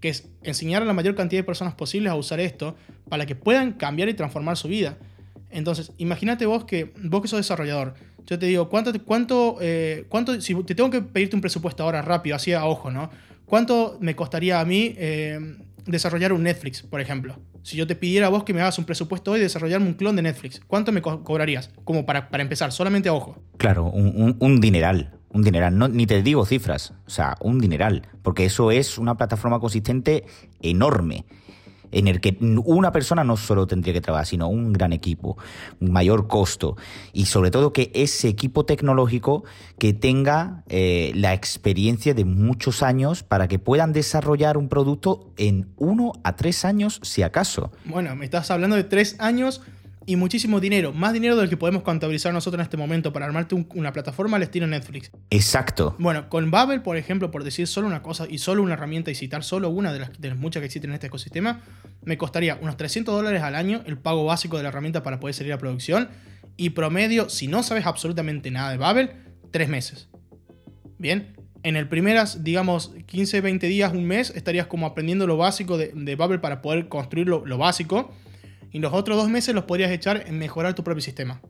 que 0.00 0.08
es 0.08 0.28
enseñar 0.42 0.82
a 0.82 0.86
la 0.86 0.94
mayor 0.94 1.14
cantidad 1.14 1.40
de 1.40 1.44
personas 1.44 1.74
posibles 1.74 2.10
a 2.10 2.14
usar 2.14 2.40
esto 2.40 2.74
para 3.10 3.26
que 3.26 3.34
puedan 3.34 3.72
cambiar 3.72 4.08
y 4.08 4.14
transformar 4.14 4.56
su 4.56 4.68
vida. 4.68 4.96
Entonces, 5.50 5.92
imagínate 5.98 6.46
vos 6.46 6.64
que 6.64 6.92
vos 7.02 7.22
que 7.22 7.28
sos 7.28 7.38
desarrollador, 7.38 7.94
yo 8.26 8.38
te 8.38 8.46
digo, 8.46 8.68
¿cuánto, 8.68 8.92
cuánto, 9.04 9.58
eh, 9.60 10.04
cuánto, 10.08 10.40
si 10.40 10.54
te 10.64 10.74
tengo 10.74 10.90
que 10.90 11.02
pedirte 11.02 11.36
un 11.36 11.42
presupuesto 11.42 11.82
ahora 11.82 12.02
rápido, 12.02 12.36
así 12.36 12.52
a 12.52 12.64
ojo, 12.66 12.90
¿no? 12.90 13.10
¿Cuánto 13.46 13.98
me 14.00 14.14
costaría 14.14 14.60
a 14.60 14.64
mí 14.64 14.94
eh, 14.96 15.56
desarrollar 15.86 16.32
un 16.32 16.44
Netflix, 16.44 16.82
por 16.82 17.00
ejemplo? 17.00 17.36
Si 17.62 17.76
yo 17.76 17.86
te 17.86 17.96
pidiera 17.96 18.28
a 18.28 18.30
vos 18.30 18.44
que 18.44 18.54
me 18.54 18.60
hagas 18.60 18.78
un 18.78 18.84
presupuesto 18.84 19.32
hoy 19.32 19.38
de 19.38 19.44
desarrollarme 19.44 19.86
un 19.86 19.94
clon 19.94 20.16
de 20.16 20.22
Netflix, 20.22 20.60
¿cuánto 20.66 20.92
me 20.92 21.02
cobrarías? 21.02 21.70
Como 21.84 22.06
para, 22.06 22.30
para, 22.30 22.42
empezar, 22.42 22.72
solamente 22.72 23.08
a 23.08 23.12
ojo. 23.12 23.36
Claro, 23.58 23.86
un, 23.86 24.36
un, 24.38 24.60
dineral. 24.60 25.18
Un 25.28 25.42
dineral. 25.42 25.76
No, 25.76 25.88
ni 25.88 26.06
te 26.06 26.22
digo 26.22 26.46
cifras, 26.46 26.94
o 27.06 27.10
sea, 27.10 27.36
un 27.40 27.58
dineral. 27.58 28.02
Porque 28.22 28.44
eso 28.44 28.70
es 28.70 28.98
una 28.98 29.16
plataforma 29.16 29.60
consistente 29.60 30.24
enorme 30.62 31.26
en 31.92 32.08
el 32.08 32.20
que 32.20 32.36
una 32.40 32.92
persona 32.92 33.24
no 33.24 33.36
solo 33.36 33.66
tendría 33.66 33.94
que 33.94 34.00
trabajar, 34.00 34.26
sino 34.26 34.48
un 34.48 34.72
gran 34.72 34.92
equipo, 34.92 35.36
un 35.80 35.92
mayor 35.92 36.28
costo 36.28 36.76
y 37.12 37.26
sobre 37.26 37.50
todo 37.50 37.72
que 37.72 37.90
ese 37.94 38.28
equipo 38.28 38.64
tecnológico 38.64 39.44
que 39.78 39.92
tenga 39.92 40.62
eh, 40.68 41.12
la 41.14 41.34
experiencia 41.34 42.14
de 42.14 42.24
muchos 42.24 42.82
años 42.82 43.22
para 43.22 43.48
que 43.48 43.58
puedan 43.58 43.92
desarrollar 43.92 44.56
un 44.56 44.68
producto 44.68 45.32
en 45.36 45.68
uno 45.76 46.12
a 46.24 46.36
tres 46.36 46.64
años 46.64 47.00
si 47.02 47.22
acaso. 47.22 47.70
Bueno, 47.84 48.14
me 48.16 48.24
estás 48.24 48.50
hablando 48.50 48.76
de 48.76 48.84
tres 48.84 49.16
años 49.18 49.62
y 50.10 50.16
muchísimo 50.16 50.58
dinero, 50.58 50.92
más 50.92 51.12
dinero 51.12 51.36
del 51.36 51.48
que 51.48 51.56
podemos 51.56 51.84
contabilizar 51.84 52.32
nosotros 52.32 52.58
en 52.58 52.64
este 52.64 52.76
momento 52.76 53.12
para 53.12 53.26
armarte 53.26 53.54
una 53.54 53.92
plataforma 53.92 54.38
al 54.38 54.42
estilo 54.42 54.66
Netflix. 54.66 55.12
Exacto. 55.30 55.94
Bueno, 56.00 56.28
con 56.28 56.50
Babel, 56.50 56.82
por 56.82 56.96
ejemplo, 56.96 57.30
por 57.30 57.44
decir 57.44 57.68
solo 57.68 57.86
una 57.86 58.02
cosa 58.02 58.26
y 58.28 58.38
solo 58.38 58.64
una 58.64 58.74
herramienta 58.74 59.12
y 59.12 59.14
citar 59.14 59.44
solo 59.44 59.70
una 59.70 59.92
de 59.92 60.00
las, 60.00 60.20
de 60.20 60.30
las 60.30 60.36
muchas 60.36 60.62
que 60.62 60.66
existen 60.66 60.90
en 60.90 60.94
este 60.94 61.06
ecosistema, 61.06 61.60
me 62.02 62.18
costaría 62.18 62.58
unos 62.60 62.76
300 62.76 63.14
dólares 63.14 63.40
al 63.42 63.54
año 63.54 63.84
el 63.86 63.98
pago 63.98 64.24
básico 64.24 64.56
de 64.56 64.64
la 64.64 64.70
herramienta 64.70 65.04
para 65.04 65.20
poder 65.20 65.32
salir 65.32 65.52
a 65.52 65.58
producción 65.58 66.08
y 66.56 66.70
promedio, 66.70 67.28
si 67.28 67.46
no 67.46 67.62
sabes 67.62 67.86
absolutamente 67.86 68.50
nada 68.50 68.72
de 68.72 68.78
Babel, 68.78 69.12
tres 69.52 69.68
meses. 69.68 70.08
Bien, 70.98 71.36
en 71.62 71.76
el 71.76 71.86
primeras, 71.86 72.42
digamos, 72.42 72.90
15, 73.06 73.42
20 73.42 73.68
días, 73.68 73.92
un 73.92 74.06
mes, 74.06 74.30
estarías 74.34 74.66
como 74.66 74.86
aprendiendo 74.86 75.28
lo 75.28 75.36
básico 75.36 75.78
de, 75.78 76.16
Babel 76.16 76.40
para 76.40 76.62
poder 76.62 76.88
construir 76.88 77.28
lo, 77.28 77.46
lo 77.46 77.58
básico 77.58 78.12
y 78.72 78.78
los 78.78 78.92
otros 78.92 79.16
dos 79.16 79.28
meses 79.28 79.54
los 79.54 79.64
podrías 79.64 79.90
echar 79.90 80.24
en 80.26 80.38
mejorar 80.38 80.74
tu 80.74 80.84
propio 80.84 81.02
sistema. 81.02 81.40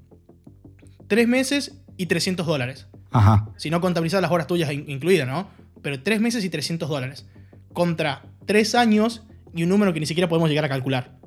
Tres 1.07 1.29
meses 1.29 1.83
y 1.97 2.07
300 2.07 2.47
dólares. 2.47 2.87
Ajá. 3.11 3.49
Si 3.57 3.71
no 3.71 3.81
contabilizas 3.81 4.23
las 4.23 4.31
horas 4.31 4.47
tuyas 4.47 4.73
incluidas, 4.73 5.27
¿no? 5.27 5.49
Pero 5.83 6.03
tres 6.03 6.21
meses 6.21 6.45
y 6.45 6.51
300 6.51 6.89
dólares. 6.89 7.27
Contra 7.73 8.23
tres 8.47 8.75
años 8.75 9.23
y 9.55 9.63
un 9.65 9.69
número 9.69 9.93
que 9.93 10.01
ni 10.01 10.07
siquiera 10.07 10.29
podemos 10.29 10.49
llegar 10.49 10.65
a 10.65 10.69
calcular. 10.69 11.19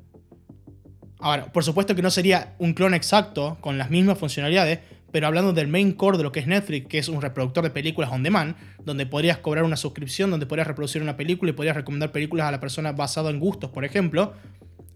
Ahora, 1.19 1.51
por 1.51 1.63
supuesto 1.63 1.95
que 1.95 2.01
no 2.01 2.12
sería 2.12 2.56
un 2.60 2.73
clon 2.73 2.93
exacto 2.93 3.58
con 3.62 3.77
las 3.77 3.89
mismas 3.89 4.17
funcionalidades, 4.17 4.79
pero 5.12 5.27
hablando 5.27 5.53
del 5.53 5.67
main 5.67 5.93
core 5.93 6.17
de 6.17 6.23
lo 6.23 6.32
que 6.32 6.39
es 6.39 6.47
Netflix, 6.47 6.88
que 6.88 6.97
es 6.97 7.08
un 7.08 7.21
reproductor 7.21 7.63
de 7.63 7.69
películas 7.69 8.12
on 8.12 8.23
demand, 8.23 8.56
donde 8.84 9.06
podrías 9.06 9.38
cobrar 9.38 9.63
una 9.63 9.77
suscripción, 9.77 10.32
donde 10.32 10.47
podrías 10.47 10.67
reproducir 10.67 11.01
una 11.01 11.15
película 11.15 11.51
y 11.51 11.53
podrías 11.53 11.75
recomendar 11.75 12.12
películas 12.12 12.47
a 12.47 12.51
la 12.51 12.60
persona 12.60 12.91
basado 12.93 13.29
en 13.29 13.39
gustos, 13.39 13.69
por 13.69 13.86
ejemplo, 13.86 14.34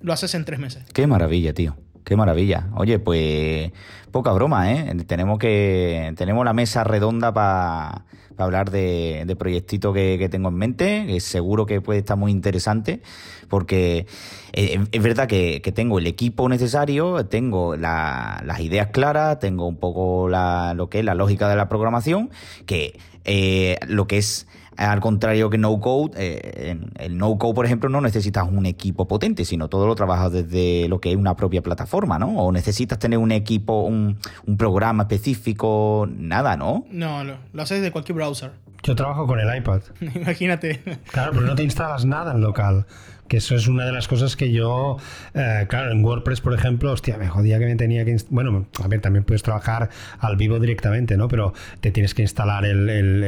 lo 0.01 0.13
haces 0.13 0.33
en 0.35 0.45
tres 0.45 0.59
meses. 0.59 0.85
Qué 0.93 1.07
maravilla, 1.07 1.53
tío. 1.53 1.75
Qué 2.03 2.15
maravilla. 2.15 2.69
Oye, 2.75 2.99
pues 2.99 3.71
poca 4.11 4.31
broma, 4.31 4.71
¿eh? 4.71 4.95
Tenemos 5.05 5.39
que 5.39 6.13
tenemos 6.15 6.45
la 6.45 6.53
mesa 6.53 6.85
redonda 6.85 7.33
para 7.33 8.05
hablar 8.37 8.71
de, 8.71 9.23
de 9.25 9.35
proyectito 9.35 9.93
que, 9.93 10.27
tengo 10.29 10.49
en 10.49 10.55
mente, 10.55 11.05
que 11.07 11.19
seguro 11.19 11.65
que 11.65 11.81
puede 11.81 11.99
estar 11.99 12.17
muy 12.17 12.31
interesante, 12.31 13.01
porque 13.49 14.05
eh, 14.53 14.79
es 14.91 15.03
verdad 15.03 15.27
que, 15.27 15.59
tengo 15.75 15.99
el 15.99 16.07
equipo 16.07 16.47
necesario, 16.47 17.25
tengo 17.25 17.75
las 17.75 18.59
ideas 18.59 18.87
claras, 18.87 19.39
tengo 19.39 19.67
un 19.67 19.77
poco 19.77 20.29
la, 20.29 20.73
lo 20.75 20.89
que 20.89 20.99
es 20.99 21.05
la 21.05 21.15
lógica 21.15 21.49
de 21.49 21.55
la 21.55 21.67
programación, 21.67 22.29
que 22.65 22.99
eh, 23.25 23.77
lo 23.87 24.07
que 24.07 24.17
es 24.17 24.47
al 24.77 24.99
contrario 24.99 25.49
que 25.49 25.57
no 25.57 25.79
code, 25.79 26.11
eh, 26.15 26.71
en 26.71 26.91
el 26.99 27.17
no 27.17 27.37
code, 27.37 27.53
por 27.53 27.65
ejemplo, 27.65 27.89
no 27.89 27.99
necesitas 27.99 28.47
un 28.49 28.65
equipo 28.65 29.07
potente, 29.07 29.43
sino 29.43 29.67
todo 29.67 29.87
lo 29.87 29.95
trabajas 29.95 30.31
desde 30.31 30.87
lo 30.87 30.99
que 30.99 31.11
es 31.11 31.17
una 31.17 31.35
propia 31.35 31.61
plataforma, 31.61 32.19
¿no? 32.19 32.27
O 32.27 32.51
necesitas 32.51 32.99
tener 32.99 33.19
un 33.19 33.31
equipo, 33.31 33.81
un, 33.81 34.17
programa 34.57 35.03
específico, 35.03 36.07
nada, 36.09 36.57
¿no? 36.57 36.85
No, 36.89 37.23
lo, 37.23 37.37
lo 37.53 37.61
haces 37.61 37.81
de 37.81 37.91
cualquier 37.91 38.15
browser. 38.15 38.51
Yo 38.83 38.95
trabajo 38.95 39.27
con 39.27 39.39
el 39.39 39.55
iPad. 39.55 39.81
Imagínate. 40.15 40.81
Claro, 41.11 41.31
pero 41.33 41.45
no 41.45 41.55
te 41.55 41.63
instalas 41.63 42.05
nada 42.05 42.31
en 42.33 42.41
local 42.41 42.85
que 43.27 43.37
eso 43.37 43.55
es 43.55 43.67
una 43.67 43.85
de 43.85 43.91
las 43.91 44.07
cosas 44.07 44.35
que 44.35 44.51
yo, 44.51 44.97
eh, 45.33 45.65
claro, 45.67 45.91
en 45.91 46.03
WordPress, 46.03 46.41
por 46.41 46.53
ejemplo, 46.53 46.91
hostia, 46.91 47.17
me 47.17 47.27
jodía 47.27 47.59
que 47.59 47.65
me 47.65 47.75
tenía 47.75 48.05
que... 48.05 48.17
Bueno, 48.29 48.67
a 48.81 48.87
ver, 48.87 49.01
también 49.01 49.23
puedes 49.23 49.43
trabajar 49.43 49.89
al 50.19 50.37
vivo 50.37 50.59
directamente, 50.59 51.17
¿no? 51.17 51.27
Pero 51.27 51.53
te 51.81 51.91
tienes 51.91 52.13
que 52.13 52.21
instalar 52.21 52.65
el, 52.65 52.89
el, 52.89 53.23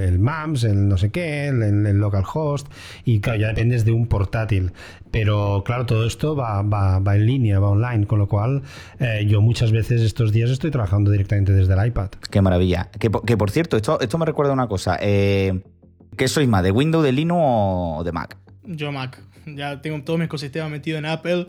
el, 0.00 0.18
MAMS, 0.18 0.64
el 0.64 0.88
no 0.88 0.96
sé 0.98 1.10
qué, 1.10 1.48
el, 1.48 1.62
el, 1.62 1.98
localhost, 1.98 2.66
y 3.04 3.20
claro, 3.20 3.40
ya 3.40 3.48
dependes 3.48 3.84
de 3.84 3.92
un 3.92 4.06
portátil. 4.06 4.72
Pero 5.10 5.62
claro, 5.64 5.86
todo 5.86 6.06
esto 6.06 6.34
va, 6.34 6.62
va, 6.62 6.98
va 6.98 7.16
en 7.16 7.26
línea, 7.26 7.60
va 7.60 7.70
online, 7.70 8.06
con 8.06 8.18
lo 8.18 8.28
cual 8.28 8.62
eh, 8.98 9.24
yo 9.28 9.40
muchas 9.40 9.70
veces 9.70 10.02
estos 10.02 10.32
días 10.32 10.50
estoy 10.50 10.72
trabajando 10.72 11.10
directamente 11.10 11.52
desde 11.52 11.72
el 11.74 11.86
iPad. 11.86 12.08
Qué 12.30 12.42
maravilla. 12.42 12.90
Que, 12.98 13.10
que 13.24 13.36
por 13.36 13.50
cierto, 13.50 13.76
esto, 13.76 14.00
esto 14.00 14.18
me 14.18 14.26
recuerda 14.26 14.52
una 14.52 14.66
cosa. 14.66 14.98
Eh, 15.00 15.62
¿Qué 16.16 16.28
sois 16.28 16.48
más, 16.48 16.62
de 16.62 16.72
Windows, 16.72 17.04
de 17.04 17.12
Linux 17.12 17.40
o 17.44 18.02
de 18.04 18.12
Mac? 18.12 18.36
Yo 18.64 18.90
Mac 18.90 19.20
ya 19.56 19.80
tengo 19.80 20.02
todo 20.02 20.18
mi 20.18 20.24
ecosistema 20.24 20.68
metido 20.68 20.98
en 20.98 21.06
Apple, 21.06 21.48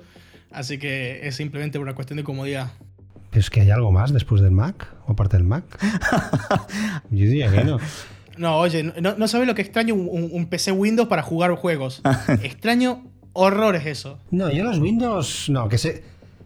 así 0.51 0.77
que 0.77 1.27
es 1.27 1.35
simplemente 1.35 1.77
por 1.77 1.87
una 1.87 1.95
cuestión 1.95 2.17
de 2.17 2.23
comodidad. 2.23 2.71
¿Es 3.31 3.49
que 3.49 3.61
hay 3.61 3.71
algo 3.71 3.91
más 3.91 4.13
después 4.13 4.41
del 4.41 4.51
Mac? 4.51 4.93
¿O 5.07 5.11
aparte 5.11 5.37
del 5.37 5.45
Mac? 5.45 5.65
Yo 7.09 7.25
diría 7.25 7.51
que 7.51 7.63
no. 7.63 7.79
No, 8.37 8.57
oye, 8.57 8.83
no, 8.83 9.27
sabes 9.27 9.47
lo 9.47 9.55
que 9.55 9.61
extraño 9.61 9.95
un, 9.95 10.29
un, 10.31 10.45
PC 10.47 10.73
Windows 10.73 11.07
para 11.07 11.21
jugar 11.21 11.51
juegos. 11.55 12.01
extraño 12.43 13.03
horrores 13.31 13.85
eso. 13.85 14.19
No, 14.31 14.51
yo 14.51 14.63
los 14.63 14.79
Windows, 14.79 15.49
no, 15.49 15.69
que 15.69 15.77
se 15.77 16.03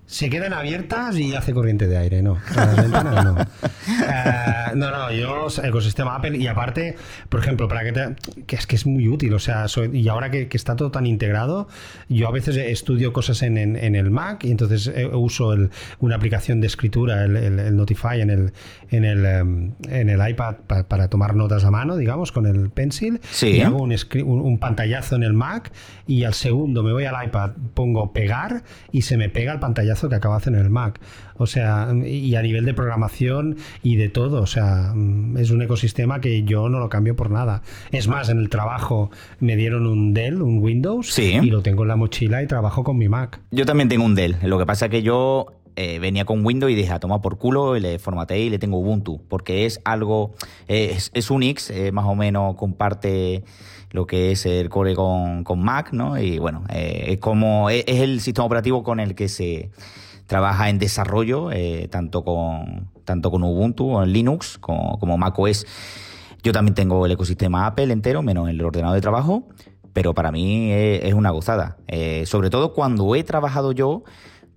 se 0.10 0.28
quedan 0.32 0.54
abiertas 0.54 1.16
y 1.20 1.36
hace 1.36 1.54
corriente 1.54 1.86
de 1.86 1.96
aire, 1.96 2.24
no. 2.24 2.40
Las 2.56 2.76
ventanas 2.76 3.24
no. 3.24 3.38
Eh, 3.90 4.72
no, 4.76 4.92
no, 4.92 5.12
yo 5.12 5.48
ecosistema 5.64 6.16
Apple 6.16 6.38
y 6.38 6.48
aparte, 6.48 6.96
por 7.28 7.40
ejemplo, 7.40 7.68
para 7.68 7.84
que 7.84 7.92
te, 7.92 8.16
que 8.46 8.56
es 8.56 8.68
que 8.68 8.76
es 8.76 8.86
muy 8.86 9.08
útil, 9.08 9.34
o 9.34 9.40
sea, 9.40 9.66
y 9.92 10.08
ahora 10.08 10.30
que, 10.30 10.48
está 10.52 10.76
todo 10.76 10.92
tan 10.92 11.06
integrado, 11.06 11.68
yo 12.08 12.28
a 12.28 12.32
veces 12.32 12.56
estudio 12.56 13.12
cosas 13.12 13.42
en, 13.42 13.58
el 13.58 14.12
Mac 14.12 14.44
y 14.44 14.52
entonces 14.52 14.88
eh, 14.88 15.08
uso 15.08 15.56
una 16.00 16.16
aplicación 16.16 16.62
de 16.62 16.68
escritura, 16.68 17.26
el, 17.26 17.76
Notify 17.76 18.22
en 18.22 18.30
el, 18.30 18.54
en 18.90 19.06
el, 19.06 19.26
em, 19.26 19.72
en 19.90 20.10
el 20.10 20.30
iPad 20.30 20.56
para, 20.68 21.10
tomar 21.10 21.36
notas 21.36 21.64
a 21.66 21.72
mano, 21.72 21.98
digamos, 21.98 22.32
con 22.32 22.46
el 22.46 22.70
Pencil. 22.70 23.20
Sí. 23.32 23.58
Y 23.58 23.62
hago 23.62 23.82
un, 23.82 23.96
un 24.24 24.60
pantallazo 24.60 25.16
en 25.16 25.24
el 25.24 25.34
Mac 25.34 25.72
y 26.06 26.24
al 26.24 26.34
segundo 26.34 26.84
me 26.84 26.94
voy 26.94 27.06
al 27.06 27.26
iPad, 27.26 27.52
pongo 27.74 28.14
pegar 28.14 28.64
y 28.92 29.02
se 29.04 29.18
me 29.18 29.30
pega 29.30 29.54
el 29.54 29.60
pantallazo 29.60 29.99
que 30.08 30.16
acabas 30.16 30.48
en 30.48 30.56
el 30.56 30.70
Mac. 30.70 31.00
O 31.36 31.48
sea, 31.48 31.90
y 32.06 32.36
a 32.36 32.42
nivel 32.42 32.66
de 32.66 32.74
programación 32.74 33.58
y 33.82 33.96
de 33.96 34.10
todo. 34.10 34.42
O 34.42 34.46
sea, 34.46 34.94
mm, 34.96 35.38
es 35.38 35.52
un 35.52 35.62
ecosistema 35.62 36.22
que 36.22 36.44
yo 36.44 36.70
no 36.70 36.80
lo 36.80 36.90
cambio 36.90 37.16
por 37.16 37.32
nada. 37.32 37.64
Es 37.92 38.08
más, 38.08 38.30
en 38.30 38.40
el 38.40 38.50
trabajo 38.50 39.10
me 39.40 39.56
dieron 39.56 39.88
un 39.88 40.14
Dell, 40.14 40.42
un 40.42 40.60
Windows, 40.60 41.18
y 41.20 41.50
lo 41.50 41.62
tengo 41.62 41.84
en 41.84 41.90
la 41.90 41.96
mochila 41.96 42.44
y 42.44 42.48
trabajo 42.48 42.84
con 42.84 42.98
mi 42.98 43.10
Mac. 43.10 43.42
Yo 43.52 43.66
también 43.66 43.90
tengo 43.90 44.06
un 44.06 44.16
Dell. 44.16 44.38
Lo 44.44 44.60
que 44.60 44.66
pasa 44.66 44.86
es 44.86 44.92
que 44.92 45.02
yo 45.02 45.48
eh, 45.76 45.98
venía 46.00 46.26
con 46.26 46.46
Windows 46.46 46.70
y 46.72 46.76
dije, 46.76 46.92
a 46.92 47.00
tomar 47.00 47.22
por 47.22 47.38
culo, 47.38 47.78
y 47.78 47.80
le 47.80 48.00
formateé 48.00 48.40
y 48.40 48.50
le 48.50 48.60
tengo 48.60 48.80
Ubuntu, 48.80 49.22
porque 49.30 49.66
es 49.66 49.80
algo, 49.86 50.36
es, 50.68 51.10
es 51.14 51.32
Unix, 51.32 51.70
eh, 51.70 51.94
más 51.94 52.06
o 52.06 52.16
menos 52.16 52.56
comparte 52.56 53.44
lo 53.92 54.06
que 54.06 54.32
es 54.32 54.46
el 54.46 54.70
core 54.70 54.96
con, 54.96 55.44
Mac, 55.58 55.92
¿no? 55.94 56.18
Y 56.18 56.40
bueno, 56.40 56.64
eh, 56.70 57.06
es 57.10 57.20
como, 57.20 57.70
es, 57.70 57.86
el 57.88 58.22
sistema 58.22 58.46
operativo 58.46 58.84
con 58.84 59.00
el 59.00 59.16
que 59.16 59.28
se 59.28 59.72
trabaja 60.28 60.70
en 60.70 60.78
desarrollo, 60.78 61.50
tanto 61.90 62.24
con 62.24 62.90
tanto 63.10 63.32
con 63.32 63.42
Ubuntu 63.44 63.90
o 63.96 64.06
Linux 64.06 64.60
como, 64.60 65.00
como 65.00 65.18
macOS. 65.18 65.66
Yo 66.44 66.52
también 66.54 66.76
tengo 66.76 67.08
el 67.08 67.12
ecosistema 67.12 67.66
Apple 67.66 67.92
entero, 67.92 68.22
menos 68.22 68.48
el 68.50 68.62
ordenador 68.64 68.94
de 68.94 69.02
trabajo, 69.02 69.48
pero 69.94 70.14
para 70.14 70.32
mí 70.32 70.72
es, 70.72 71.14
una 71.16 71.32
gozada. 71.32 71.78
Eh, 71.88 72.28
sobre 72.28 72.52
todo 72.52 72.74
cuando 72.74 73.16
he 73.16 73.24
trabajado 73.24 73.72
yo 73.72 74.04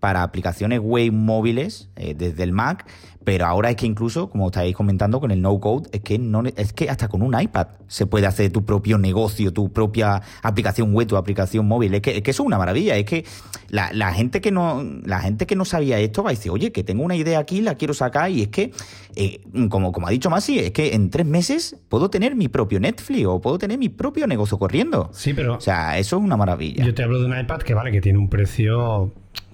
para 0.01 0.23
aplicaciones 0.23 0.81
web 0.81 1.13
móviles 1.13 1.89
eh, 1.97 2.15
desde 2.15 2.43
el 2.43 2.53
Mac, 2.53 2.87
pero 3.25 3.47
ahora 3.47 3.71
es 3.71 3.77
que 3.77 3.87
incluso, 3.87 4.29
como 4.29 4.47
estáis 4.47 4.75
comentando 4.75 5.21
con 5.21 5.31
el 5.31 5.41
no 5.41 5.59
code, 5.61 5.89
es 5.93 6.01
que 6.01 6.19
no 6.19 6.43
es 6.45 6.73
que 6.73 6.91
hasta 6.91 7.09
con 7.09 7.23
un 7.23 7.39
iPad 7.39 7.69
se 7.87 8.07
puede 8.07 8.27
hacer 8.27 8.51
tu 8.51 8.65
propio 8.65 8.99
negocio, 8.99 9.53
tu 9.53 9.73
propia 9.73 10.23
aplicación 10.43 10.93
web, 10.95 11.07
tu 11.07 11.17
aplicación 11.17 11.67
móvil. 11.67 11.95
Es 11.95 12.01
que, 12.01 12.17
es 12.17 12.23
que 12.23 12.31
eso 12.31 12.43
es 12.43 12.47
una 12.47 12.59
maravilla. 12.59 12.97
Es 12.97 13.05
que 13.05 13.25
la, 13.69 14.13
gente 14.13 14.41
que 14.41 14.51
no, 14.51 14.83
la 15.05 15.21
gente 15.21 15.47
que 15.47 15.57
no 15.57 15.65
sabía 15.65 15.99
esto 15.99 16.23
va 16.23 16.31
a 16.31 16.33
decir, 16.33 16.51
oye, 16.51 16.73
que 16.73 16.85
tengo 16.85 17.05
una 17.05 17.17
idea 17.17 17.39
aquí, 17.39 17.61
la 17.61 17.75
quiero 17.77 17.95
sacar, 17.95 18.31
y 18.31 18.43
es 18.43 18.49
que, 18.49 18.73
eh, 19.17 19.41
como, 19.69 19.93
como 19.93 20.09
ha 20.09 20.11
dicho 20.11 20.31
Masi, 20.31 20.59
es 20.59 20.71
que 20.73 20.95
en 20.95 21.11
tres 21.11 21.27
meses 21.27 21.77
puedo 21.89 22.11
tener 22.11 22.35
mi 22.35 22.49
propio 22.49 22.81
Netflix 22.81 23.27
o 23.27 23.41
puedo 23.41 23.59
tener 23.59 23.79
mi 23.79 23.89
propio 23.89 24.27
negocio 24.27 24.59
corriendo. 24.59 25.11
Sí, 25.13 25.35
pero. 25.35 25.57
O 25.57 25.61
sea, 25.61 25.99
eso 25.99 26.17
es 26.17 26.23
una 26.23 26.37
maravilla. 26.37 26.85
Yo 26.85 26.95
te 26.95 27.03
hablo 27.03 27.21
de 27.21 27.27
un 27.27 27.39
iPad 27.39 27.61
que 27.61 27.75
vale, 27.75 27.93
que 27.93 28.01
tiene 28.01 28.19
un 28.19 28.29
precio 28.29 29.13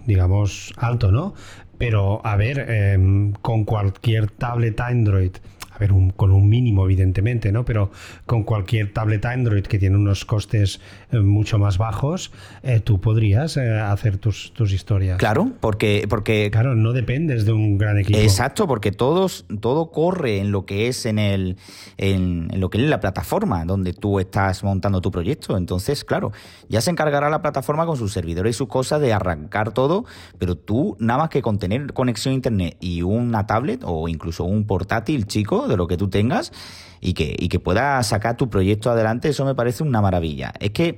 digamos, 0.08 0.72
alto, 0.78 1.12
¿no? 1.12 1.34
Pero, 1.78 2.20
a 2.24 2.36
ver, 2.36 2.58
em, 2.68 3.32
con 3.32 3.64
cualquier 3.64 4.30
tablet 4.30 4.80
Android 4.80 5.32
a 5.70 5.78
ver, 5.78 5.92
con 6.16 6.32
un 6.32 6.48
mínimo, 6.48 6.84
evidentemente, 6.84 7.52
¿no? 7.52 7.64
Pero 7.64 7.92
con 8.26 8.42
cualquier 8.42 8.92
tablet 8.92 9.24
Android 9.24 9.62
que 9.62 9.78
tiene 9.78 9.96
unos 9.96 10.24
costes 10.24 10.80
mucho 11.12 11.58
más 11.58 11.78
bajos, 11.78 12.30
eh, 12.62 12.80
tú 12.80 13.00
podrías 13.00 13.56
eh, 13.56 13.80
hacer 13.80 14.18
tus, 14.18 14.52
historias. 14.72 15.18
Claro, 15.18 15.52
porque, 15.60 16.06
porque. 16.08 16.50
Claro, 16.50 16.74
no 16.74 16.92
dependes 16.92 17.44
de 17.44 17.52
un 17.52 17.78
gran 17.78 17.98
equipo. 17.98 18.18
Exacto, 18.18 18.66
porque 18.66 18.92
todos, 18.92 19.46
todo 19.60 19.90
corre 19.90 20.38
en 20.38 20.52
lo 20.52 20.66
que 20.66 20.88
es 20.88 21.06
en 21.06 21.18
el. 21.18 21.56
En, 21.96 22.48
lo 22.54 22.70
que 22.70 22.78
es 22.78 22.88
la 22.88 23.00
plataforma 23.00 23.64
donde 23.64 23.92
tú 23.92 24.20
estás 24.20 24.62
montando 24.62 25.00
tu 25.00 25.10
proyecto. 25.10 25.56
Entonces, 25.56 26.04
claro, 26.04 26.32
ya 26.68 26.80
se 26.80 26.90
encargará 26.90 27.30
la 27.30 27.42
plataforma 27.42 27.86
con 27.86 27.96
sus 27.96 28.12
servidores 28.12 28.56
y 28.56 28.58
sus 28.58 28.68
cosas 28.68 29.00
de 29.00 29.12
arrancar 29.12 29.72
todo, 29.72 30.04
pero 30.38 30.56
tú, 30.56 30.96
nada 31.00 31.20
más 31.20 31.28
que 31.30 31.42
con 31.42 31.58
tener 31.58 31.92
conexión 31.92 32.32
a 32.32 32.34
internet 32.34 32.76
y 32.80 33.02
una 33.02 33.46
tablet 33.46 33.82
o 33.84 34.08
incluso 34.08 34.44
un 34.44 34.66
portátil 34.66 35.26
chico 35.26 35.68
de 35.68 35.76
lo 35.76 35.86
que 35.86 35.96
tú 35.96 36.08
tengas 36.08 36.52
y 37.00 37.14
que, 37.14 37.34
y 37.38 37.48
que 37.48 37.60
puedas 37.60 38.06
sacar 38.06 38.36
tu 38.36 38.50
proyecto 38.50 38.90
adelante, 38.90 39.28
eso 39.28 39.44
me 39.44 39.54
parece 39.54 39.82
una 39.82 40.00
maravilla. 40.00 40.52
Es 40.58 40.70
que 40.70 40.97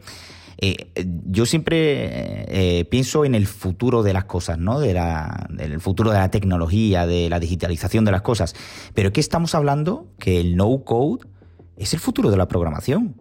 eh, 0.63 0.91
yo 1.27 1.47
siempre 1.47 2.45
eh, 2.49 2.85
pienso 2.85 3.25
en 3.25 3.35
el 3.35 3.47
futuro 3.47 4.03
de 4.03 4.13
las 4.13 4.25
cosas, 4.25 4.59
¿no? 4.59 4.79
De 4.79 4.93
la, 4.93 5.47
del 5.49 5.81
futuro 5.81 6.11
de 6.11 6.19
la 6.19 6.31
tecnología, 6.31 7.07
de 7.07 7.31
la 7.31 7.41
digitalización 7.41 8.05
de 8.05 8.13
las 8.13 8.21
cosas. 8.21 8.55
Pero 8.95 9.09
es 9.09 9.15
que 9.15 9.21
estamos 9.21 9.55
hablando 9.55 10.07
que 10.19 10.39
el 10.39 10.57
no 10.57 10.85
code 10.85 11.27
es 11.79 11.95
el 11.95 12.01
futuro 12.01 12.31
de 12.31 12.37
la 12.37 12.47
programación. 12.47 13.17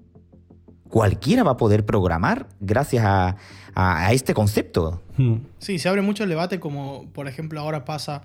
Cualquiera 0.89 1.43
va 1.43 1.51
a 1.51 1.57
poder 1.57 1.85
programar 1.85 2.47
gracias 2.59 3.05
a, 3.05 3.37
este 4.11 4.33
concepto. 4.33 5.01
Hmm. 5.15 5.35
Sí, 5.59 5.79
se 5.79 5.87
abre 5.87 6.01
mucho 6.01 6.23
el 6.23 6.29
debate, 6.29 6.59
como 6.59 7.05
por 7.13 7.29
ejemplo 7.29 7.61
ahora 7.61 7.85
pasa 7.85 8.23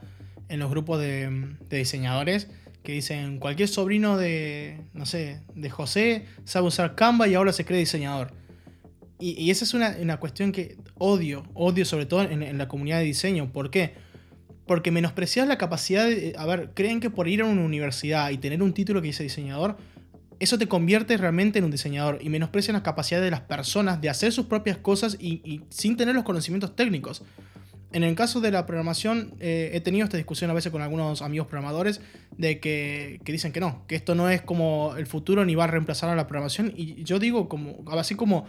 en 0.49 0.59
los 0.59 0.69
grupos 0.69 0.99
de, 0.99 1.55
de 1.69 1.77
diseñadores 1.77 2.49
que 2.83 2.93
dicen 2.93 3.39
cualquier 3.39 3.69
sobrino 3.69 4.17
de, 4.17 4.81
no 4.95 5.07
sé, 5.07 5.41
de 5.55 5.71
José 5.71 6.27
sabe 6.45 6.67
usar 6.67 6.97
Canva 6.97 7.29
y 7.29 7.35
ahora 7.35 7.53
se 7.53 7.65
cree 7.65 7.79
diseñador. 7.79 8.33
Y, 9.19 9.51
esa 9.51 9.65
es 9.65 9.75
una, 9.75 10.17
cuestión 10.19 10.53
que 10.53 10.77
odio, 10.97 11.45
odio 11.55 11.85
sobre 11.85 12.07
todo 12.07 12.23
en, 12.23 12.59
la 12.59 12.69
comunidad 12.69 12.99
de 12.99 13.05
diseño. 13.05 13.53
¿Por 13.53 13.71
qué? 13.71 13.95
Porque 14.67 14.91
menosprecias 14.91 15.47
la 15.47 15.59
capacidad 15.59 16.07
de... 16.07 16.35
A 16.37 16.47
ver, 16.47 16.73
creen 16.75 17.01
que 17.01 17.11
por 17.11 17.29
ir 17.29 17.43
a 17.43 17.47
una 17.47 17.63
universidad 17.63 18.31
y 18.31 18.39
tener 18.39 18.63
un 18.63 18.73
título 18.73 19.01
que 19.01 19.09
dice 19.09 19.23
diseñador, 19.23 19.77
eso 20.41 20.59
te 20.59 20.67
convierte 20.67 21.17
realmente 21.17 21.59
en 21.61 21.65
un 21.65 21.71
diseñador 21.71 22.19
y 22.21 22.29
menosprecian 22.29 22.75
la 22.75 22.83
capacidad 22.83 23.21
de 23.21 23.31
las 23.31 23.43
personas 23.43 24.01
de 24.01 24.09
hacer 24.09 24.33
sus 24.33 24.47
propias 24.47 24.79
cosas 24.79 25.17
y 25.21 25.63
sin 25.71 25.97
tener 25.97 26.15
los 26.15 26.25
conocimientos 26.25 26.75
técnicos. 26.75 27.23
En 27.95 28.03
el 28.03 28.17
caso 28.17 28.41
de 28.41 28.51
la 28.51 28.67
programación, 28.67 29.35
eh, 29.39 29.71
he 29.73 29.81
tenido 29.81 30.03
esta 30.03 30.17
discusión 30.17 30.51
a 30.51 30.53
veces 30.53 30.73
con 30.73 30.83
algunos 30.83 31.23
amigos 31.23 31.47
programadores 31.47 32.01
de 32.37 32.59
que, 32.59 33.21
dicen 33.25 33.53
que 33.53 33.61
no, 33.61 33.87
que 33.87 33.95
esto 33.95 34.17
no 34.17 34.29
es 34.29 34.43
como 34.43 34.97
el 34.97 35.07
futuro 35.07 35.45
ni 35.45 35.55
va 35.55 35.63
a 35.63 35.67
reemplazar 35.69 36.11
a 36.11 36.17
la 36.17 36.27
programación. 36.27 36.73
Y 36.77 37.05
yo 37.05 37.21
digo, 37.21 37.49
como, 37.49 37.85
así 37.93 38.17
como 38.17 38.49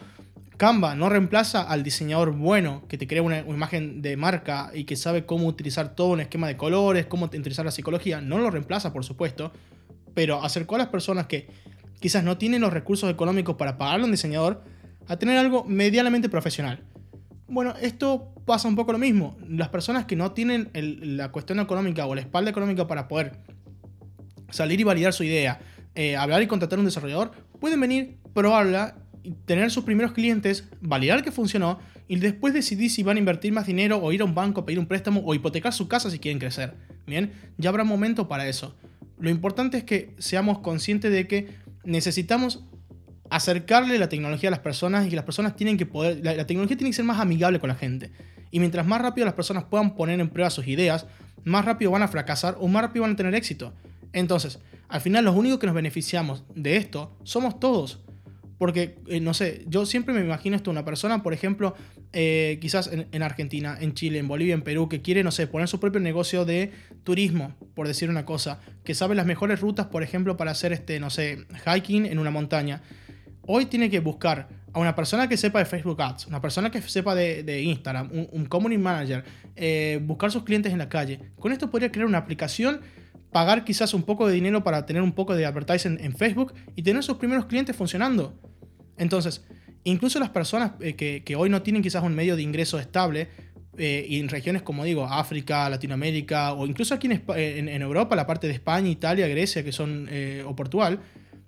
Canva 0.57 0.95
no 0.95 1.09
reemplaza 1.09 1.61
al 1.61 1.83
diseñador 1.83 2.31
bueno 2.31 2.83
que 2.87 2.97
te 2.97 3.07
crea 3.07 3.21
una, 3.21 3.39
imagen 3.39 4.01
de 4.01 4.15
marca 4.15 4.71
y 4.73 4.85
que 4.85 4.95
sabe 4.95 5.25
cómo 5.25 5.47
utilizar 5.47 5.95
todo 5.95 6.09
un 6.09 6.21
esquema 6.21 6.47
de 6.47 6.55
colores, 6.55 7.07
cómo 7.07 7.25
utilizar 7.25 7.65
la 7.65 7.71
psicología, 7.71 8.21
no 8.21 8.37
lo 8.37 8.49
reemplaza, 8.49 8.93
por 8.93 9.03
supuesto, 9.03 9.51
pero 10.13 10.43
acercó 10.43 10.75
a 10.75 10.77
las 10.77 10.87
personas 10.87 11.27
que 11.27 11.47
quizás 11.99 12.23
no 12.23 12.37
tienen 12.37 12.61
los 12.61 12.71
recursos 12.71 13.09
económicos 13.11 13.55
para 13.57 13.77
pagarle 13.77 14.03
a 14.03 14.05
un 14.05 14.11
diseñador 14.11 14.63
a 15.07 15.17
tener 15.17 15.37
algo 15.37 15.65
medianamente 15.65 16.29
profesional. 16.29 16.83
Bueno, 17.47 17.73
esto 17.81 18.33
pasa 18.45 18.67
un 18.67 18.75
poco 18.75 18.91
lo 18.93 18.97
mismo. 18.97 19.37
Las 19.47 19.69
personas 19.69 20.05
que 20.05 20.15
no 20.15 20.31
tienen 20.31 20.69
la 20.73 21.31
cuestión 21.31 21.59
económica 21.59 22.05
o 22.05 22.15
la 22.15 22.21
espalda 22.21 22.49
económica 22.49 22.87
para 22.87 23.07
poder 23.07 23.39
salir 24.49 24.79
y 24.79 24.83
validar 24.83 25.13
su 25.13 25.23
idea, 25.23 25.59
eh, 25.95 26.15
hablar 26.15 26.41
y 26.41 26.47
contratar 26.47 26.79
a 26.79 26.81
un 26.81 26.85
desarrollador, 26.85 27.31
pueden 27.59 27.79
venir, 27.79 28.17
probarla, 28.33 28.95
tener 29.45 29.71
sus 29.71 29.83
primeros 29.83 30.11
clientes, 30.11 30.65
validar 30.81 31.23
que 31.23 31.31
funcionó 31.31 31.79
y 32.07 32.17
después 32.17 32.53
decidir 32.53 32.89
si 32.91 33.03
van 33.03 33.17
a 33.17 33.19
invertir 33.19 33.51
más 33.51 33.65
dinero 33.65 33.97
o 34.01 34.11
ir 34.11 34.21
a 34.21 34.25
un 34.25 34.35
banco 34.35 34.61
a 34.61 34.65
pedir 34.65 34.79
un 34.79 34.85
préstamo 34.85 35.21
o 35.25 35.33
hipotecar 35.33 35.73
su 35.73 35.87
casa 35.87 36.09
si 36.09 36.19
quieren 36.19 36.39
crecer. 36.39 36.73
Bien, 37.07 37.31
ya 37.57 37.69
habrá 37.69 37.83
momento 37.83 38.27
para 38.27 38.47
eso. 38.47 38.75
Lo 39.19 39.29
importante 39.29 39.77
es 39.77 39.83
que 39.83 40.13
seamos 40.17 40.59
conscientes 40.59 41.11
de 41.11 41.27
que 41.27 41.49
necesitamos 41.83 42.63
acercarle 43.29 43.97
la 43.97 44.09
tecnología 44.09 44.49
a 44.49 44.51
las 44.51 44.59
personas 44.59 45.05
y 45.05 45.09
que 45.09 45.15
las 45.15 45.25
personas 45.25 45.55
tienen 45.55 45.77
que 45.77 45.85
poder, 45.85 46.19
la, 46.23 46.45
tecnología 46.45 46.77
tiene 46.77 46.91
que 46.91 46.95
ser 46.95 47.05
más 47.05 47.19
amigable 47.19 47.59
con 47.59 47.69
la 47.69 47.75
gente. 47.75 48.11
Y 48.51 48.59
mientras 48.59 48.85
más 48.85 49.01
rápido 49.01 49.25
las 49.25 49.33
personas 49.33 49.63
puedan 49.63 49.95
poner 49.95 50.19
en 50.19 50.29
prueba 50.29 50.49
sus 50.49 50.67
ideas, 50.67 51.07
más 51.43 51.65
rápido 51.65 51.91
van 51.91 52.03
a 52.03 52.07
fracasar 52.07 52.57
o 52.59 52.67
más 52.67 52.83
rápido 52.83 53.03
van 53.03 53.13
a 53.13 53.15
tener 53.15 53.35
éxito. 53.35 53.73
Entonces, 54.13 54.59
al 54.87 55.01
final 55.01 55.25
los 55.25 55.35
únicos 55.35 55.59
que 55.59 55.67
nos 55.67 55.75
beneficiamos 55.75 56.43
de 56.55 56.77
esto 56.77 57.17
somos 57.23 57.59
todos. 57.59 58.04
Porque, 58.57 58.95
eh, 59.07 59.19
no 59.19 59.33
sé, 59.33 59.65
yo 59.67 59.85
siempre 59.85 60.13
me 60.13 60.21
imagino 60.21 60.55
esto, 60.55 60.71
una 60.71 60.85
persona, 60.85 61.21
por 61.23 61.33
ejemplo, 61.33 61.75
eh, 62.13 62.57
quizás 62.61 62.87
en, 62.87 63.07
en, 63.11 63.23
Argentina, 63.23 63.77
en 63.79 63.93
Chile, 63.93 64.19
en 64.19 64.27
Bolivia, 64.27 64.53
en 64.53 64.61
Perú, 64.61 64.87
que 64.87 65.01
quiere, 65.01 65.23
no 65.23 65.31
sé, 65.31 65.47
poner 65.47 65.67
su 65.67 65.79
propio 65.79 65.99
negocio 65.99 66.45
de 66.45 66.71
turismo, 67.03 67.55
por 67.73 67.87
decir 67.87 68.09
una 68.09 68.25
cosa, 68.25 68.59
que 68.83 68.95
sabe 68.95 69.15
las 69.15 69.25
mejores 69.25 69.59
rutas, 69.59 69.87
por 69.87 70.03
ejemplo, 70.03 70.37
para 70.37 70.51
hacer, 70.51 70.71
este, 70.71 70.99
no 70.99 71.09
sé, 71.09 71.45
hiking 71.65 72.05
en 72.05 72.19
una 72.19 72.31
montaña 72.31 72.81
hoy 73.47 73.65
tiene 73.65 73.89
que 73.89 73.99
buscar 73.99 74.47
a 74.73 74.79
una 74.79 74.95
persona 74.95 75.29
que 75.29 75.37
sepa 75.37 75.59
de 75.59 75.65
Facebook 75.65 76.01
Ads, 76.01 76.27
una 76.27 76.41
persona 76.41 76.69
que 76.69 76.81
sepa 76.81 77.15
de, 77.15 77.61
Instagram, 77.61 78.09
un, 78.31 78.45
community 78.45 78.81
manager, 78.81 79.23
eh, 79.55 79.99
buscar 80.03 80.31
sus 80.31 80.43
clientes 80.43 80.71
en 80.71 80.79
la 80.79 80.89
calle. 80.89 81.19
Con 81.39 81.51
esto 81.51 81.69
podría 81.69 81.91
crear 81.91 82.07
una 82.07 82.17
aplicación, 82.17 82.81
pagar 83.35 83.65
quizás 83.65 83.93
un 83.93 84.03
poco 84.03 84.29
de 84.29 84.33
dinero 84.33 84.63
para 84.63 84.85
tener 84.85 85.01
un 85.01 85.11
poco 85.11 85.35
de 85.35 85.45
advertising 85.45 85.97
en 85.99 86.15
Facebook 86.15 86.53
y 86.73 86.83
tener 86.83 87.03
sus 87.03 87.17
primeros 87.17 87.47
clientes 87.47 87.75
funcionando. 87.75 88.33
Entonces, 88.95 89.43
incluso 89.83 90.21
las 90.21 90.29
personas 90.29 90.71
eh, 90.79 90.95
que, 90.95 91.35
hoy 91.35 91.49
no 91.49 91.61
tienen 91.61 91.81
quizás 91.83 92.01
un 92.01 92.15
medio 92.15 92.37
de 92.37 92.43
ingreso 92.43 92.79
estable, 92.79 93.27
eh, 93.77 94.05
y 94.07 94.21
en 94.21 94.29
regiones 94.29 94.61
como 94.61 94.85
digo, 94.85 95.03
África, 95.03 95.69
Latinoamérica, 95.69 96.53
o 96.53 96.65
incluso 96.65 96.93
aquí 96.93 97.07
en, 97.07 97.67
en, 97.67 97.81
Europa, 97.81 98.15
la 98.15 98.25
parte 98.25 98.47
de 98.47 98.53
España, 98.53 98.87
Italia, 98.89 99.27
Grecia, 99.27 99.65
que 99.65 99.73
son, 99.73 100.07
o 100.45 100.55
Portugal, 100.55 101.01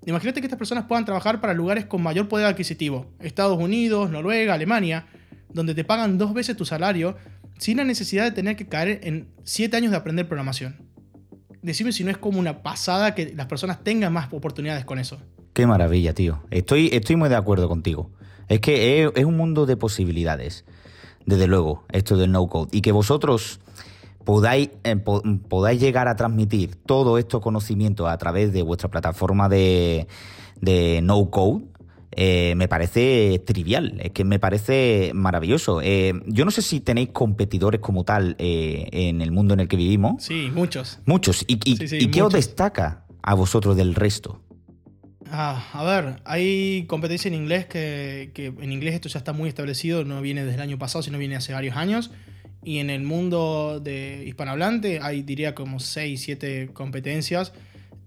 Imagínate 0.06 0.40
que 0.40 0.48
estas 0.48 0.58
personas 0.58 0.86
puedan 0.86 1.04
trabajar 1.04 1.42
para 1.42 1.54
lugares 1.54 1.86
con 1.86 2.02
mayor 2.02 2.30
poder 2.30 2.46
adquisitivo, 2.46 3.12
Estados 3.20 3.58
Unidos, 3.58 4.10
Noruega, 4.10 4.54
Alemania, 4.54 5.06
donde 5.50 5.74
te 5.74 5.84
pagan 5.84 6.18
dos 6.18 6.34
veces 6.34 6.56
tu 6.56 6.66
salario 6.66 7.18
sin 7.58 7.78
la 7.78 7.84
necesidad 7.84 8.24
de 8.24 8.32
tener 8.32 8.56
que 8.56 8.68
caer 8.68 9.02
en 9.04 9.28
siete 9.44 9.76
años 9.76 9.92
de 9.92 9.98
aprender 9.98 10.26
programación. 10.26 10.88
Decime 11.62 11.92
si 11.92 12.04
no 12.04 12.12
es 12.12 12.18
como 12.18 12.40
una 12.40 12.62
pasada 12.64 13.16
que 13.16 13.34
las 13.36 13.48
personas 13.48 13.84
tengan 13.84 14.14
más 14.14 14.32
oportunidades 14.32 14.86
con 14.86 15.00
eso. 15.00 15.18
Qué 15.54 15.66
maravilla, 15.66 16.14
tío. 16.14 16.44
Estoy, 16.52 16.90
estoy 16.94 17.16
muy 17.16 17.30
de 17.30 17.36
acuerdo 17.36 17.68
contigo. 17.68 18.12
Es 18.48 18.62
que 18.62 19.10
es 19.14 19.26
un 19.26 19.36
mundo 19.36 19.66
de 19.66 19.76
posibilidades, 19.76 20.66
desde 21.26 21.48
luego, 21.48 21.84
esto 21.92 22.16
del 22.16 22.32
no-code. 22.32 22.70
Y 22.72 22.82
que 22.82 22.92
vosotros 22.92 23.60
podáis, 24.28 24.72
eh, 24.84 24.96
podáis 24.96 25.80
llegar 25.80 26.10
a 26.10 26.16
transmitir 26.18 26.76
todo 26.76 27.18
estos 27.18 27.42
conocimientos 27.42 28.10
a 28.10 28.18
través 28.18 28.52
de 28.52 28.62
vuestra 28.62 28.90
plataforma 28.90 29.48
de, 29.48 30.06
no 31.02 31.30
code, 31.30 31.64
eh, 32.12 32.56
me 32.56 32.68
parece 32.68 33.42
trivial, 33.46 34.00
es 34.02 34.12
que 34.12 34.24
me 34.24 34.40
parece 34.40 35.12
maravilloso. 35.14 35.82
Eh, 35.82 36.14
yo 36.26 36.46
no 36.46 36.52
sé 36.52 36.62
si 36.62 36.80
tenéis 36.80 37.10
competidores 37.10 37.82
como 37.82 38.04
tal 38.04 38.36
en 38.40 39.22
el 39.22 39.32
mundo 39.32 39.54
en 39.54 39.60
el 39.60 39.68
que 39.68 39.78
vivimos. 39.78 40.24
Sí, 40.24 40.50
muchos. 40.54 41.00
Muchos. 41.06 41.44
¿Y, 41.48 42.10
qué 42.10 42.22
os 42.22 42.34
destaca 42.34 43.06
a 43.22 43.34
vosotros 43.34 43.76
del 43.76 43.94
resto? 43.96 44.42
Ah, 45.32 45.68
a 45.74 45.84
ver, 45.84 46.22
hay 46.26 46.86
competencia 46.88 47.28
en 47.28 47.36
inglés 47.36 47.66
que, 47.66 48.32
que, 48.34 48.48
en 48.48 48.72
inglés 48.72 48.96
esto 48.96 49.10
ya 49.10 49.18
está 49.18 49.34
muy 49.34 49.50
establecido, 49.50 50.06
no 50.06 50.22
viene 50.22 50.44
desde 50.44 50.56
el 50.56 50.62
año 50.62 50.78
pasado, 50.78 51.04
sino 51.04 51.18
viene 51.18 51.36
hace 51.36 51.54
varios 51.54 51.76
años 51.76 52.12
Y 52.64 52.80
en 52.80 52.90
el 52.90 53.04
mundo 53.04 53.82
de 53.82 54.24
hispanohablante 54.26 55.00
hay, 55.02 55.24
diría, 55.24 55.54
como 55.54 55.80
6, 55.80 56.22
7 56.22 56.70
competencias. 56.74 57.54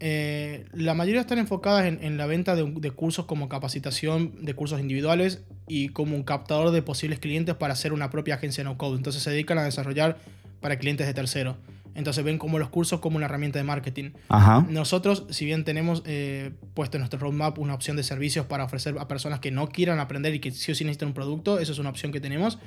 Eh, 0.00 0.64
la 0.72 0.94
mayoría 0.94 1.20
están 1.20 1.38
enfocadas 1.38 1.84
en, 1.84 2.16
la 2.16 2.26
venta 2.26 2.56
de, 2.56 2.64
de, 2.64 2.90
cursos 2.90 3.26
como 3.26 3.50
capacitación 3.50 4.44
de 4.44 4.54
cursos 4.54 4.80
individuales 4.80 5.44
y 5.68 5.90
como 5.90 6.16
un 6.16 6.22
captador 6.22 6.70
de 6.70 6.80
posibles 6.80 7.18
clientes 7.18 7.54
para 7.54 7.74
hacer 7.74 7.92
una 7.92 8.08
propia 8.10 8.36
agencia 8.36 8.64
no 8.64 8.78
code. 8.78 8.96
Entonces 8.96 9.22
se 9.22 9.30
dedican 9.30 9.58
a 9.58 9.64
desarrollar 9.64 10.18
para 10.60 10.78
clientes 10.78 11.06
de 11.06 11.14
tercero. 11.14 11.56
Entonces 11.94 12.24
ven 12.24 12.38
como 12.38 12.58
los 12.58 12.68
cursos 12.68 13.00
como 13.00 13.16
una 13.16 13.26
herramienta 13.26 13.58
de 13.58 13.64
marketing. 13.64 14.10
Nosotros, 14.68 15.24
si 15.30 15.44
bien 15.44 15.64
tenemos 15.64 16.02
eh, 16.06 16.52
puesto 16.74 16.96
en 16.96 17.00
nuestro 17.00 17.18
roadmap 17.18 17.58
una 17.58 17.74
opción 17.74 17.96
de 17.96 18.02
servicios 18.02 18.46
para 18.46 18.64
ofrecer 18.64 18.96
a 18.98 19.08
personas 19.08 19.40
que 19.40 19.50
no 19.50 19.68
quieran 19.68 19.98
aprender 19.98 20.34
y 20.34 20.40
que 20.40 20.50
sí 20.50 20.72
o 20.72 20.74
sí 20.74 20.84
necesitan 20.84 21.08
un 21.08 21.14
producto, 21.14 21.58
eso 21.58 21.72
es 21.72 21.78
una 21.78 21.90
opción 21.90 22.12
que 22.12 22.20
tenemos. 22.20 22.58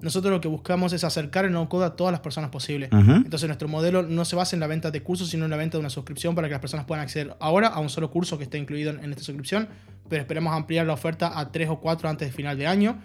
Nosotros 0.00 0.32
lo 0.32 0.40
que 0.40 0.48
buscamos 0.48 0.92
es 0.92 1.04
acercar 1.04 1.44
el 1.44 1.52
no-code 1.52 1.86
a 1.86 1.90
todas 1.90 2.12
las 2.12 2.20
personas 2.20 2.50
posibles. 2.50 2.90
Entonces 2.92 3.48
nuestro 3.48 3.68
modelo 3.68 4.02
no 4.02 4.24
se 4.24 4.36
basa 4.36 4.56
en 4.56 4.60
la 4.60 4.66
venta 4.66 4.90
de 4.90 5.02
cursos, 5.02 5.30
sino 5.30 5.44
en 5.44 5.50
la 5.50 5.56
venta 5.56 5.78
de 5.78 5.80
una 5.80 5.90
suscripción 5.90 6.34
para 6.34 6.48
que 6.48 6.52
las 6.52 6.60
personas 6.60 6.84
puedan 6.84 7.02
acceder 7.02 7.36
ahora 7.40 7.68
a 7.68 7.80
un 7.80 7.88
solo 7.88 8.10
curso 8.10 8.36
que 8.36 8.44
esté 8.44 8.58
incluido 8.58 8.90
en 8.90 9.10
esta 9.10 9.22
suscripción, 9.22 9.68
pero 10.08 10.20
esperemos 10.20 10.52
ampliar 10.52 10.86
la 10.86 10.92
oferta 10.92 11.38
a 11.38 11.52
tres 11.52 11.68
o 11.70 11.80
cuatro 11.80 12.08
antes 12.08 12.28
de 12.28 12.32
final 12.32 12.58
de 12.58 12.66
año 12.66 13.00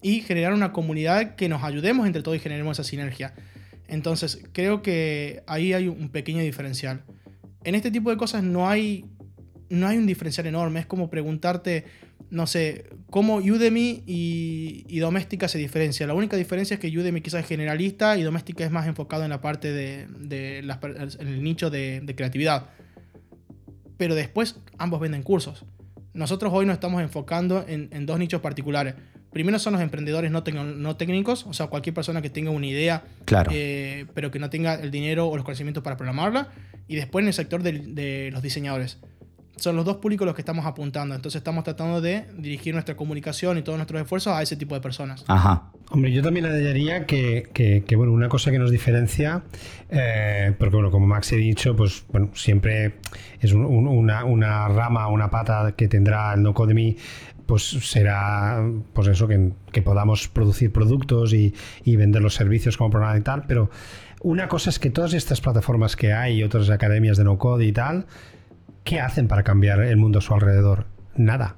y 0.00 0.20
generar 0.20 0.54
una 0.54 0.72
comunidad 0.72 1.34
que 1.34 1.48
nos 1.48 1.62
ayudemos 1.64 2.06
entre 2.06 2.22
todos 2.22 2.36
y 2.36 2.40
generemos 2.40 2.78
esa 2.78 2.88
sinergia. 2.88 3.34
Entonces, 3.88 4.44
creo 4.52 4.82
que 4.82 5.42
ahí 5.46 5.72
hay 5.72 5.88
un 5.88 6.10
pequeño 6.10 6.42
diferencial. 6.42 7.02
En 7.64 7.74
este 7.74 7.90
tipo 7.90 8.10
de 8.10 8.16
cosas 8.16 8.42
no 8.42 8.68
hay, 8.68 9.06
no 9.70 9.88
hay 9.88 9.98
un 9.98 10.06
diferencial 10.06 10.46
enorme. 10.46 10.80
Es 10.80 10.86
como 10.86 11.10
preguntarte, 11.10 11.86
no 12.30 12.46
sé, 12.46 12.90
cómo 13.10 13.36
Udemy 13.36 14.02
y, 14.06 14.84
y 14.88 14.98
Doméstica 14.98 15.48
se 15.48 15.58
diferencia. 15.58 16.06
La 16.06 16.14
única 16.14 16.36
diferencia 16.36 16.74
es 16.74 16.80
que 16.80 16.88
Udemy 16.88 17.20
quizás 17.20 17.40
es 17.40 17.46
generalista 17.46 18.16
y 18.16 18.22
Doméstica 18.22 18.64
es 18.64 18.70
más 18.70 18.86
enfocado 18.86 19.24
en 19.24 19.30
la 19.30 19.40
parte 19.40 19.72
de, 19.72 20.06
de 20.18 20.58
en 20.58 21.28
el 21.28 21.42
nicho 21.42 21.70
de, 21.70 22.14
creatividad. 22.16 22.66
Pero 23.96 24.14
después 24.14 24.56
ambos 24.78 25.00
venden 25.00 25.22
cursos. 25.22 25.64
Nosotros 26.12 26.52
hoy 26.54 26.66
nos 26.66 26.74
estamos 26.74 27.02
enfocando 27.02 27.64
en, 27.66 27.88
en 27.92 28.06
dos 28.06 28.18
nichos 28.18 28.40
particulares. 28.40 28.94
Primero 29.30 29.58
son 29.58 29.74
los 29.74 29.82
emprendedores 29.82 30.30
no, 30.30 30.42
no 30.42 30.96
técnicos, 30.96 31.46
o 31.46 31.52
sea, 31.52 31.66
cualquier 31.66 31.94
persona 31.94 32.22
que 32.22 32.30
tenga 32.30 32.50
una 32.50 32.66
idea, 32.66 33.04
eh, 33.50 34.06
pero 34.14 34.30
que 34.30 34.38
no 34.38 34.48
tenga 34.48 34.74
el 34.74 34.90
dinero 34.90 35.28
o 35.28 35.36
los 35.36 35.44
conocimientos 35.44 35.82
para 35.82 35.96
programarla. 35.96 36.48
Y 36.86 36.96
después 36.96 37.22
en 37.22 37.28
el 37.28 37.34
sector 37.34 37.62
de, 37.62 38.30
los 38.32 38.42
diseñadores. 38.42 38.98
Son 39.58 39.76
los 39.76 39.84
dos 39.84 39.96
públicos 39.96 40.24
los 40.26 40.34
que 40.34 40.42
estamos 40.42 40.64
apuntando. 40.66 41.14
Entonces 41.14 41.38
estamos 41.38 41.64
tratando 41.64 42.00
de 42.00 42.24
dirigir 42.36 42.74
nuestra 42.74 42.96
comunicación 42.96 43.58
y 43.58 43.62
todos 43.62 43.78
nuestros 43.78 44.00
esfuerzos 44.00 44.32
a 44.32 44.42
ese 44.42 44.56
tipo 44.56 44.74
de 44.74 44.80
personas. 44.80 45.24
Ajá. 45.28 45.70
Hombre, 45.90 46.12
yo 46.12 46.22
también 46.22 46.44
añadiría 46.44 47.06
que, 47.06 47.48
que, 47.86 47.96
bueno, 47.96 48.12
una 48.12 48.28
cosa 48.28 48.50
que 48.50 48.58
nos 48.58 48.70
diferencia, 48.70 49.42
eh, 49.88 50.52
porque 50.58 50.76
bueno, 50.76 50.90
como 50.90 51.06
Max 51.06 51.32
he 51.32 51.36
dicho, 51.36 51.74
pues 51.74 52.04
bueno, 52.10 52.30
siempre 52.34 52.96
es 53.40 53.52
una, 53.52 54.24
una, 54.24 54.68
rama, 54.68 55.08
una 55.08 55.30
pata 55.30 55.72
que 55.74 55.88
tendrá 55.88 56.34
el 56.34 56.42
no 56.42 56.52
Codemy 56.52 56.96
pues 57.48 57.62
será 57.62 58.62
pues 58.92 59.08
eso 59.08 59.26
que, 59.26 59.80
podamos 59.82 60.28
producir 60.28 60.70
productos 60.70 61.32
y, 61.32 61.54
vender 61.96 62.20
los 62.20 62.34
servicios 62.34 62.76
como 62.76 62.90
programa 62.90 63.16
y 63.16 63.22
tal, 63.22 63.44
pero 63.48 63.70
una 64.20 64.48
cosa 64.48 64.68
es 64.68 64.78
que 64.78 64.90
todas 64.90 65.14
estas 65.14 65.40
plataformas 65.40 65.96
que 65.96 66.12
hay 66.12 66.40
y 66.40 66.42
otras 66.42 66.68
academias 66.68 67.16
de 67.16 67.24
no 67.24 67.38
code 67.38 67.64
y 67.64 67.72
tal, 67.72 68.04
¿qué 68.88 69.00
hacen 69.00 69.28
para 69.28 69.42
cambiar 69.42 69.82
el 69.82 69.98
mundo 69.98 70.20
a 70.20 70.22
su 70.22 70.32
alrededor? 70.32 70.86
Nada. 71.14 71.56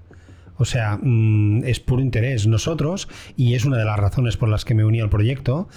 O 0.57 0.65
sea, 0.65 0.99
mm, 1.01 1.63
es 1.65 1.79
puro 1.79 2.03
interés. 2.03 2.49
Nosotros, 2.49 3.09
y 3.37 3.55
es 3.55 3.65
una 3.65 3.79
de 3.79 3.85
las 3.85 4.01
razones 4.01 4.37
por 4.37 4.49
las 4.49 4.65
que 4.65 4.75
me 4.75 4.85
uní 4.85 5.01
al 5.01 5.11
proyecto, 5.11 5.69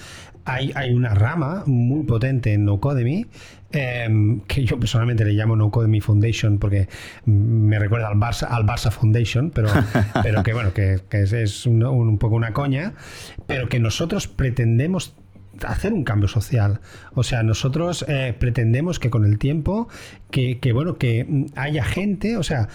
hay, 0.44 0.72
hay 0.74 0.92
una 0.92 1.14
rama 1.14 1.62
muy 1.66 2.02
potente 2.02 2.52
en 2.52 2.64
NoCodemy 2.64 3.26
em, 3.70 4.40
que 4.40 4.64
yo 4.64 4.80
personalmente 4.80 5.24
le 5.24 5.32
llamo 5.32 5.54
No 5.54 5.70
Foundation 5.70 6.58
porque 6.58 6.88
me 7.24 7.78
recuerda 7.78 8.08
al 8.08 8.16
Barça, 8.16 8.48
al 8.50 8.66
Barça 8.66 8.90
Foundation, 8.90 9.50
pero, 9.50 9.68
pero 10.24 10.42
que 10.42 10.54
bueno, 10.54 10.74
que, 10.74 11.00
es, 11.12 11.66
un, 11.66 12.18
poco 12.18 12.34
una 12.34 12.52
coña, 12.52 12.94
pero 13.46 13.68
que 13.68 13.78
nosotros 13.78 14.26
pretendemos 14.26 15.14
hacer 15.62 15.92
un 15.92 16.02
cambio 16.02 16.28
social. 16.28 16.80
O 17.14 17.22
sea, 17.22 17.42
nosotros 17.42 18.04
eh, 18.08 18.34
pretendemos 18.38 18.98
que 18.98 19.10
con 19.10 19.24
el 19.24 19.38
tiempo, 19.38 19.88
que, 20.30 20.58
bueno, 20.72 20.98
que 20.98 21.46
haya 21.54 21.84
gente, 21.84 22.36
o 22.36 22.42
sea, 22.42 22.68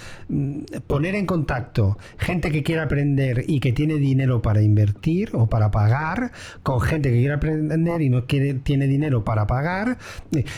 poner 0.87 1.15
en 1.15 1.25
contacto 1.25 1.97
gente 2.17 2.51
que 2.51 2.63
quiera 2.63 2.83
aprender 2.83 3.43
y 3.47 3.59
que 3.59 3.73
tiene 3.73 3.95
dinero 3.95 4.41
para 4.41 4.61
invertir 4.61 5.31
o 5.33 5.47
para 5.47 5.69
pagar, 5.69 6.31
con 6.63 6.79
gente 6.79 7.11
que 7.11 7.17
quiere 7.17 7.33
aprender 7.33 8.01
y 8.01 8.09
no 8.09 8.25
quiere, 8.27 8.53
tiene 8.53 8.87
dinero 8.87 9.25
para 9.25 9.45
pagar. 9.45 9.97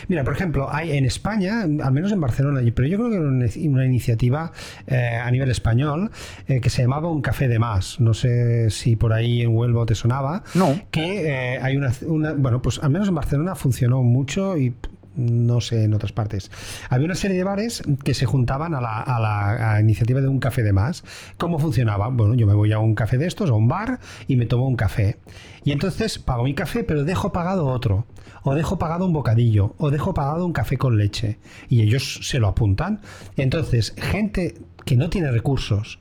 Mira, 0.10 0.24
por 0.24 0.34
ejemplo, 0.34 0.72
hay 0.72 0.92
en 0.92 1.06
España, 1.06 1.62
al 1.64 1.92
menos 1.92 2.12
en 2.12 2.22
Barcelona, 2.22 2.62
pero 2.76 2.88
yo 2.88 2.98
creo 2.98 3.10
que 3.10 3.16
era 3.16 3.28
una, 3.28 3.86
iniciativa 3.86 4.52
eh, 4.86 5.20
a 5.22 5.30
nivel 5.32 5.50
español 5.50 6.12
eh, 6.48 6.62
que 6.62 6.70
se 6.70 6.84
llamaba 6.84 7.10
Un 7.10 7.24
Café 7.24 7.48
de 7.48 7.58
Más. 7.58 8.00
No 8.00 8.14
sé 8.14 8.70
si 8.70 8.96
por 8.96 9.12
ahí 9.12 9.42
en 9.42 9.56
Huelva 9.56 9.88
te 9.88 9.96
sonaba. 9.96 10.44
No. 10.54 10.80
Que 10.92 11.60
hay 11.62 11.78
una 11.78 11.92
bueno, 12.38 12.62
pues 12.62 12.80
al 12.80 12.90
menos 12.90 13.08
en 13.08 13.16
Barcelona 13.16 13.56
funcionó 13.72 14.04
mucho 14.04 14.58
y 14.58 14.74
no 15.16 15.62
sé 15.62 15.86
en 15.86 15.94
otras 15.94 16.12
partes. 16.12 16.52
Había 16.90 17.06
una 17.06 17.16
serie 17.16 17.38
de 17.38 17.46
bares 17.46 17.82
que 18.04 18.14
se 18.14 18.26
juntaban 18.26 18.74
a 18.74 18.82
la, 18.82 19.78
iniciativa 19.80 20.20
de 20.20 20.28
un 20.28 20.40
café 20.40 20.62
de 20.62 20.74
más. 20.74 21.06
¿Cómo 21.38 21.58
funcionaba? 21.58 22.10
Bueno, 22.10 22.34
yo 22.36 22.48
me 22.48 22.54
voy 22.54 22.74
a 22.74 22.80
un 22.80 22.96
café 22.96 23.18
de 23.18 23.28
estos, 23.28 23.50
a 23.50 23.54
un 23.54 23.70
bar, 23.70 24.02
y 24.28 24.36
me 24.36 24.46
tomo 24.46 24.68
un 24.68 24.76
café. 24.76 25.20
Y 25.64 25.72
entonces 25.72 26.20
pago 26.20 26.44
mi 26.44 26.54
café, 26.54 26.84
pero 26.84 27.06
dejo 27.06 27.32
pagado 27.32 27.68
otro. 27.68 28.08
O 28.44 28.56
dejo 28.56 28.78
pagado 28.78 29.06
un 29.06 29.14
bocadillo. 29.14 29.74
O 29.78 29.90
dejo 29.90 30.14
pagado 30.14 30.46
un 30.46 30.52
café 30.52 30.78
con 30.78 30.98
leche. 30.98 31.38
Y 31.70 31.82
ellos 31.82 32.20
se 32.24 32.40
lo 32.40 32.50
apuntan. 32.50 33.00
Entonces, 33.38 33.94
gente 33.96 34.56
que 34.84 34.98
no 34.98 35.10
tiene 35.10 35.32
recursos, 35.32 36.00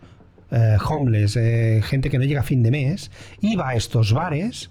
eh, 0.51 0.77
homeless, 0.89 1.37
eh, 1.37 1.83
gente 1.85 2.11
que 2.11 2.19
no 2.19 2.25
llega 2.25 2.41
a 2.41 2.45
fin 2.45 2.65
de 2.65 2.73
mes, 2.73 3.13
iba 3.41 3.69
a 3.69 3.75
estos 3.77 4.13
bares 4.13 4.71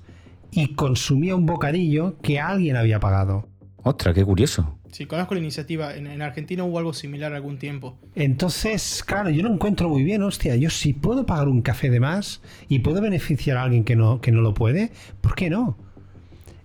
y 0.52 0.76
consumía 0.76 1.36
un 1.36 1.46
bocadillo 1.46 2.18
que 2.22 2.40
alguien 2.40 2.76
había 2.76 3.00
pagado. 3.00 3.48
Ostras, 3.84 4.14
qué 4.14 4.26
curioso. 4.26 4.80
Sí, 4.92 5.06
conozco 5.06 5.36
la 5.36 5.40
iniciativa. 5.40 5.96
En, 5.96 6.22
Argentina 6.22 6.64
hubo 6.64 6.80
algo 6.80 6.94
similar 6.94 7.34
algún 7.34 7.58
tiempo. 7.58 8.00
Entonces, 8.16 9.04
claro, 9.06 9.30
yo 9.30 9.44
no 9.44 9.54
encuentro 9.54 9.88
muy 9.90 10.04
bien, 10.04 10.24
hostia, 10.24 10.56
yo 10.56 10.70
si 10.70 10.94
puedo 10.94 11.26
pagar 11.26 11.48
un 11.48 11.62
café 11.62 11.90
de 11.90 12.00
más 12.00 12.42
y 12.68 12.80
puedo 12.80 13.02
beneficiar 13.02 13.58
a 13.58 13.64
alguien 13.64 13.84
que 13.84 13.96
no, 13.96 14.20
que 14.20 14.32
no 14.32 14.42
lo 14.42 14.54
puede, 14.54 14.92
¿por 15.22 15.36
qué 15.36 15.50
no? 15.50 15.78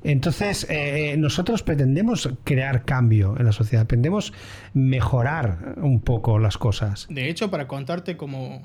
Entonces, 0.03 0.66
eh, 0.68 1.16
nosotros 1.18 1.62
pretendemos 1.62 2.28
crear 2.45 2.85
cambio 2.85 3.37
en 3.39 3.47
la 3.47 3.53
sociedad, 3.53 3.87
pretendemos 3.87 4.35
mejorar 4.74 5.76
un 5.78 6.01
poco 6.01 6.39
las 6.39 6.59
cosas. 6.59 7.07
De 7.09 7.30
hecho, 7.30 7.51
para 7.51 7.66
contarte 7.66 8.16
como, 8.16 8.62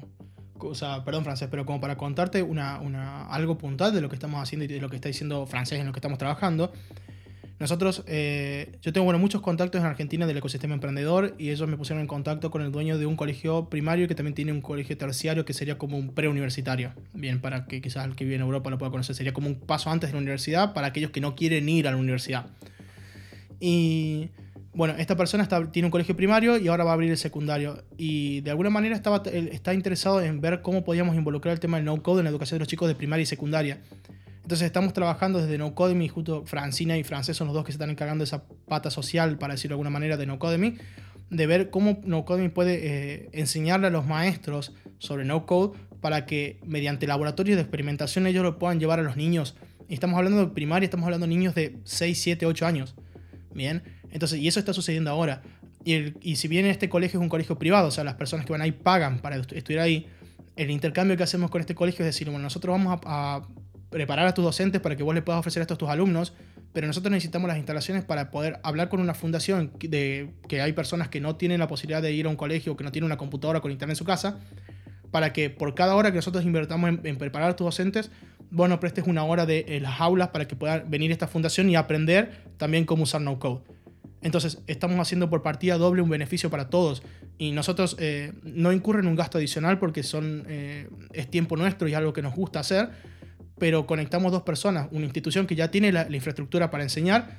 o 0.59 0.75
sea, 0.75 1.03
perdón 1.03 1.23
francés, 1.23 1.47
pero 1.49 1.65
como 1.65 1.79
para 1.79 1.97
contarte 1.97 2.43
una, 2.43 2.79
una, 2.79 3.27
algo 3.27 3.57
puntual 3.57 3.93
de 3.93 4.01
lo 4.01 4.09
que 4.09 4.15
estamos 4.15 4.41
haciendo 4.41 4.65
y 4.65 4.67
de 4.67 4.79
lo 4.79 4.89
que 4.89 4.95
está 4.97 5.09
diciendo 5.09 5.45
francés 5.45 5.79
en 5.79 5.87
lo 5.87 5.93
que 5.93 5.99
estamos 5.99 6.17
trabajando, 6.17 6.71
nosotros, 7.59 8.03
eh, 8.07 8.77
yo 8.81 8.93
tengo 8.93 9.03
bueno, 9.03 9.19
muchos 9.19 9.41
contactos 9.41 9.81
en 9.81 9.87
Argentina 9.87 10.25
del 10.25 10.37
ecosistema 10.37 10.75
emprendedor 10.75 11.35
y 11.37 11.49
ellos 11.49 11.67
me 11.67 11.75
pusieron 11.75 11.99
en 11.99 12.07
contacto 12.07 12.51
con 12.51 12.61
el 12.61 12.71
dueño 12.71 12.97
de 12.97 13.05
un 13.05 13.17
colegio 13.17 13.69
primario 13.69 14.07
que 14.07 14.15
también 14.15 14.33
tiene 14.33 14.53
un 14.53 14.61
colegio 14.61 14.97
terciario 14.97 15.43
que 15.43 15.53
sería 15.53 15.77
como 15.77 15.97
un 15.97 16.13
preuniversitario. 16.13 16.93
Bien, 17.13 17.41
para 17.41 17.65
que 17.65 17.81
quizás 17.81 18.05
el 18.05 18.15
que 18.15 18.23
vive 18.23 18.37
en 18.37 18.41
Europa 18.43 18.69
lo 18.69 18.77
pueda 18.77 18.91
conocer, 18.91 19.13
sería 19.13 19.33
como 19.33 19.49
un 19.49 19.59
paso 19.59 19.89
antes 19.89 20.09
de 20.09 20.13
la 20.13 20.19
universidad 20.19 20.73
para 20.73 20.87
aquellos 20.87 21.11
que 21.11 21.19
no 21.19 21.35
quieren 21.35 21.67
ir 21.67 21.89
a 21.89 21.91
la 21.91 21.97
universidad. 21.97 22.45
Y 23.59 24.29
bueno, 24.73 24.93
esta 24.97 25.15
persona 25.15 25.47
tiene 25.71 25.87
un 25.87 25.91
colegio 25.91 26.15
primario 26.15 26.57
y 26.57 26.67
ahora 26.67 26.83
va 26.83 26.91
a 26.91 26.93
abrir 26.93 27.09
el 27.09 27.17
secundario. 27.17 27.83
Y 27.97 28.41
de 28.41 28.51
alguna 28.51 28.69
manera 28.69 28.95
estaba, 28.95 29.23
está 29.25 29.73
interesado 29.73 30.21
en 30.21 30.41
ver 30.41 30.61
cómo 30.61 30.83
podíamos 30.83 31.15
involucrar 31.15 31.53
el 31.53 31.59
tema 31.59 31.77
del 31.77 31.85
no-code 31.85 32.19
en 32.19 32.25
la 32.25 32.29
educación 32.29 32.57
de 32.57 32.59
los 32.59 32.67
chicos 32.67 32.87
de 32.87 32.95
primaria 32.95 33.23
y 33.23 33.25
secundaria. 33.25 33.81
Entonces 34.49 34.65
estamos 34.65 34.93
trabajando 34.93 35.39
desde 35.39 35.59
NoCodemy, 35.59 36.07
justo 36.07 36.43
Francina 36.47 36.97
y 36.97 37.03
Francés 37.03 37.37
son 37.37 37.45
los 37.45 37.53
dos 37.53 37.63
que 37.63 37.71
se 37.71 37.75
están 37.75 37.91
encargando 37.91 38.23
de 38.23 38.25
esa 38.25 38.45
pata 38.67 38.89
social, 38.89 39.37
para 39.37 39.53
decirlo 39.53 39.73
de 39.73 39.75
alguna 39.75 39.91
manera, 39.91 40.17
de 40.17 40.25
NoCodemy, 40.25 40.75
de 41.29 41.45
ver 41.45 41.69
cómo 41.69 41.99
NoCodemy 42.03 42.49
puede 42.49 42.79
eh, 42.81 43.29
enseñarle 43.33 43.85
a 43.85 43.89
los 43.91 44.07
maestros 44.07 44.73
sobre 44.97 45.23
no-code 45.23 45.77
para 46.01 46.25
que 46.25 46.59
mediante 46.65 47.05
laboratorios 47.05 47.57
de 47.57 47.61
experimentación 47.61 48.25
ellos 48.25 48.41
lo 48.41 48.57
puedan 48.57 48.79
llevar 48.79 48.99
a 48.99 49.03
los 49.03 49.17
niños. 49.17 49.55
Y 49.87 49.93
estamos 49.93 50.17
hablando 50.17 50.43
de 50.43 50.51
primaria, 50.51 50.85
estamos 50.85 51.05
hablando 51.05 51.27
de 51.27 51.29
niños 51.29 51.53
de 51.53 51.77
6, 51.83 52.19
7, 52.19 52.47
8 52.47 52.65
años. 52.65 52.95
Bien, 53.53 53.83
entonces, 54.11 54.39
y 54.39 54.47
eso 54.47 54.59
está 54.59 54.73
sucediendo 54.73 55.09
ahora. 55.09 55.41
Y, 55.85 56.13
y, 56.21 56.35
si 56.35 56.47
bien 56.47 56.65
este 56.65 56.89
colegio 56.89 57.19
es 57.19 57.23
un 57.23 57.29
colegio 57.29 57.57
privado, 57.57 57.87
o 57.87 57.91
sea, 57.91 58.03
las 58.03 58.15
personas 58.15 58.45
que 58.45 58.51
van 58.51 58.61
ahí 58.61 58.71
pagan 58.71 59.19
para 59.19 59.37
estudiar 59.37 59.83
ahí, 59.83 60.07
el 60.59 60.71
intercambio 60.71 61.15
que 61.15 61.23
hacemos 61.23 61.49
con 61.49 61.61
este 61.61 61.73
colegio 61.73 62.03
es 62.03 62.13
decir, 62.13 62.29
bueno, 62.29 62.43
nosotros 62.43 62.73
vamos 62.73 62.99
a, 63.05 63.41
preparar 63.89 64.27
a 64.27 64.33
tus 64.33 64.43
docentes 64.43 64.81
para 64.81 64.95
que 64.95 65.03
vos 65.03 65.15
le 65.15 65.21
puedas 65.21 65.39
ofrecer 65.39 65.61
esto 65.61 65.73
a 65.73 65.77
tus 65.77 65.89
alumnos, 65.89 66.33
pero 66.73 66.85
nosotros 66.85 67.11
necesitamos 67.11 67.47
las 67.47 67.57
instalaciones 67.57 68.03
para 68.03 68.29
poder 68.29 68.59
hablar 68.61 68.89
con 68.89 68.99
una 68.99 69.15
fundación 69.15 69.71
de 69.79 70.31
que 70.47 70.61
hay 70.61 70.73
personas 70.73 71.07
que 71.09 71.19
no 71.19 71.37
tienen 71.37 71.59
la 71.59 71.67
posibilidad 71.67 72.01
de 72.01 72.11
ir 72.11 72.27
a 72.27 72.29
un 72.29 72.35
colegio 72.35 72.77
que 72.77 72.83
no 72.83 72.91
tienen 72.91 73.07
una 73.07 73.17
computadora 73.17 73.61
con 73.61 73.71
internet 73.71 73.93
en 73.93 73.97
su 73.97 74.05
casa, 74.05 74.37
para 75.09 75.33
que 75.33 75.49
por 75.49 75.73
cada 75.73 75.95
hora 75.95 76.11
que 76.11 76.17
nosotros 76.17 76.45
invertamos 76.45 76.99
en, 77.03 77.17
preparar 77.17 77.49
a 77.49 77.55
tus 77.55 77.65
docentes, 77.65 78.11
vos 78.51 78.69
nos 78.69 78.77
prestes 78.77 79.07
una 79.07 79.23
hora 79.23 79.47
de 79.47 79.65
eh, 79.67 79.79
las 79.79 79.99
aulas 79.99 80.27
para 80.29 80.47
que 80.47 80.55
pueda 80.55 80.79
venir 80.79 81.11
esta 81.11 81.27
fundación 81.27 81.67
y 81.69 81.75
aprender 81.75 82.43
también 82.57 82.85
cómo 82.85 83.03
usar 83.03 83.21
no 83.21 83.39
code. 83.39 83.61
Entonces, 84.21 84.59
estamos 84.67 84.99
haciendo 84.99 85.29
por 85.29 85.41
partida 85.41 85.77
doble 85.77 86.01
un 86.01 86.09
beneficio 86.09 86.49
para 86.49 86.69
todos. 86.69 87.03
Y 87.37 87.51
nosotros 87.51 87.95
eh, 87.99 88.33
no 88.43 88.73
incurren 88.73 89.07
un 89.07 89.15
gasto 89.15 89.37
adicional 89.37 89.79
porque 89.79 90.03
son, 90.03 90.45
eh, 90.47 90.89
es 91.13 91.29
tiempo 91.29 91.55
nuestro 91.55 91.87
y 91.87 91.93
algo 91.93 92.11
que 92.11 92.21
nos 92.21 92.35
gusta 92.35 92.59
hacer. 92.59 92.89
Pero 93.57 93.85
conectamos 93.85 94.31
dos 94.31 94.43
personas, 94.43 94.87
una 94.91 95.05
institución 95.05 95.47
que 95.47 95.55
ya 95.55 95.71
tiene 95.71 95.91
la, 95.91 96.07
infraestructura 96.09 96.69
para 96.69 96.83
enseñar, 96.83 97.37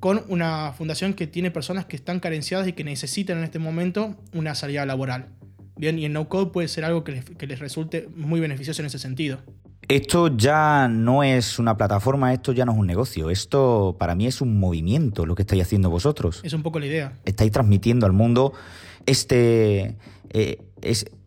con 0.00 0.24
una 0.28 0.72
fundación 0.72 1.14
que 1.14 1.26
tiene 1.26 1.50
personas 1.50 1.86
que 1.86 1.96
están 1.96 2.18
carenciadas 2.18 2.66
y 2.66 2.72
que 2.72 2.84
necesitan 2.84 3.38
en 3.38 3.44
este 3.44 3.58
momento 3.58 4.16
una 4.34 4.54
salida 4.54 4.84
laboral. 4.84 5.28
Bien, 5.76 5.98
y 5.98 6.04
el 6.04 6.12
no 6.12 6.28
code 6.28 6.50
puede 6.50 6.68
ser 6.68 6.84
algo 6.84 7.04
que 7.04 7.46
les 7.46 7.58
resulte 7.58 8.08
muy 8.14 8.40
beneficioso 8.40 8.82
en 8.82 8.86
ese 8.86 8.98
sentido. 8.98 9.40
Esto 9.88 10.28
ya 10.28 10.88
no 10.88 11.22
es 11.22 11.58
una 11.58 11.76
plataforma, 11.76 12.32
esto 12.32 12.52
ya 12.52 12.64
no 12.64 12.72
es 12.72 12.78
un 12.78 12.86
negocio, 12.86 13.30
esto 13.30 13.96
para 13.98 14.14
mí 14.14 14.26
es 14.26 14.40
un 14.40 14.58
movimiento 14.58 15.26
lo 15.26 15.34
que 15.34 15.42
estáis 15.42 15.62
haciendo 15.62 15.90
vosotros. 15.90 16.40
Es 16.44 16.52
un 16.52 16.62
poco 16.62 16.78
la 16.78 16.86
idea. 16.86 17.18
Estáis 17.24 17.50
transmitiendo 17.50 18.06
al 18.06 18.12
mundo 18.12 18.52
este, 19.06 19.96
eh, 20.30 20.62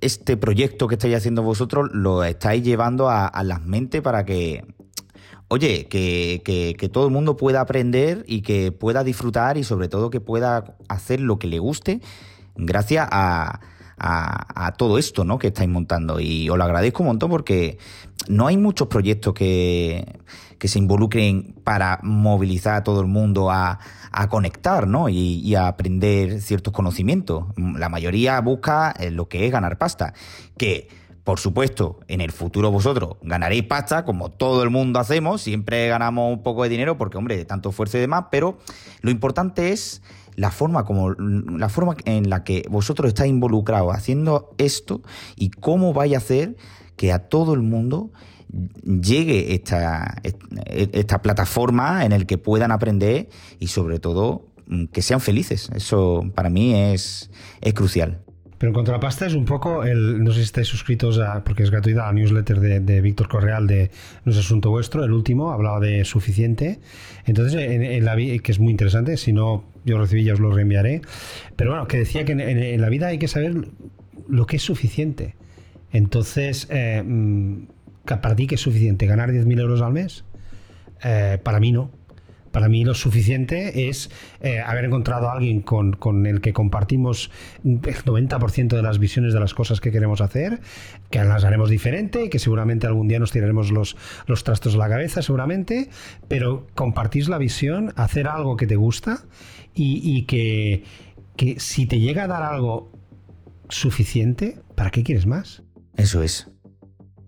este 0.01 0.37
proyecto 0.37 0.87
que 0.87 0.95
estáis 0.95 1.15
haciendo 1.15 1.43
vosotros, 1.43 1.89
lo 1.93 2.23
estáis 2.23 2.63
llevando 2.63 3.09
a, 3.09 3.31
las 3.43 3.61
mentes 3.61 4.01
para 4.01 4.25
que, 4.25 4.63
oye, 5.49 5.87
que, 5.87 6.41
que, 6.43 6.89
todo 6.89 7.05
el 7.05 7.11
mundo 7.11 7.37
pueda 7.37 7.61
aprender 7.61 8.23
y 8.27 8.41
que 8.41 8.71
pueda 8.71 9.03
disfrutar 9.03 9.57
y 9.57 9.63
sobre 9.63 9.89
todo 9.89 10.09
que 10.09 10.21
pueda 10.21 10.75
hacer 10.87 11.19
lo 11.19 11.39
que 11.39 11.47
le 11.47 11.59
guste 11.59 12.01
gracias 12.55 13.07
a 13.11 13.59
a, 13.97 14.73
todo 14.77 14.97
esto 14.97 15.23
¿no? 15.23 15.39
que 15.39 15.47
estáis 15.47 15.69
montando. 15.69 16.19
Y 16.19 16.49
os 16.49 16.57
lo 16.57 16.63
agradezco 16.63 17.03
un 17.03 17.07
montón 17.07 17.29
porque 17.29 17.77
no 18.27 18.47
hay 18.47 18.57
muchos 18.57 18.87
proyectos 18.87 19.33
que, 19.33 20.19
que 20.57 20.67
se 20.67 20.79
involucren 20.79 21.55
para 21.63 21.99
movilizar 22.03 22.75
a 22.75 22.83
todo 22.83 23.01
el 23.01 23.07
mundo 23.07 23.51
a, 23.51 23.79
a 24.11 24.29
conectar 24.29 24.87
¿no? 24.87 25.09
y, 25.09 25.55
a 25.55 25.67
aprender 25.67 26.41
ciertos 26.41 26.73
conocimientos. 26.73 27.45
La 27.57 27.89
mayoría 27.89 28.39
busca 28.41 28.93
eh, 28.99 29.11
lo 29.11 29.27
que 29.27 29.45
es 29.45 29.51
ganar 29.51 29.77
pasta. 29.77 30.13
Que 30.57 30.87
por 31.25 31.39
supuesto, 31.39 32.01
en 32.07 32.21
el 32.21 32.31
futuro 32.31 32.69
vosotros 32.69 33.17
ganaréis 33.23 33.63
pasta, 33.63 34.05
como 34.05 34.29
todo 34.29 34.61
el 34.61 34.69
mundo 34.69 34.99
hacemos, 34.99 35.41
siempre 35.41 35.87
ganamos 35.87 36.31
un 36.31 36.43
poco 36.43 36.61
de 36.61 36.69
dinero 36.69 36.99
porque, 36.99 37.17
hombre, 37.17 37.35
de 37.35 37.45
tanto 37.45 37.69
esfuerzo 37.69 37.97
y 37.97 38.01
demás, 38.01 38.25
pero 38.29 38.59
lo 39.01 39.09
importante 39.09 39.71
es 39.71 40.03
la 40.35 40.51
forma 40.51 40.83
como 40.85 41.11
la 41.11 41.69
forma 41.69 41.95
en 42.05 42.29
la 42.29 42.43
que 42.43 42.65
vosotros 42.69 43.09
estáis 43.09 43.29
involucrados 43.29 43.93
haciendo 43.95 44.53
esto 44.57 45.01
y 45.35 45.49
cómo 45.49 45.93
vais 45.93 46.13
a 46.13 46.17
hacer 46.17 46.57
que 46.95 47.11
a 47.11 47.19
todo 47.19 47.53
el 47.53 47.61
mundo 47.61 48.11
llegue 48.83 49.53
esta, 49.53 50.21
esta 50.67 51.21
plataforma 51.21 52.05
en 52.05 52.11
el 52.11 52.25
que 52.25 52.37
puedan 52.37 52.71
aprender 52.71 53.29
y 53.59 53.67
sobre 53.67 53.99
todo 53.99 54.47
mm, 54.67 54.85
que 54.85 55.01
sean 55.01 55.19
felices. 55.19 55.69
Eso 55.75 56.23
para 56.35 56.49
mí 56.49 56.73
es, 56.73 57.31
es 57.61 57.73
crucial. 57.73 58.21
Pero 58.57 58.69
en 58.69 58.73
cuanto 58.73 58.91
a 58.91 58.95
la 58.95 58.99
pasta 58.99 59.25
es 59.25 59.33
un 59.33 59.45
poco 59.45 59.83
el, 59.83 60.23
no 60.23 60.31
sé 60.31 60.37
si 60.37 60.43
estáis 60.43 60.67
suscritos 60.67 61.19
a, 61.19 61.43
porque 61.43 61.63
es 61.63 61.71
gratuita, 61.71 62.05
la 62.05 62.13
newsletter 62.13 62.59
de, 62.59 63.01
Víctor 63.01 63.27
Correal 63.27 63.67
de 63.67 63.91
No 64.23 64.31
es 64.31 64.37
asunto 64.37 64.69
vuestro, 64.69 65.03
el 65.03 65.11
último, 65.11 65.51
hablaba 65.51 65.79
de 65.79 66.05
suficiente. 66.05 66.79
Entonces, 67.25 67.55
en, 67.55 68.05
la 68.05 68.15
que 68.15 68.51
es 68.51 68.59
muy 68.59 68.71
interesante, 68.71 69.17
si 69.17 69.33
no 69.33 69.65
yo 69.83 69.97
recibí 69.97 70.23
ya 70.23 70.33
os 70.33 70.39
lo 70.39 70.51
reenviaré. 70.51 71.01
Pero 71.55 71.71
bueno, 71.71 71.87
que 71.87 71.97
decía 71.97 72.25
que 72.25 72.31
en, 72.31 72.81
la 72.81 72.89
vida 72.89 73.07
hay 73.07 73.19
que 73.19 73.27
saber 73.27 73.55
lo 74.27 74.45
que 74.45 74.55
es 74.55 74.63
suficiente. 74.63 75.35
Entonces, 75.91 76.67
eh, 76.69 77.03
mm, 77.05 77.67
¿para 78.05 78.35
ti 78.35 78.47
qué 78.47 78.55
es 78.55 78.61
suficiente? 78.61 79.05
¿Ganar 79.05 79.31
10.000 79.31 79.59
euros 79.59 79.81
al 79.81 79.93
mes? 79.93 80.23
Eh, 81.03 81.39
para 81.43 81.59
mí 81.59 81.71
no. 81.71 81.91
Para 82.55 82.69
mí 82.69 82.85
lo 82.85 82.93
suficiente 82.93 83.89
es 83.89 84.09
eh, 84.39 84.61
haber 84.61 84.85
encontrado 84.85 85.27
a 85.27 85.33
alguien 85.33 85.59
con, 85.59 86.25
el 86.25 86.39
que 86.39 86.53
compartimos 86.53 87.29
el 87.65 87.81
90% 87.81 88.77
de 88.77 88.81
las 88.81 88.97
visiones 88.97 89.33
de 89.33 89.41
las 89.41 89.53
cosas 89.53 89.81
que 89.81 89.91
queremos 89.91 90.21
hacer, 90.21 90.61
que 91.09 91.21
las 91.21 91.43
haremos 91.43 91.69
diferente 91.69 92.23
y 92.23 92.29
que 92.29 92.39
seguramente 92.39 92.87
algún 92.87 93.09
día 93.09 93.19
nos 93.19 93.33
tiraremos 93.33 93.71
los, 93.71 93.97
los 94.25 94.45
trastos 94.45 94.75
a 94.75 94.77
la 94.77 94.87
cabeza, 94.87 95.21
seguramente, 95.21 95.89
pero 96.29 96.65
compartís 96.75 97.27
la 97.27 97.39
visión, 97.39 97.91
hacer 97.97 98.29
algo 98.29 98.55
que 98.55 98.67
te 98.67 98.77
gusta 98.77 99.25
y, 99.73 100.21
que, 100.21 100.85
que 101.35 101.59
si 101.59 101.87
te 101.87 101.99
llega 101.99 102.23
a 102.23 102.27
dar 102.27 102.43
algo 102.43 102.89
suficiente, 103.67 104.59
¿para 104.75 104.91
qué 104.91 105.03
quieres 105.03 105.25
más? 105.25 105.61
Eso 105.97 106.23
es. 106.23 106.54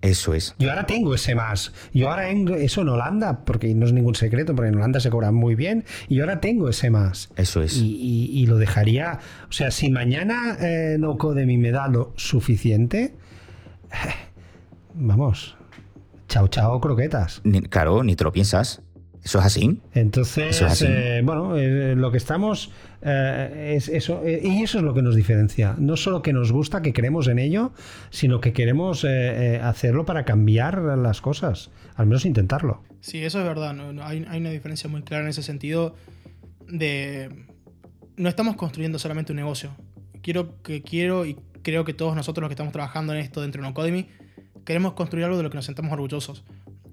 Eso 0.02 0.34
es. 0.34 0.56
Yo 0.60 0.70
ahora 0.70 0.86
tengo 0.86 1.16
ese 1.16 1.34
más. 1.36 1.74
Yo 1.94 2.10
ahora 2.10 2.30
en, 2.30 2.48
eso 2.50 2.82
en 2.82 2.90
Holanda, 2.90 3.44
porque 3.46 3.74
no 3.74 3.86
es 3.86 3.94
ningún 3.94 4.16
secreto, 4.16 4.56
porque 4.56 4.70
en 4.70 4.76
Holanda 4.76 5.00
se 5.00 5.10
cobra 5.10 5.32
muy 5.32 5.56
bien, 5.56 5.86
y 6.08 6.16
yo 6.16 6.24
ahora 6.24 6.40
tengo 6.40 6.70
ese 6.70 6.90
más. 6.90 7.30
Eso 7.36 7.62
es. 7.62 7.78
Y, 7.78 8.46
lo 8.48 8.58
dejaría. 8.58 9.20
O 9.50 9.52
sea, 9.52 9.72
si 9.72 9.90
mañana 9.90 10.58
eh, 10.62 10.98
no 11.00 11.18
code 11.18 11.46
mi 11.46 11.58
me 11.58 11.72
da 11.72 11.88
lo 11.88 12.14
suficiente, 12.16 13.16
vamos. 14.94 15.58
Chao, 16.28 16.48
chao, 16.50 16.80
croquetas. 16.82 17.42
claro, 17.70 18.04
ni 18.04 18.16
te 18.16 18.24
lo 18.24 18.32
piensas. 18.32 18.82
Eso 19.28 19.40
es 19.40 19.46
así. 19.46 19.82
Entonces, 19.94 20.82
eh, 20.84 21.20
bueno, 21.22 21.58
eh, 21.58 21.96
lo 21.98 22.12
que 22.12 22.18
estamos 22.18 22.72
eh, 23.02 23.74
es 23.76 23.90
eso, 23.90 24.22
y 24.26 24.64
eso 24.64 24.78
es 24.78 24.86
lo 24.86 24.94
que 24.94 25.02
nos 25.02 25.18
diferencia. 25.18 25.76
No 25.78 25.98
solo 25.98 26.22
que 26.22 26.32
nos 26.32 26.54
gusta, 26.54 26.82
que 26.82 26.94
creemos 26.94 27.28
en 27.28 27.38
ello, 27.38 27.74
sino 28.10 28.40
que 28.40 28.54
queremos 28.54 29.04
hacerlo 29.04 30.06
para 30.06 30.24
cambiar 30.24 30.82
las 30.98 31.20
cosas, 31.20 31.72
al 31.96 32.06
menos 32.06 32.26
intentarlo. 32.26 32.84
Sí, 33.02 33.22
eso 33.22 33.40
es 33.40 33.46
verdad. 33.46 33.76
hay, 34.02 34.22
una 34.22 34.50
diferencia 34.50 34.90
muy 34.90 35.02
clara 35.02 35.24
en 35.24 35.30
ese 35.30 35.44
sentido 35.44 35.94
de 36.70 37.48
no 38.16 38.30
estamos 38.30 38.56
construyendo 38.56 38.98
solamente 38.98 39.34
un 39.34 39.36
negocio. 39.36 39.76
Quiero 40.22 40.62
que 40.62 40.84
quiero 40.84 41.26
y 41.26 41.36
creo 41.64 41.84
que 41.84 41.94
todos 41.94 42.16
nosotros 42.16 42.44
los 42.44 42.48
que 42.48 42.54
estamos 42.54 42.72
trabajando 42.72 43.12
en 43.12 43.20
esto 43.20 43.42
dentro 43.42 43.62
de 43.62 43.68
Unacademy 43.68 44.08
queremos 44.64 44.94
construir 44.94 45.26
algo 45.26 45.36
de 45.36 45.44
lo 45.44 45.50
que 45.50 45.58
nos 45.58 45.66
sentamos 45.66 45.92
orgullosos. 45.92 46.46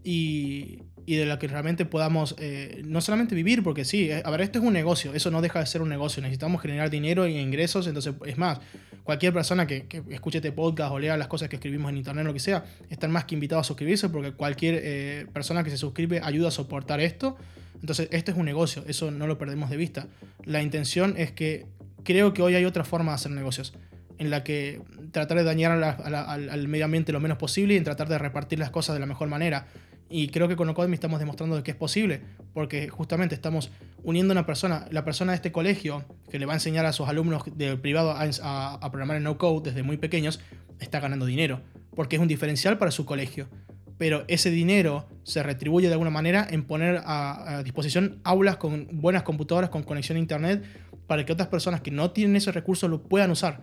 Y, 0.02 0.82
y 1.06 1.16
de 1.16 1.26
la 1.26 1.38
que 1.38 1.48
realmente 1.48 1.84
podamos 1.84 2.34
eh, 2.38 2.82
no 2.84 3.00
solamente 3.00 3.34
vivir, 3.34 3.62
porque 3.62 3.84
sí, 3.84 4.10
eh, 4.10 4.22
a 4.24 4.30
ver, 4.30 4.40
esto 4.40 4.58
es 4.58 4.64
un 4.64 4.72
negocio, 4.72 5.14
eso 5.14 5.30
no 5.30 5.42
deja 5.42 5.60
de 5.60 5.66
ser 5.66 5.82
un 5.82 5.88
negocio, 5.88 6.22
necesitamos 6.22 6.62
generar 6.62 6.90
dinero 6.90 7.26
y 7.26 7.36
ingresos, 7.36 7.86
entonces 7.86 8.14
es 8.24 8.38
más, 8.38 8.60
cualquier 9.02 9.32
persona 9.32 9.66
que, 9.66 9.86
escuche 10.10 10.38
este 10.38 10.52
podcast 10.52 10.92
o 10.92 10.98
lea 10.98 11.16
las 11.16 11.28
cosas 11.28 11.48
que 11.48 11.56
escribimos 11.56 11.90
en 11.90 11.98
internet, 11.98 12.24
lo 12.24 12.32
que 12.32 12.40
sea, 12.40 12.64
están 12.88 13.10
más 13.10 13.24
que 13.24 13.34
invitados 13.34 13.66
a 13.66 13.68
suscribirse 13.68 14.08
porque 14.08 14.32
cualquier 14.32 14.80
eh, 14.82 15.26
persona 15.32 15.62
que 15.62 15.70
se 15.70 15.76
suscribe 15.76 16.20
ayuda 16.22 16.48
a 16.48 16.50
soportar 16.50 17.00
esto, 17.00 17.36
entonces 17.80 18.08
esto 18.10 18.30
es 18.30 18.36
un 18.38 18.46
negocio, 18.46 18.82
eso 18.88 19.10
no 19.10 19.26
lo 19.26 19.36
perdemos 19.36 19.68
de 19.68 19.76
vista. 19.76 20.06
La 20.44 20.62
intención 20.62 21.14
es 21.18 21.32
que 21.32 21.66
creo 22.02 22.32
que 22.32 22.40
hoy 22.40 22.54
hay 22.54 22.64
otra 22.64 22.84
forma 22.84 23.12
de 23.12 23.16
hacer 23.16 23.32
negocios 23.32 23.74
en 24.18 24.30
la 24.30 24.42
que 24.42 24.80
tratar 25.10 25.36
de 25.36 25.44
dañar 25.44 25.72
al, 25.72 26.14
al 26.14 26.68
medio 26.68 26.84
ambiente 26.84 27.12
lo 27.12 27.20
menos 27.20 27.36
posible 27.36 27.74
y 27.74 27.76
en 27.76 27.84
tratar 27.84 28.08
de 28.08 28.16
repartir 28.16 28.58
las 28.58 28.70
cosas 28.70 28.94
de 28.94 29.00
la 29.00 29.06
mejor 29.06 29.28
manera. 29.28 29.66
Y 30.08 30.28
creo 30.28 30.48
que 30.48 30.56
con 30.56 30.68
Ocodemy 30.68 30.94
estamos 30.94 31.18
demostrando 31.18 31.62
que 31.62 31.70
es 31.70 31.76
posible, 31.76 32.20
porque 32.52 32.88
justamente 32.88 33.34
estamos 33.34 33.70
uniendo 34.02 34.32
a 34.32 34.34
una 34.34 34.46
persona, 34.46 34.86
la 34.90 35.04
persona 35.04 35.32
de 35.32 35.36
este 35.36 35.50
colegio 35.50 36.04
que 36.30 36.38
le 36.38 36.46
va 36.46 36.52
a 36.52 36.56
enseñar 36.56 36.86
a 36.86 36.92
sus 36.92 37.08
alumnos 37.08 37.42
del 37.56 37.80
privado 37.80 38.14
a, 38.16 38.90
programar 38.90 39.16
en 39.16 39.22
no 39.22 39.38
code 39.38 39.70
desde 39.70 39.82
muy 39.82 39.96
pequeños, 39.96 40.40
está 40.78 41.00
ganando 41.00 41.26
dinero, 41.26 41.62
porque 41.94 42.16
es 42.16 42.22
un 42.22 42.28
diferencial 42.28 42.78
para 42.78 42.90
su 42.90 43.06
colegio. 43.06 43.48
Pero 43.96 44.24
ese 44.28 44.50
dinero 44.50 45.06
se 45.22 45.42
retribuye 45.42 45.86
de 45.86 45.94
alguna 45.94 46.10
manera 46.10 46.46
en 46.50 46.64
poner 46.64 47.00
a, 47.04 47.58
a 47.58 47.62
disposición 47.62 48.20
aulas 48.24 48.56
con 48.56 48.88
buenas 49.00 49.22
computadoras, 49.22 49.70
con 49.70 49.84
conexión 49.84 50.16
a 50.16 50.20
internet, 50.20 50.64
para 51.06 51.24
que 51.24 51.32
otras 51.32 51.48
personas 51.48 51.80
que 51.80 51.90
no 51.90 52.10
tienen 52.10 52.36
ese 52.36 52.52
recurso 52.52 52.88
lo 52.88 53.02
puedan 53.02 53.30
usar. 53.30 53.62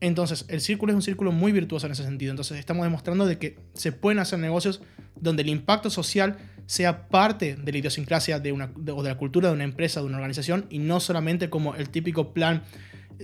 Entonces, 0.00 0.46
el 0.48 0.60
círculo 0.60 0.92
es 0.92 0.96
un 0.96 1.02
círculo 1.02 1.30
muy 1.30 1.52
virtuoso 1.52 1.86
en 1.86 1.92
ese 1.92 2.04
sentido. 2.04 2.30
Entonces, 2.30 2.58
estamos 2.58 2.84
demostrando 2.84 3.26
de 3.26 3.38
que 3.38 3.58
se 3.74 3.92
pueden 3.92 4.18
hacer 4.18 4.38
negocios 4.38 4.80
donde 5.20 5.42
el 5.42 5.48
impacto 5.48 5.90
social 5.90 6.38
sea 6.66 7.08
parte 7.08 7.56
de 7.56 7.72
la 7.72 7.78
idiosincrasia 7.78 8.38
de 8.38 8.52
una, 8.52 8.72
o 8.94 9.02
de 9.02 9.08
la 9.10 9.18
cultura 9.18 9.48
de 9.48 9.54
una 9.54 9.64
empresa, 9.64 10.00
de 10.00 10.06
una 10.06 10.16
organización, 10.16 10.66
y 10.70 10.78
no 10.78 11.00
solamente 11.00 11.50
como 11.50 11.74
el 11.74 11.90
típico 11.90 12.32
plan 12.32 12.62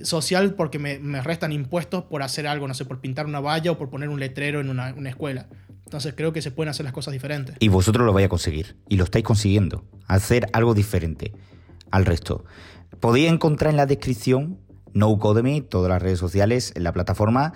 social 0.03 0.55
porque 0.55 0.79
me, 0.79 0.99
restan 1.23 1.53
impuestos 1.53 2.05
por 2.05 2.23
hacer 2.23 2.47
algo, 2.47 2.69
no 2.69 2.75
sé, 2.75 2.85
por 2.85 3.01
pintar 3.01 3.27
una 3.27 3.41
valla 3.41 3.73
o 3.73 3.79
por 3.79 3.89
poner 3.89 4.09
un 4.09 4.21
letrero 4.21 4.61
en 4.61 4.69
una, 4.69 4.91
escuela. 5.09 5.49
Entonces 5.85 6.15
creo 6.17 6.33
que 6.33 6.43
se 6.43 6.51
pueden 6.51 6.71
hacer 6.71 6.85
las 6.85 6.93
cosas 6.93 7.13
diferentes. 7.13 7.57
Y 7.61 7.69
vosotros 7.69 8.05
lo 8.05 8.13
vais 8.13 8.27
a 8.27 8.29
conseguir, 8.29 8.77
y 8.89 8.97
lo 8.97 9.05
estáis 9.05 9.25
consiguiendo, 9.25 9.85
hacer 10.07 10.49
algo 10.53 10.75
diferente 10.75 11.33
al 11.91 12.05
resto. 12.05 12.45
Podéis 13.01 13.31
encontrar 13.31 13.71
en 13.71 13.77
la 13.77 13.87
descripción 13.87 14.59
No 14.97 15.19
Codemy, 15.19 15.61
todas 15.61 15.91
las 15.91 16.01
redes 16.01 16.19
sociales, 16.19 16.73
en 16.75 16.85
la 16.85 16.93
plataforma, 16.93 17.53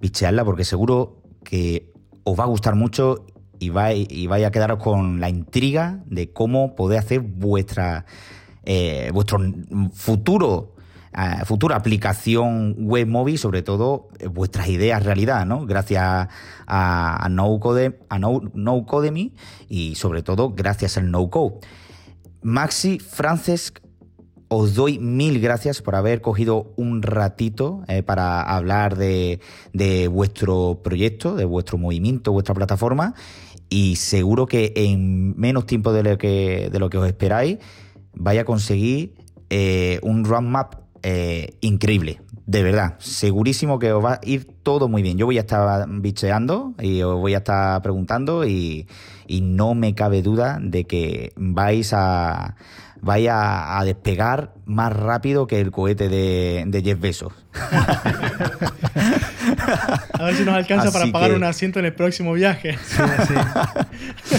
bichearla 0.00 0.44
porque 0.44 0.64
seguro 0.64 1.22
que 1.42 1.90
os 2.24 2.38
va 2.38 2.44
a 2.44 2.48
gustar 2.48 2.74
mucho 2.74 3.24
y 3.58 3.70
vais, 3.70 4.06
y 4.10 4.28
a 4.28 4.50
quedaros 4.50 4.78
con 4.78 5.18
la 5.20 5.30
intriga 5.30 6.00
de 6.06 6.32
cómo 6.32 6.74
poder 6.74 6.98
hacer 6.98 7.20
vuestra, 7.20 8.04
eh, 8.64 9.10
vuestro 9.12 9.38
futuro 9.94 10.74
eh, 11.14 11.44
futura 11.44 11.76
aplicación 11.76 12.74
web 12.78 13.06
móvil, 13.06 13.38
sobre 13.38 13.62
todo 13.62 14.08
eh, 14.18 14.28
vuestras 14.28 14.68
ideas 14.68 15.02
realidad, 15.02 15.44
¿no? 15.44 15.66
Gracias 15.66 16.02
a, 16.02 16.28
a, 16.66 17.28
no, 17.28 17.58
Code, 17.60 18.00
a 18.08 18.18
no, 18.18 18.40
no 18.54 18.86
Codemy 18.86 19.34
y 19.68 19.94
sobre 19.94 20.22
todo 20.22 20.50
gracias 20.50 20.96
al 20.96 21.10
No 21.10 21.28
Code. 21.28 21.56
Maxi, 22.42 22.98
Francesc, 22.98 23.78
os 24.54 24.74
doy 24.74 24.98
mil 24.98 25.40
gracias 25.40 25.80
por 25.80 25.94
haber 25.94 26.20
cogido 26.20 26.74
un 26.76 27.00
ratito 27.00 27.84
eh, 27.88 28.02
para 28.02 28.42
hablar 28.42 28.98
de, 28.98 29.40
de, 29.72 30.08
vuestro 30.08 30.82
proyecto, 30.84 31.34
de 31.34 31.46
vuestro 31.46 31.78
movimiento, 31.78 32.32
vuestra 32.32 32.54
plataforma. 32.54 33.14
Y 33.70 33.96
seguro 33.96 34.46
que 34.46 34.74
en 34.76 35.34
menos 35.40 35.64
tiempo 35.64 35.94
de 35.94 36.02
lo 36.02 36.18
que, 36.18 36.98
os 36.98 37.06
esperáis, 37.06 37.60
vaya 38.12 38.42
a 38.42 38.44
conseguir 38.44 39.14
eh, 39.48 39.98
un 40.02 40.22
roadmap 40.26 40.74
eh, 41.02 41.56
increíble. 41.62 42.20
De 42.44 42.62
verdad, 42.62 42.96
segurísimo 42.98 43.78
que 43.78 43.90
os 43.94 44.04
va 44.04 44.14
a 44.14 44.20
ir 44.22 44.44
todo 44.62 44.86
muy 44.86 45.00
bien. 45.00 45.16
Yo 45.16 45.24
voy 45.24 45.38
a 45.38 45.42
estar 45.42 45.88
bicheando 45.88 46.74
y 46.78 47.00
os 47.00 47.18
voy 47.18 47.32
a 47.32 47.38
estar 47.38 47.80
preguntando 47.80 48.44
y 48.44 48.86
no 49.30 49.74
me 49.74 49.94
cabe 49.94 50.20
duda 50.20 50.58
de 50.60 50.84
que 50.84 51.32
vais 51.36 51.94
a 51.94 52.56
vaya 53.02 53.78
a 53.78 53.84
despegar 53.84 54.54
más 54.64 54.92
rápido 54.92 55.46
que 55.46 55.60
el 55.60 55.70
cohete 55.70 56.08
de, 56.08 56.64
de 56.66 56.82
Jeff 56.82 56.98
Bezos. 57.00 57.32
a 60.12 60.24
ver 60.24 60.34
si 60.36 60.44
nos 60.44 60.54
alcanza 60.54 60.88
Así 60.88 60.92
para 60.98 61.12
pagar 61.12 61.30
que... 61.30 61.36
un 61.36 61.44
asiento 61.44 61.80
en 61.80 61.86
el 61.86 61.94
próximo 61.94 62.32
viaje. 62.32 62.78
Sí, 62.78 63.02
sí. 63.28 63.34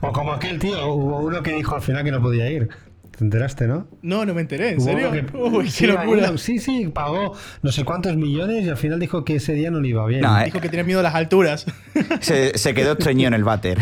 o 0.00 0.12
como 0.12 0.32
aquel 0.32 0.58
tío, 0.58 0.86
hubo 0.94 1.18
uno 1.18 1.42
que 1.42 1.52
dijo 1.52 1.74
al 1.74 1.82
final 1.82 2.04
que 2.04 2.12
no 2.12 2.22
podía 2.22 2.48
ir. 2.50 2.68
¿Te 3.16 3.24
enteraste, 3.24 3.66
no? 3.66 3.88
No, 4.02 4.26
no 4.26 4.34
me 4.34 4.42
enteré, 4.42 4.72
¿en 4.72 4.80
serio? 4.80 5.10
Que, 5.10 5.24
Uy, 5.36 5.70
sí, 5.70 5.86
locura. 5.86 6.36
sí, 6.36 6.58
sí, 6.58 6.88
pagó 6.88 7.34
no 7.62 7.72
sé 7.72 7.84
cuántos 7.84 8.14
millones 8.16 8.64
y 8.64 8.68
al 8.68 8.76
final 8.76 9.00
dijo 9.00 9.24
que 9.24 9.36
ese 9.36 9.54
día 9.54 9.70
no 9.70 9.80
le 9.80 9.88
iba 9.88 10.04
bien. 10.06 10.20
No, 10.20 10.38
dijo 10.44 10.58
eh. 10.58 10.60
que 10.60 10.68
tenía 10.68 10.84
miedo 10.84 11.00
a 11.00 11.02
las 11.02 11.14
alturas. 11.14 11.66
Se, 12.20 12.56
se 12.58 12.74
quedó 12.74 12.92
estreñido 12.92 13.28
en 13.28 13.34
el 13.34 13.44
váter. 13.44 13.78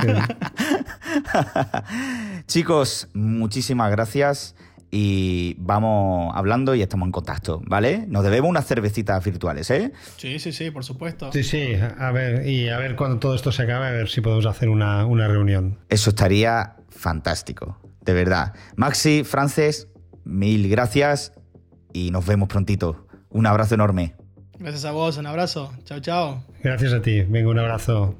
Sí. 0.00 0.08
Chicos, 2.46 3.08
muchísimas 3.12 3.90
gracias 3.90 4.54
y 4.90 5.54
vamos 5.58 6.32
hablando 6.34 6.74
y 6.74 6.80
estamos 6.80 7.06
en 7.06 7.12
contacto, 7.12 7.60
¿vale? 7.66 8.06
Nos 8.08 8.24
debemos 8.24 8.48
unas 8.48 8.66
cervecitas 8.66 9.22
virtuales, 9.22 9.70
¿eh? 9.70 9.92
Sí, 10.16 10.38
sí, 10.38 10.52
sí, 10.52 10.70
por 10.70 10.84
supuesto. 10.84 11.30
Sí, 11.32 11.44
sí, 11.44 11.74
a 11.98 12.10
ver, 12.12 12.46
y 12.46 12.70
a 12.70 12.78
ver 12.78 12.96
cuando 12.96 13.18
todo 13.18 13.34
esto 13.34 13.52
se 13.52 13.64
acabe, 13.64 13.88
a 13.88 13.90
ver 13.90 14.08
si 14.08 14.22
podemos 14.22 14.46
hacer 14.46 14.70
una, 14.70 15.04
una 15.04 15.28
reunión. 15.28 15.78
Eso 15.90 16.10
estaría 16.10 16.76
fantástico, 16.88 17.78
de 18.08 18.14
verdad. 18.14 18.54
Maxi, 18.76 19.22
Frances, 19.22 19.86
mil 20.24 20.70
gracias 20.70 21.32
y 21.92 22.10
nos 22.10 22.26
vemos 22.26 22.48
prontito. 22.48 23.06
Un 23.28 23.46
abrazo 23.46 23.74
enorme. 23.74 24.16
Gracias 24.58 24.86
a 24.86 24.92
vos, 24.92 25.18
un 25.18 25.26
abrazo. 25.26 25.72
Chao, 25.84 26.00
chao. 26.00 26.42
Gracias 26.62 26.94
a 26.94 27.02
ti, 27.02 27.20
venga, 27.20 27.50
un 27.50 27.58
abrazo. 27.58 28.18